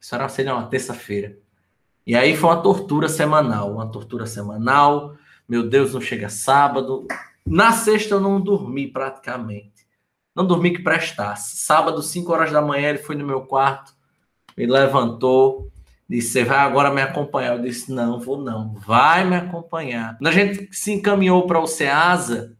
Isso 0.00 0.14
era 0.14 0.28
seria 0.28 0.54
uma 0.54 0.66
terça-feira. 0.66 1.38
E 2.06 2.16
aí 2.16 2.36
foi 2.36 2.50
uma 2.50 2.62
tortura 2.62 3.08
semanal, 3.08 3.72
uma 3.72 3.86
tortura 3.86 4.26
semanal. 4.26 5.14
Meu 5.48 5.68
Deus, 5.68 5.94
não 5.94 6.00
chega 6.00 6.28
sábado. 6.28 7.06
Na 7.46 7.72
sexta 7.72 8.14
eu 8.14 8.20
não 8.20 8.40
dormi 8.40 8.86
praticamente. 8.88 9.86
Não 10.34 10.46
dormi 10.46 10.72
que 10.72 10.82
prestasse. 10.82 11.56
Sábado, 11.56 12.02
5 12.02 12.32
horas 12.32 12.52
da 12.52 12.62
manhã, 12.62 12.88
ele 12.88 12.98
foi 12.98 13.14
no 13.14 13.26
meu 13.26 13.42
quarto, 13.42 13.92
me 14.56 14.66
levantou, 14.66 15.72
Disse, 16.12 16.32
você 16.32 16.44
vai 16.44 16.58
agora 16.58 16.90
me 16.90 17.00
acompanhar? 17.00 17.56
Eu 17.56 17.62
disse, 17.62 17.90
não, 17.90 18.20
vou 18.20 18.36
não. 18.36 18.74
Vai 18.74 19.24
me 19.24 19.34
acompanhar. 19.34 20.18
A 20.22 20.30
gente 20.30 20.68
se 20.70 20.92
encaminhou 20.92 21.46
para 21.46 21.58
o 21.58 21.66
Ceasa 21.66 22.54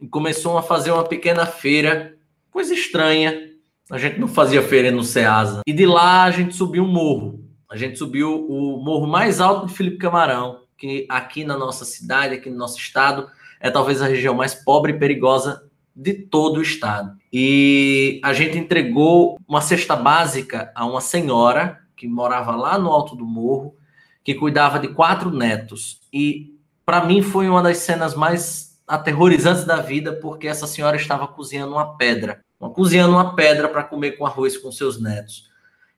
e 0.00 0.08
começou 0.08 0.56
a 0.56 0.62
fazer 0.62 0.90
uma 0.90 1.04
pequena 1.04 1.44
feira, 1.44 2.16
coisa 2.50 2.72
estranha. 2.72 3.50
A 3.90 3.98
gente 3.98 4.18
não 4.18 4.26
fazia 4.26 4.62
feira 4.62 4.90
no 4.90 5.04
Ceasa. 5.04 5.60
E 5.66 5.74
de 5.74 5.84
lá 5.84 6.24
a 6.24 6.30
gente 6.30 6.54
subiu 6.54 6.84
um 6.84 6.90
morro. 6.90 7.44
A 7.70 7.76
gente 7.76 7.98
subiu 7.98 8.46
o 8.48 8.82
morro 8.82 9.06
mais 9.06 9.42
alto 9.42 9.66
de 9.66 9.74
Felipe 9.74 9.98
Camarão, 9.98 10.62
que 10.78 11.06
aqui 11.10 11.44
na 11.44 11.58
nossa 11.58 11.84
cidade, 11.84 12.36
aqui 12.36 12.48
no 12.48 12.56
nosso 12.56 12.78
estado, 12.78 13.28
é 13.60 13.70
talvez 13.70 14.00
a 14.00 14.06
região 14.06 14.34
mais 14.34 14.54
pobre 14.54 14.92
e 14.92 14.98
perigosa 14.98 15.62
de 15.94 16.14
todo 16.14 16.56
o 16.58 16.62
estado. 16.62 17.16
E 17.32 18.20
a 18.24 18.32
gente 18.32 18.58
entregou 18.58 19.38
uma 19.46 19.60
cesta 19.60 19.94
básica 19.94 20.72
a 20.74 20.86
uma 20.86 21.00
senhora 21.00 21.78
que 21.94 22.08
morava 22.08 22.56
lá 22.56 22.78
no 22.78 22.90
alto 22.90 23.14
do 23.14 23.26
morro, 23.26 23.76
que 24.24 24.34
cuidava 24.34 24.78
de 24.78 24.88
quatro 24.88 25.30
netos. 25.30 26.00
E 26.12 26.54
para 26.86 27.04
mim 27.04 27.20
foi 27.20 27.48
uma 27.48 27.62
das 27.62 27.78
cenas 27.78 28.14
mais 28.14 28.80
aterrorizantes 28.88 29.64
da 29.64 29.76
vida, 29.76 30.14
porque 30.14 30.48
essa 30.48 30.66
senhora 30.66 30.96
estava 30.96 31.28
cozinhando 31.28 31.74
uma 31.74 31.96
pedra, 31.96 32.40
cozinhando 32.74 33.12
uma 33.12 33.36
pedra 33.36 33.68
para 33.68 33.84
comer 33.84 34.12
com 34.12 34.26
arroz 34.26 34.56
com 34.56 34.72
seus 34.72 35.00
netos. 35.00 35.50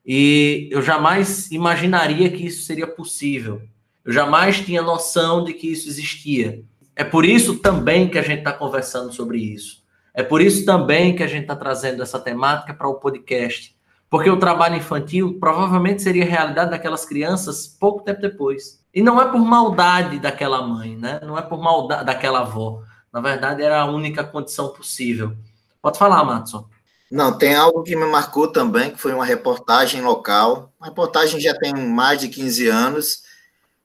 E 0.05 0.69
eu 0.71 0.83
jamais 0.83 1.51
imaginaria 1.53 2.29
que 2.31 2.45
isso 2.45 2.65
seria 2.65 2.87
possível. 2.87 3.63
Eu 4.05 4.13
jamais 4.13 4.61
tinha 4.61 4.83
noção 4.83 5.45
de 5.45 5.55
que 5.55 5.69
isso 5.69 5.89
existia. 5.89 6.65
É 6.95 7.05
por 7.05 7.25
isso 7.25 7.59
também 7.59 8.09
que 8.09 8.19
a 8.19 8.23
gente 8.23 8.39
está 8.39 8.53
conversando 8.53 9.13
sobre 9.13 9.39
isso. 9.39 9.83
É 10.15 10.23
por 10.23 10.41
isso 10.41 10.65
também 10.67 11.17
que 11.17 11.23
a 11.23 11.27
gente 11.27 11.43
está 11.43 11.57
trazendo 11.57 12.03
essa 12.03 12.21
temática 12.21 12.75
para 12.75 12.89
o 12.89 12.97
podcast. 12.97 13.75
Porque 14.11 14.29
o 14.29 14.39
trabalho 14.39 14.77
infantil 14.77 15.39
provavelmente 15.41 16.03
seria 16.03 16.25
realidade 16.25 16.71
daquelas 16.71 17.05
crianças 17.05 17.67
pouco 17.67 18.05
tempo 18.05 18.21
depois. 18.21 18.79
E 18.95 19.03
não 19.03 19.21
é 19.21 19.25
por 19.27 19.41
maldade 19.41 20.19
daquela 20.19 20.61
mãe, 20.61 20.97
né? 20.99 21.19
Não 21.23 21.39
é 21.39 21.41
por 21.41 21.59
maldade 21.59 22.05
daquela 22.05 22.41
avó. 22.41 22.83
Na 23.11 23.23
verdade, 23.23 23.63
era 23.63 23.81
a 23.81 23.87
única 23.87 24.23
condição 24.23 24.69
possível. 24.69 25.35
Pode 25.81 25.99
falar, 25.99 26.23
Matson. 26.25 26.67
Não, 27.11 27.37
tem 27.37 27.55
algo 27.55 27.83
que 27.83 27.97
me 27.97 28.07
marcou 28.07 28.49
também, 28.49 28.91
que 28.91 29.01
foi 29.01 29.15
uma 29.15 29.25
reportagem 29.25 30.03
local. 30.03 30.73
A 30.79 30.87
reportagem 30.87 31.41
já 31.41 31.55
tem 31.55 31.75
mais 31.75 32.21
de 32.21 32.29
15 32.29 32.69
anos. 32.69 33.23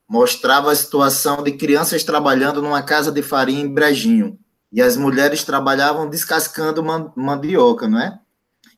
Mostrava 0.10 0.72
a 0.72 0.76
situação 0.76 1.44
de 1.44 1.52
crianças 1.52 2.04
trabalhando 2.04 2.62
numa 2.62 2.82
casa 2.82 3.12
de 3.12 3.22
farinha 3.22 3.62
em 3.62 3.74
Brejinho. 3.74 4.40
E 4.72 4.82
as 4.82 4.98
mulheres 4.98 5.44
trabalhavam 5.44 6.10
descascando 6.10 6.84
mandioca, 7.16 7.88
não 7.88 8.00
é? 8.00 8.20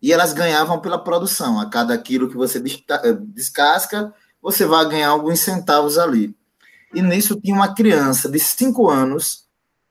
e 0.01 0.13
elas 0.13 0.33
ganhavam 0.33 0.79
pela 0.79 0.97
produção. 0.97 1.59
A 1.59 1.69
cada 1.69 1.97
quilo 1.97 2.29
que 2.29 2.37
você 2.37 2.57
eh, 2.59 3.13
descasca, 3.19 4.13
você 4.41 4.65
vai 4.65 4.87
ganhar 4.87 5.09
alguns 5.09 5.39
centavos 5.39 5.97
ali. 5.97 6.35
E 6.93 7.01
nisso 7.01 7.39
tinha 7.39 7.55
uma 7.55 7.73
criança 7.75 8.29
de 8.29 8.39
cinco 8.39 8.89
anos 8.89 9.45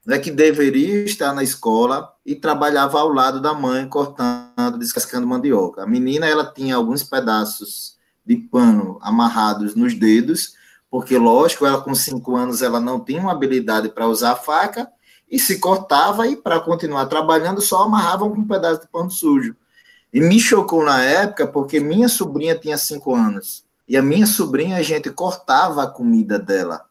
né, 0.05 0.19
que 0.19 0.31
deveria 0.31 1.05
estar 1.05 1.33
na 1.33 1.43
escola 1.43 2.13
e 2.25 2.35
trabalhava 2.35 2.99
ao 2.99 3.13
lado 3.13 3.41
da 3.41 3.53
mãe, 3.53 3.87
cortando, 3.89 4.79
descascando 4.79 5.27
mandioca. 5.27 5.83
A 5.83 5.87
menina 5.87 6.27
ela 6.27 6.51
tinha 6.53 6.77
alguns 6.77 7.03
pedaços 7.03 7.97
de 8.27 8.37
pano 8.37 8.99
amarrados 9.01 9.75
nos 9.75 9.95
dedos, 9.95 10.55
porque, 10.91 11.19
lógico, 11.19 11.67
ela 11.67 11.81
com 11.81 11.95
cinco 11.95 12.37
anos 12.37 12.63
ela 12.63 12.81
não 12.81 13.01
tinha 13.01 13.21
uma 13.21 13.33
habilidade 13.33 13.89
para 13.89 14.07
usar 14.07 14.33
a 14.33 14.37
faca, 14.37 14.91
e 15.31 15.39
se 15.39 15.59
cortava 15.59 16.27
e, 16.27 16.37
para 16.37 16.59
continuar 16.59 17.07
trabalhando, 17.07 17.61
só 17.61 17.83
amarravam 17.83 18.31
com 18.31 18.41
um 18.41 18.49
pedaço 18.49 18.81
de 18.81 18.89
pano 18.89 19.11
sujo. 19.11 19.55
E 20.13 20.21
me 20.21 20.41
chocou 20.41 20.83
na 20.83 21.03
época 21.03 21.47
porque 21.47 21.79
minha 21.79 22.09
sobrinha 22.09 22.59
tinha 22.59 22.79
cinco 22.79 23.15
anos. 23.15 23.65
E 23.87 23.97
a 23.97 24.03
minha 24.03 24.27
sobrinha, 24.27 24.79
a 24.79 24.83
gente 24.83 25.11
cortava 25.11 25.83
a 25.83 25.87
comida 25.87 26.39
dela. 26.39 26.83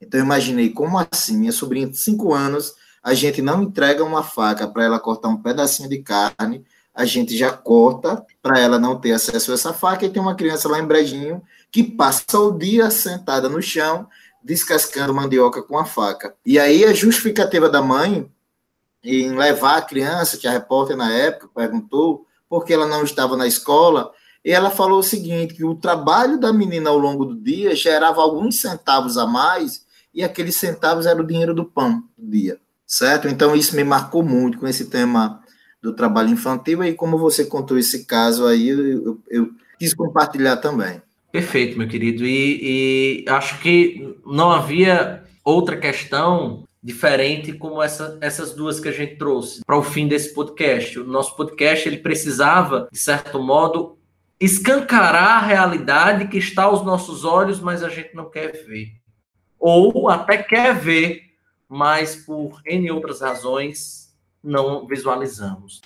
Então 0.00 0.20
eu 0.20 0.24
imaginei, 0.24 0.70
como 0.70 0.98
assim? 0.98 1.36
Minha 1.36 1.52
sobrinha 1.52 1.88
de 1.88 1.96
cinco 1.96 2.32
anos, 2.32 2.74
a 3.02 3.12
gente 3.12 3.42
não 3.42 3.62
entrega 3.62 4.04
uma 4.04 4.22
faca 4.22 4.68
para 4.68 4.84
ela 4.84 5.00
cortar 5.00 5.28
um 5.28 5.42
pedacinho 5.42 5.88
de 5.88 5.98
carne, 5.98 6.64
a 6.94 7.04
gente 7.04 7.36
já 7.36 7.50
corta 7.50 8.24
para 8.40 8.60
ela 8.60 8.78
não 8.78 8.98
ter 8.98 9.12
acesso 9.12 9.50
a 9.50 9.54
essa 9.54 9.72
faca. 9.72 10.06
E 10.06 10.10
tem 10.10 10.22
uma 10.22 10.36
criança 10.36 10.68
lá 10.68 10.78
em 10.78 10.86
Brejinho 10.86 11.42
que 11.70 11.82
passa 11.82 12.38
o 12.38 12.56
dia 12.56 12.90
sentada 12.90 13.48
no 13.48 13.60
chão, 13.60 14.06
descascando 14.42 15.12
mandioca 15.12 15.62
com 15.62 15.76
a 15.76 15.84
faca. 15.84 16.34
E 16.46 16.58
aí 16.58 16.84
a 16.84 16.94
justificativa 16.94 17.68
da 17.68 17.82
mãe 17.82 18.30
em 19.02 19.36
levar 19.36 19.76
a 19.76 19.82
criança, 19.82 20.38
que 20.38 20.46
a 20.46 20.50
repórter 20.50 20.96
na 20.96 21.12
época 21.12 21.50
perguntou, 21.54 22.26
porque 22.48 22.72
ela 22.72 22.86
não 22.86 23.04
estava 23.04 23.36
na 23.36 23.46
escola, 23.46 24.10
e 24.42 24.50
ela 24.50 24.70
falou 24.70 25.00
o 25.00 25.02
seguinte, 25.02 25.54
que 25.54 25.64
o 25.64 25.74
trabalho 25.74 26.38
da 26.38 26.52
menina 26.52 26.88
ao 26.88 26.96
longo 26.96 27.24
do 27.24 27.36
dia 27.36 27.74
gerava 27.74 28.22
alguns 28.22 28.60
centavos 28.60 29.18
a 29.18 29.26
mais, 29.26 29.84
e 30.14 30.22
aqueles 30.22 30.56
centavos 30.56 31.06
era 31.06 31.20
o 31.20 31.26
dinheiro 31.26 31.52
do 31.52 31.64
pão 31.64 32.02
do 32.16 32.30
dia, 32.30 32.58
certo? 32.86 33.28
Então 33.28 33.54
isso 33.54 33.76
me 33.76 33.84
marcou 33.84 34.22
muito 34.22 34.58
com 34.58 34.66
esse 34.66 34.86
tema 34.86 35.42
do 35.84 35.92
trabalho 35.92 36.30
infantil, 36.30 36.82
e 36.82 36.94
como 36.94 37.18
você 37.18 37.44
contou 37.44 37.78
esse 37.78 38.06
caso 38.06 38.46
aí, 38.46 38.70
eu, 38.70 39.20
eu, 39.28 39.50
quis 39.78 39.92
compartilhar 39.92 40.56
também. 40.56 41.02
Perfeito, 41.30 41.76
meu 41.76 41.86
querido, 41.86 42.24
e, 42.24 43.24
e 43.26 43.28
acho 43.28 43.60
que 43.60 44.16
não 44.24 44.50
havia 44.50 45.24
outra 45.44 45.76
questão 45.76 46.64
diferente 46.82 47.52
como 47.52 47.82
essa, 47.82 48.16
essas 48.22 48.54
duas 48.54 48.80
que 48.80 48.88
a 48.88 48.92
gente 48.92 49.16
trouxe 49.16 49.60
para 49.62 49.76
o 49.76 49.82
fim 49.82 50.08
desse 50.08 50.32
podcast. 50.32 50.98
O 50.98 51.04
nosso 51.04 51.36
podcast 51.36 51.86
ele 51.86 51.98
precisava, 51.98 52.88
de 52.90 52.98
certo 52.98 53.38
modo, 53.42 53.98
escancarar 54.40 55.42
a 55.42 55.46
realidade 55.46 56.28
que 56.28 56.38
está 56.38 56.62
aos 56.62 56.82
nossos 56.82 57.26
olhos, 57.26 57.60
mas 57.60 57.82
a 57.82 57.90
gente 57.90 58.14
não 58.14 58.30
quer 58.30 58.52
ver. 58.66 58.88
Ou 59.58 60.08
até 60.08 60.38
quer 60.38 60.74
ver, 60.74 61.20
mas 61.68 62.16
por 62.16 62.62
N 62.64 62.90
outras 62.90 63.20
razões 63.20 64.03
não 64.44 64.86
visualizamos. 64.86 65.80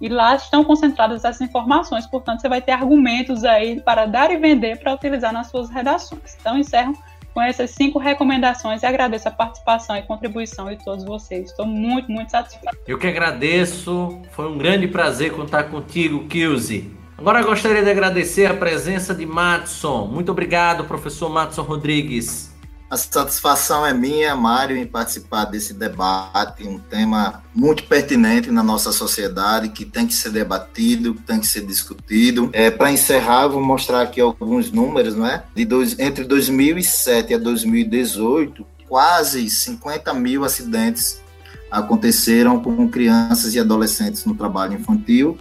e 0.00 0.08
lá 0.08 0.34
estão 0.34 0.64
concentradas 0.64 1.24
essas 1.24 1.40
informações, 1.40 2.06
portanto, 2.06 2.40
você 2.40 2.48
vai 2.48 2.62
ter 2.62 2.72
argumentos 2.72 3.44
aí 3.44 3.80
para 3.80 4.06
dar 4.06 4.30
e 4.30 4.36
vender 4.36 4.78
para 4.78 4.94
utilizar 4.94 5.32
nas 5.32 5.48
suas 5.48 5.68
redações. 5.68 6.36
Então, 6.40 6.56
encerro 6.56 6.94
com 7.34 7.40
essas 7.40 7.70
cinco 7.70 7.98
recomendações 7.98 8.82
e 8.82 8.86
agradeço 8.86 9.28
a 9.28 9.30
participação 9.30 9.96
e 9.96 10.02
contribuição 10.02 10.68
de 10.68 10.82
todos 10.82 11.04
vocês. 11.04 11.50
Estou 11.50 11.66
muito, 11.66 12.10
muito 12.10 12.30
satisfeito. 12.30 12.76
Eu 12.86 12.98
que 12.98 13.06
agradeço, 13.06 14.20
foi 14.32 14.50
um 14.50 14.58
grande 14.58 14.88
prazer 14.88 15.32
contar 15.32 15.64
contigo, 15.64 16.26
Kilze. 16.26 16.90
Agora 17.16 17.42
gostaria 17.42 17.82
de 17.82 17.90
agradecer 17.90 18.46
a 18.46 18.54
presença 18.54 19.14
de 19.14 19.26
Matson. 19.26 20.06
Muito 20.06 20.32
obrigado, 20.32 20.84
professor 20.84 21.28
Matson 21.28 21.62
Rodrigues. 21.62 22.49
A 22.90 22.96
satisfação 22.96 23.86
é 23.86 23.94
minha, 23.94 24.34
Mário, 24.34 24.76
em 24.76 24.84
participar 24.84 25.44
desse 25.44 25.72
debate, 25.72 26.66
um 26.66 26.76
tema 26.76 27.40
muito 27.54 27.84
pertinente 27.84 28.50
na 28.50 28.64
nossa 28.64 28.90
sociedade, 28.90 29.68
que 29.68 29.84
tem 29.84 30.08
que 30.08 30.12
ser 30.12 30.30
debatido, 30.30 31.14
que 31.14 31.22
tem 31.22 31.38
que 31.38 31.46
ser 31.46 31.64
discutido. 31.64 32.50
É, 32.52 32.68
Para 32.68 32.90
encerrar, 32.90 33.46
vou 33.46 33.62
mostrar 33.62 34.02
aqui 34.02 34.20
alguns 34.20 34.72
números, 34.72 35.14
não 35.14 35.24
é? 35.24 35.44
De 35.54 35.64
dois, 35.64 35.96
entre 36.00 36.24
2007 36.24 37.32
a 37.32 37.38
2018, 37.38 38.66
quase 38.88 39.48
50 39.48 40.12
mil 40.12 40.44
acidentes 40.44 41.22
aconteceram 41.70 42.60
com 42.60 42.88
crianças 42.88 43.54
e 43.54 43.60
adolescentes 43.60 44.24
no 44.24 44.34
trabalho 44.34 44.74
infantil 44.74 45.38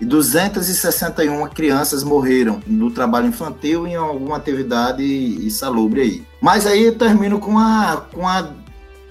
e 0.00 0.04
261 0.04 1.48
crianças 1.50 2.02
morreram 2.02 2.60
no 2.66 2.90
trabalho 2.90 3.28
infantil 3.28 3.86
em 3.86 3.94
alguma 3.94 4.36
atividade 4.36 5.04
insalubre 5.46 6.00
aí. 6.00 6.31
Mas 6.42 6.66
aí 6.66 6.82
eu 6.82 6.98
termino 6.98 7.38
com 7.38 7.52
uma, 7.52 7.98
com 8.12 8.22
uma, 8.22 8.56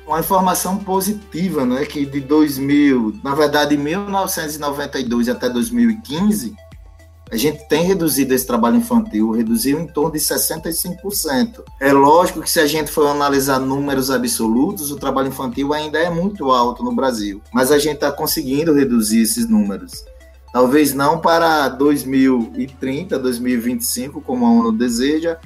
uma 0.06 0.20
informação 0.20 0.78
positiva, 0.78 1.66
né? 1.66 1.86
que 1.86 2.06
de 2.06 2.20
2000, 2.20 3.22
na 3.24 3.34
verdade, 3.34 3.78
de 3.78 3.82
1992 3.82 5.30
até 5.30 5.48
2015, 5.48 6.54
a 7.32 7.38
gente 7.38 7.66
tem 7.70 7.86
reduzido 7.86 8.34
esse 8.34 8.46
trabalho 8.46 8.76
infantil, 8.76 9.32
reduziu 9.32 9.80
em 9.80 9.88
torno 9.88 10.12
de 10.12 10.20
65%. 10.20 11.64
É 11.80 11.94
lógico 11.94 12.42
que 12.42 12.52
se 12.52 12.60
a 12.60 12.68
gente 12.68 12.92
for 12.92 13.08
analisar 13.08 13.60
números 13.60 14.12
absolutos, 14.12 14.92
o 14.92 14.98
trabalho 14.98 15.30
infantil 15.30 15.74
ainda 15.74 15.98
é 15.98 16.10
muito 16.10 16.52
alto 16.52 16.84
no 16.84 16.94
Brasil, 16.94 17.42
mas 17.54 17.72
a 17.72 17.80
gente 17.80 17.96
está 17.96 18.12
conseguindo 18.12 18.74
reduzir 18.74 19.22
esses 19.22 19.48
números. 19.48 20.04
Talvez 20.52 20.94
não 20.94 21.18
para 21.18 21.70
2030, 21.70 23.18
2025, 23.18 24.20
como 24.20 24.46
a 24.46 24.50
ONU 24.50 24.74
deseja, 24.74 25.38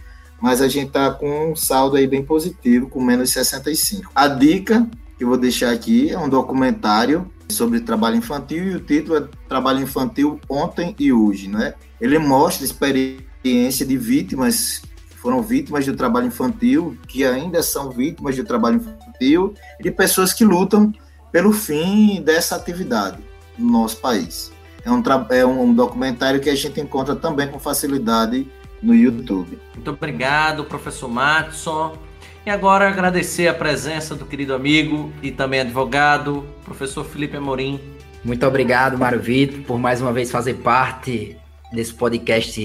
mas 0.42 0.62
a 0.62 0.68
gente 0.68 0.88
está 0.88 1.12
com 1.12 1.52
um 1.52 1.56
saldo 1.56 1.96
aí 1.96 2.08
bem 2.08 2.24
positivo, 2.24 2.90
com 2.90 3.02
menos 3.02 3.32
65. 3.32 4.12
A 4.14 4.28
dica 4.28 4.88
que 5.18 5.24
eu 5.24 5.30
vou 5.30 5.38
deixar 5.38 5.72
aqui 5.72 6.12
é 6.12 6.20
um 6.20 6.30
documentário 6.30 7.32
sobre 7.50 7.80
trabalho 7.80 8.18
infantil 8.18 8.64
e 8.64 8.76
o 8.76 8.80
título 8.80 9.18
é 9.18 9.28
Trabalho 9.48 9.82
Infantil 9.82 10.40
Ontem 10.50 10.96
e 11.00 11.14
Hoje, 11.14 11.48
né? 11.48 11.74
Ele 12.02 12.18
mostra 12.20 12.66
a 12.66 12.68
experiência 12.68 13.86
de 13.86 13.98
vítimas 13.98 14.82
foram 15.26 15.42
vítimas 15.42 15.84
do 15.88 15.96
trabalho 15.96 16.28
infantil, 16.28 16.96
que 17.08 17.26
ainda 17.26 17.64
são 17.64 17.90
vítimas 17.90 18.36
do 18.36 18.44
trabalho 18.44 18.76
infantil, 18.76 19.56
e 19.80 19.84
de 19.84 19.90
pessoas 19.90 20.32
que 20.32 20.46
lutam 20.46 20.94
pelo 21.32 21.52
fim 21.52 22.22
dessa 22.22 22.56
atividade 22.56 23.18
no 23.58 23.72
nosso 23.72 23.98
país. 23.98 24.52
É 24.84 24.92
um, 24.92 25.02
é 25.32 25.44
um 25.44 25.74
documentário 25.74 26.40
que 26.40 26.48
a 26.48 26.54
gente 26.54 26.80
encontra 26.80 27.16
também 27.16 27.48
com 27.48 27.58
facilidade 27.58 28.48
no 28.82 28.94
YouTube. 28.94 29.60
Muito 29.74 29.92
obrigado, 29.92 30.64
professor 30.66 31.08
Matson. 31.08 31.98
E 32.46 32.50
agora 32.50 32.88
agradecer 32.88 33.48
a 33.48 33.54
presença 33.54 34.14
do 34.16 34.26
querido 34.26 34.54
amigo 34.54 35.12
e 35.24 35.32
também 35.32 35.62
advogado, 35.62 36.46
professor 36.64 37.04
Felipe 37.04 37.36
Amorim. 37.36 37.80
Muito 38.24 38.46
obrigado, 38.46 38.98
Mário 38.98 39.20
Vitor, 39.20 39.62
por 39.62 39.80
mais 39.80 40.02
uma 40.02 40.14
vez 40.14 40.30
fazer 40.30 40.56
parte 40.56 41.36
desse 41.72 41.94
podcast 41.94 42.64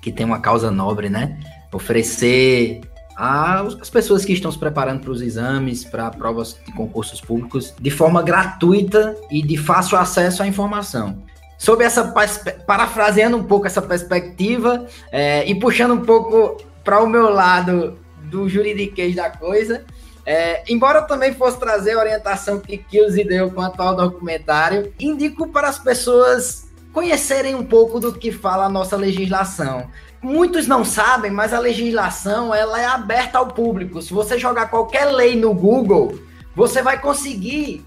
que 0.00 0.12
tem 0.12 0.24
uma 0.24 0.40
causa 0.40 0.70
nobre, 0.70 1.08
né? 1.08 1.38
Oferecer 1.72 2.80
às 3.16 3.90
pessoas 3.90 4.24
que 4.24 4.32
estão 4.32 4.50
se 4.50 4.58
preparando 4.58 5.00
para 5.00 5.10
os 5.10 5.20
exames, 5.20 5.84
para 5.84 6.10
provas 6.10 6.56
de 6.66 6.72
concursos 6.72 7.20
públicos, 7.20 7.74
de 7.80 7.90
forma 7.90 8.22
gratuita 8.22 9.16
e 9.30 9.42
de 9.42 9.56
fácil 9.56 9.98
acesso 9.98 10.42
à 10.42 10.46
informação. 10.46 11.22
Sob 11.62 11.84
essa, 11.84 12.12
parafraseando 12.66 13.36
um 13.36 13.44
pouco 13.44 13.68
essa 13.68 13.80
perspectiva 13.80 14.84
é, 15.12 15.48
e 15.48 15.54
puxando 15.54 15.94
um 15.94 16.00
pouco 16.00 16.60
para 16.82 17.00
o 17.00 17.06
meu 17.06 17.30
lado 17.30 17.96
do 18.24 18.48
juridiquês 18.48 19.14
da 19.14 19.30
coisa. 19.30 19.84
É, 20.26 20.64
embora 20.68 20.98
eu 20.98 21.06
também 21.06 21.32
fosse 21.32 21.60
trazer 21.60 21.92
a 21.92 22.00
orientação 22.00 22.58
que 22.58 22.76
Kills 22.76 23.22
deu 23.22 23.48
quanto 23.52 23.80
ao 23.80 23.94
documentário, 23.94 24.92
indico 24.98 25.46
para 25.50 25.68
as 25.68 25.78
pessoas 25.78 26.66
conhecerem 26.92 27.54
um 27.54 27.64
pouco 27.64 28.00
do 28.00 28.12
que 28.12 28.32
fala 28.32 28.64
a 28.64 28.68
nossa 28.68 28.96
legislação. 28.96 29.88
Muitos 30.20 30.66
não 30.66 30.84
sabem, 30.84 31.30
mas 31.30 31.52
a 31.52 31.60
legislação 31.60 32.52
ela 32.52 32.80
é 32.80 32.86
aberta 32.86 33.38
ao 33.38 33.46
público. 33.46 34.02
Se 34.02 34.12
você 34.12 34.36
jogar 34.36 34.68
qualquer 34.68 35.04
lei 35.04 35.36
no 35.36 35.54
Google, 35.54 36.18
você 36.56 36.82
vai 36.82 37.00
conseguir 37.00 37.86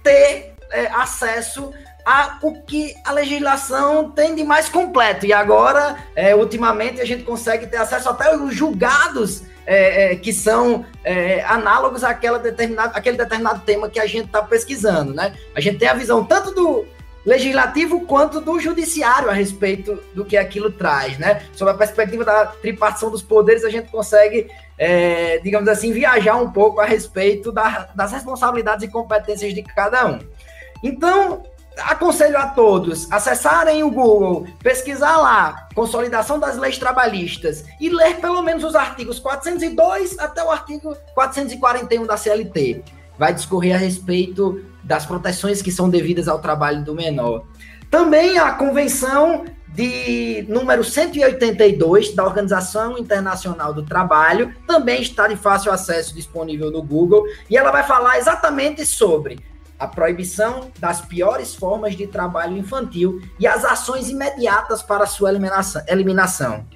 ter 0.00 0.54
é, 0.70 0.86
acesso 0.92 1.72
a 2.10 2.38
o 2.42 2.60
que 2.62 2.94
a 3.04 3.12
legislação 3.12 4.10
tem 4.10 4.34
de 4.34 4.42
mais 4.42 4.68
completo. 4.68 5.24
E 5.24 5.32
agora, 5.32 5.96
é, 6.16 6.34
ultimamente, 6.34 7.00
a 7.00 7.04
gente 7.04 7.22
consegue 7.22 7.68
ter 7.68 7.76
acesso 7.76 8.08
até 8.08 8.32
aos 8.32 8.52
julgados 8.52 9.44
é, 9.64 10.12
é, 10.12 10.16
que 10.16 10.32
são 10.32 10.84
é, 11.04 11.44
análogos 11.44 12.02
àquela 12.02 12.38
determinada, 12.38 12.98
àquele 12.98 13.16
determinado 13.16 13.60
tema 13.60 13.88
que 13.88 14.00
a 14.00 14.06
gente 14.06 14.26
está 14.26 14.42
pesquisando, 14.42 15.14
né? 15.14 15.36
A 15.54 15.60
gente 15.60 15.78
tem 15.78 15.86
a 15.86 15.94
visão 15.94 16.24
tanto 16.24 16.50
do 16.52 16.84
legislativo 17.24 18.00
quanto 18.06 18.40
do 18.40 18.58
judiciário 18.58 19.28
a 19.30 19.32
respeito 19.32 20.02
do 20.12 20.24
que 20.24 20.36
aquilo 20.36 20.72
traz, 20.72 21.16
né? 21.18 21.42
Sob 21.52 21.70
a 21.70 21.74
perspectiva 21.74 22.24
da 22.24 22.46
tripartição 22.46 23.10
dos 23.10 23.22
poderes, 23.22 23.64
a 23.64 23.70
gente 23.70 23.88
consegue, 23.88 24.50
é, 24.76 25.38
digamos 25.38 25.68
assim, 25.68 25.92
viajar 25.92 26.36
um 26.36 26.50
pouco 26.50 26.80
a 26.80 26.84
respeito 26.84 27.52
da, 27.52 27.90
das 27.94 28.10
responsabilidades 28.10 28.84
e 28.84 28.90
competências 28.90 29.54
de 29.54 29.62
cada 29.62 30.06
um. 30.06 30.18
Então, 30.82 31.44
aconselho 31.78 32.36
a 32.36 32.46
todos 32.48 33.10
acessarem 33.10 33.82
o 33.82 33.90
Google, 33.90 34.46
pesquisar 34.62 35.16
lá 35.16 35.68
consolidação 35.74 36.38
das 36.38 36.56
leis 36.56 36.78
trabalhistas 36.78 37.64
e 37.80 37.88
ler 37.88 38.16
pelo 38.16 38.42
menos 38.42 38.64
os 38.64 38.74
artigos 38.74 39.18
402 39.18 40.18
até 40.18 40.42
o 40.44 40.50
artigo 40.50 40.96
441 41.14 42.06
da 42.06 42.16
CLT. 42.16 42.82
Vai 43.18 43.32
discorrer 43.32 43.74
a 43.74 43.78
respeito 43.78 44.64
das 44.82 45.06
proteções 45.06 45.62
que 45.62 45.70
são 45.70 45.88
devidas 45.88 46.26
ao 46.26 46.38
trabalho 46.38 46.82
do 46.84 46.94
menor. 46.94 47.44
Também 47.90 48.38
a 48.38 48.52
convenção 48.52 49.44
de 49.68 50.44
número 50.48 50.82
182 50.82 52.14
da 52.14 52.24
Organização 52.24 52.98
Internacional 52.98 53.72
do 53.72 53.84
Trabalho 53.84 54.54
também 54.66 55.00
está 55.00 55.28
de 55.28 55.36
fácil 55.36 55.70
acesso 55.70 56.14
disponível 56.14 56.70
no 56.70 56.82
Google 56.82 57.24
e 57.48 57.56
ela 57.56 57.70
vai 57.70 57.84
falar 57.84 58.18
exatamente 58.18 58.84
sobre 58.84 59.38
a 59.80 59.86
proibição 59.88 60.70
das 60.78 61.00
piores 61.00 61.54
formas 61.54 61.96
de 61.96 62.06
trabalho 62.06 62.56
infantil 62.56 63.22
e 63.38 63.46
as 63.46 63.64
ações 63.64 64.10
imediatas 64.10 64.82
para 64.82 65.06
sua 65.06 65.30
eliminação. 65.88 66.66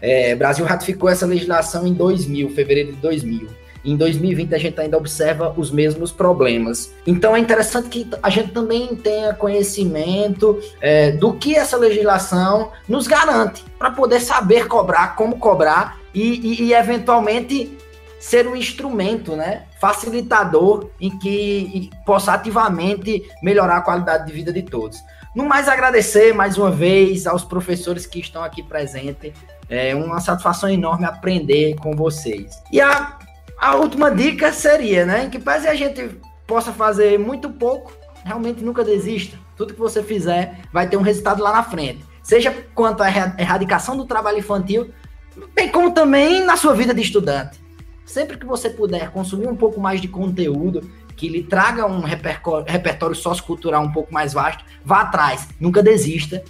É, 0.00 0.34
o 0.34 0.36
Brasil 0.36 0.66
ratificou 0.66 1.08
essa 1.08 1.24
legislação 1.24 1.86
em 1.86 1.94
2000, 1.94 2.50
fevereiro 2.50 2.92
de 2.92 2.98
2000. 2.98 3.48
Em 3.82 3.96
2020 3.96 4.54
a 4.54 4.58
gente 4.58 4.80
ainda 4.80 4.96
observa 4.96 5.54
os 5.56 5.70
mesmos 5.70 6.12
problemas. 6.12 6.92
Então 7.06 7.34
é 7.34 7.38
interessante 7.38 7.88
que 7.88 8.10
a 8.22 8.28
gente 8.28 8.50
também 8.52 8.94
tenha 8.96 9.32
conhecimento 9.34 10.58
é, 10.80 11.12
do 11.12 11.34
que 11.34 11.54
essa 11.54 11.76
legislação 11.76 12.70
nos 12.88 13.06
garante 13.06 13.64
para 13.78 13.90
poder 13.90 14.20
saber 14.20 14.68
cobrar, 14.68 15.16
como 15.16 15.38
cobrar 15.38 15.98
e, 16.14 16.22
e, 16.22 16.62
e 16.64 16.74
eventualmente 16.74 17.76
ser 18.18 18.46
um 18.46 18.56
instrumento, 18.56 19.36
né, 19.36 19.64
facilitador 19.84 20.88
em 20.98 21.10
que 21.18 21.90
possa 22.06 22.32
ativamente 22.32 23.22
melhorar 23.42 23.76
a 23.76 23.80
qualidade 23.82 24.26
de 24.26 24.32
vida 24.32 24.50
de 24.50 24.62
todos. 24.62 24.98
No 25.36 25.44
mais, 25.44 25.68
agradecer 25.68 26.32
mais 26.32 26.56
uma 26.56 26.70
vez 26.70 27.26
aos 27.26 27.44
professores 27.44 28.06
que 28.06 28.18
estão 28.18 28.42
aqui 28.42 28.62
presentes. 28.62 29.34
É 29.68 29.94
uma 29.94 30.20
satisfação 30.20 30.70
enorme 30.70 31.04
aprender 31.04 31.76
com 31.76 31.94
vocês. 31.94 32.62
E 32.72 32.80
a, 32.80 33.18
a 33.58 33.74
última 33.74 34.10
dica 34.10 34.50
seria, 34.54 35.04
né, 35.04 35.28
que 35.28 35.38
pese 35.38 35.68
a 35.68 35.74
gente 35.74 36.18
possa 36.46 36.72
fazer 36.72 37.18
muito 37.18 37.50
pouco, 37.50 37.92
realmente 38.24 38.64
nunca 38.64 38.82
desista. 38.82 39.36
Tudo 39.54 39.74
que 39.74 39.80
você 39.80 40.02
fizer 40.02 40.60
vai 40.72 40.88
ter 40.88 40.96
um 40.96 41.02
resultado 41.02 41.42
lá 41.42 41.52
na 41.52 41.62
frente. 41.62 42.02
Seja 42.22 42.56
quanto 42.74 43.02
à 43.02 43.10
erradicação 43.10 43.98
do 43.98 44.06
trabalho 44.06 44.38
infantil, 44.38 44.90
bem 45.54 45.68
como 45.68 45.90
também 45.90 46.42
na 46.42 46.56
sua 46.56 46.72
vida 46.72 46.94
de 46.94 47.02
estudante. 47.02 47.63
Sempre 48.04 48.38
que 48.38 48.46
você 48.46 48.68
puder 48.68 49.10
consumir 49.10 49.48
um 49.48 49.56
pouco 49.56 49.80
mais 49.80 50.00
de 50.00 50.08
conteúdo 50.08 50.88
que 51.16 51.28
lhe 51.28 51.42
traga 51.42 51.86
um 51.86 52.00
repertório 52.00 53.14
sociocultural 53.14 53.82
um 53.82 53.92
pouco 53.92 54.12
mais 54.12 54.32
vasto, 54.32 54.64
vá 54.84 55.02
atrás, 55.02 55.48
nunca 55.60 55.82
desista, 55.82 56.42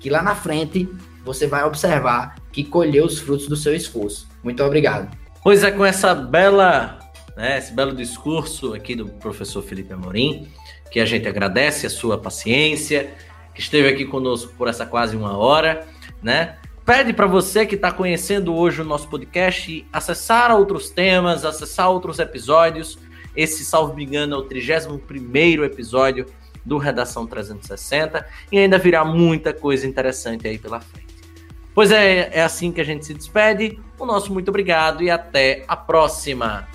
que 0.00 0.08
lá 0.08 0.22
na 0.22 0.34
frente 0.34 0.88
você 1.24 1.46
vai 1.46 1.64
observar 1.64 2.36
que 2.52 2.64
colheu 2.64 3.04
os 3.04 3.18
frutos 3.18 3.46
do 3.48 3.56
seu 3.56 3.74
esforço. 3.74 4.28
Muito 4.42 4.62
obrigado. 4.62 5.14
Pois 5.42 5.62
é, 5.62 5.70
com 5.70 5.84
essa 5.84 6.14
bela, 6.14 6.98
né, 7.36 7.58
esse 7.58 7.72
belo 7.72 7.94
discurso 7.94 8.74
aqui 8.74 8.94
do 8.94 9.06
professor 9.06 9.62
Felipe 9.62 9.92
Amorim, 9.92 10.48
que 10.90 11.00
a 11.00 11.04
gente 11.04 11.28
agradece 11.28 11.86
a 11.86 11.90
sua 11.90 12.16
paciência, 12.16 13.10
que 13.54 13.60
esteve 13.60 13.88
aqui 13.88 14.04
conosco 14.04 14.52
por 14.56 14.68
essa 14.68 14.86
quase 14.86 15.16
uma 15.16 15.36
hora, 15.36 15.86
né? 16.22 16.56
Pede 16.86 17.12
para 17.12 17.26
você 17.26 17.66
que 17.66 17.74
está 17.74 17.90
conhecendo 17.90 18.54
hoje 18.54 18.80
o 18.80 18.84
nosso 18.84 19.08
podcast 19.08 19.84
acessar 19.92 20.52
outros 20.52 20.88
temas, 20.88 21.44
acessar 21.44 21.90
outros 21.90 22.20
episódios. 22.20 22.96
Esse, 23.34 23.64
salvo 23.64 23.94
me 23.94 24.04
engano, 24.04 24.36
é 24.36 24.38
o 24.38 24.42
31 24.42 25.64
episódio 25.64 26.26
do 26.64 26.78
Redação 26.78 27.26
360 27.26 28.24
e 28.52 28.58
ainda 28.58 28.78
virá 28.78 29.04
muita 29.04 29.52
coisa 29.52 29.84
interessante 29.84 30.46
aí 30.46 30.58
pela 30.58 30.80
frente. 30.80 31.06
Pois 31.74 31.90
é, 31.90 32.30
é 32.32 32.42
assim 32.42 32.70
que 32.70 32.80
a 32.80 32.84
gente 32.84 33.04
se 33.04 33.12
despede. 33.12 33.78
O 33.98 34.06
nosso 34.06 34.32
muito 34.32 34.48
obrigado 34.48 35.02
e 35.02 35.10
até 35.10 35.64
a 35.66 35.76
próxima. 35.76 36.68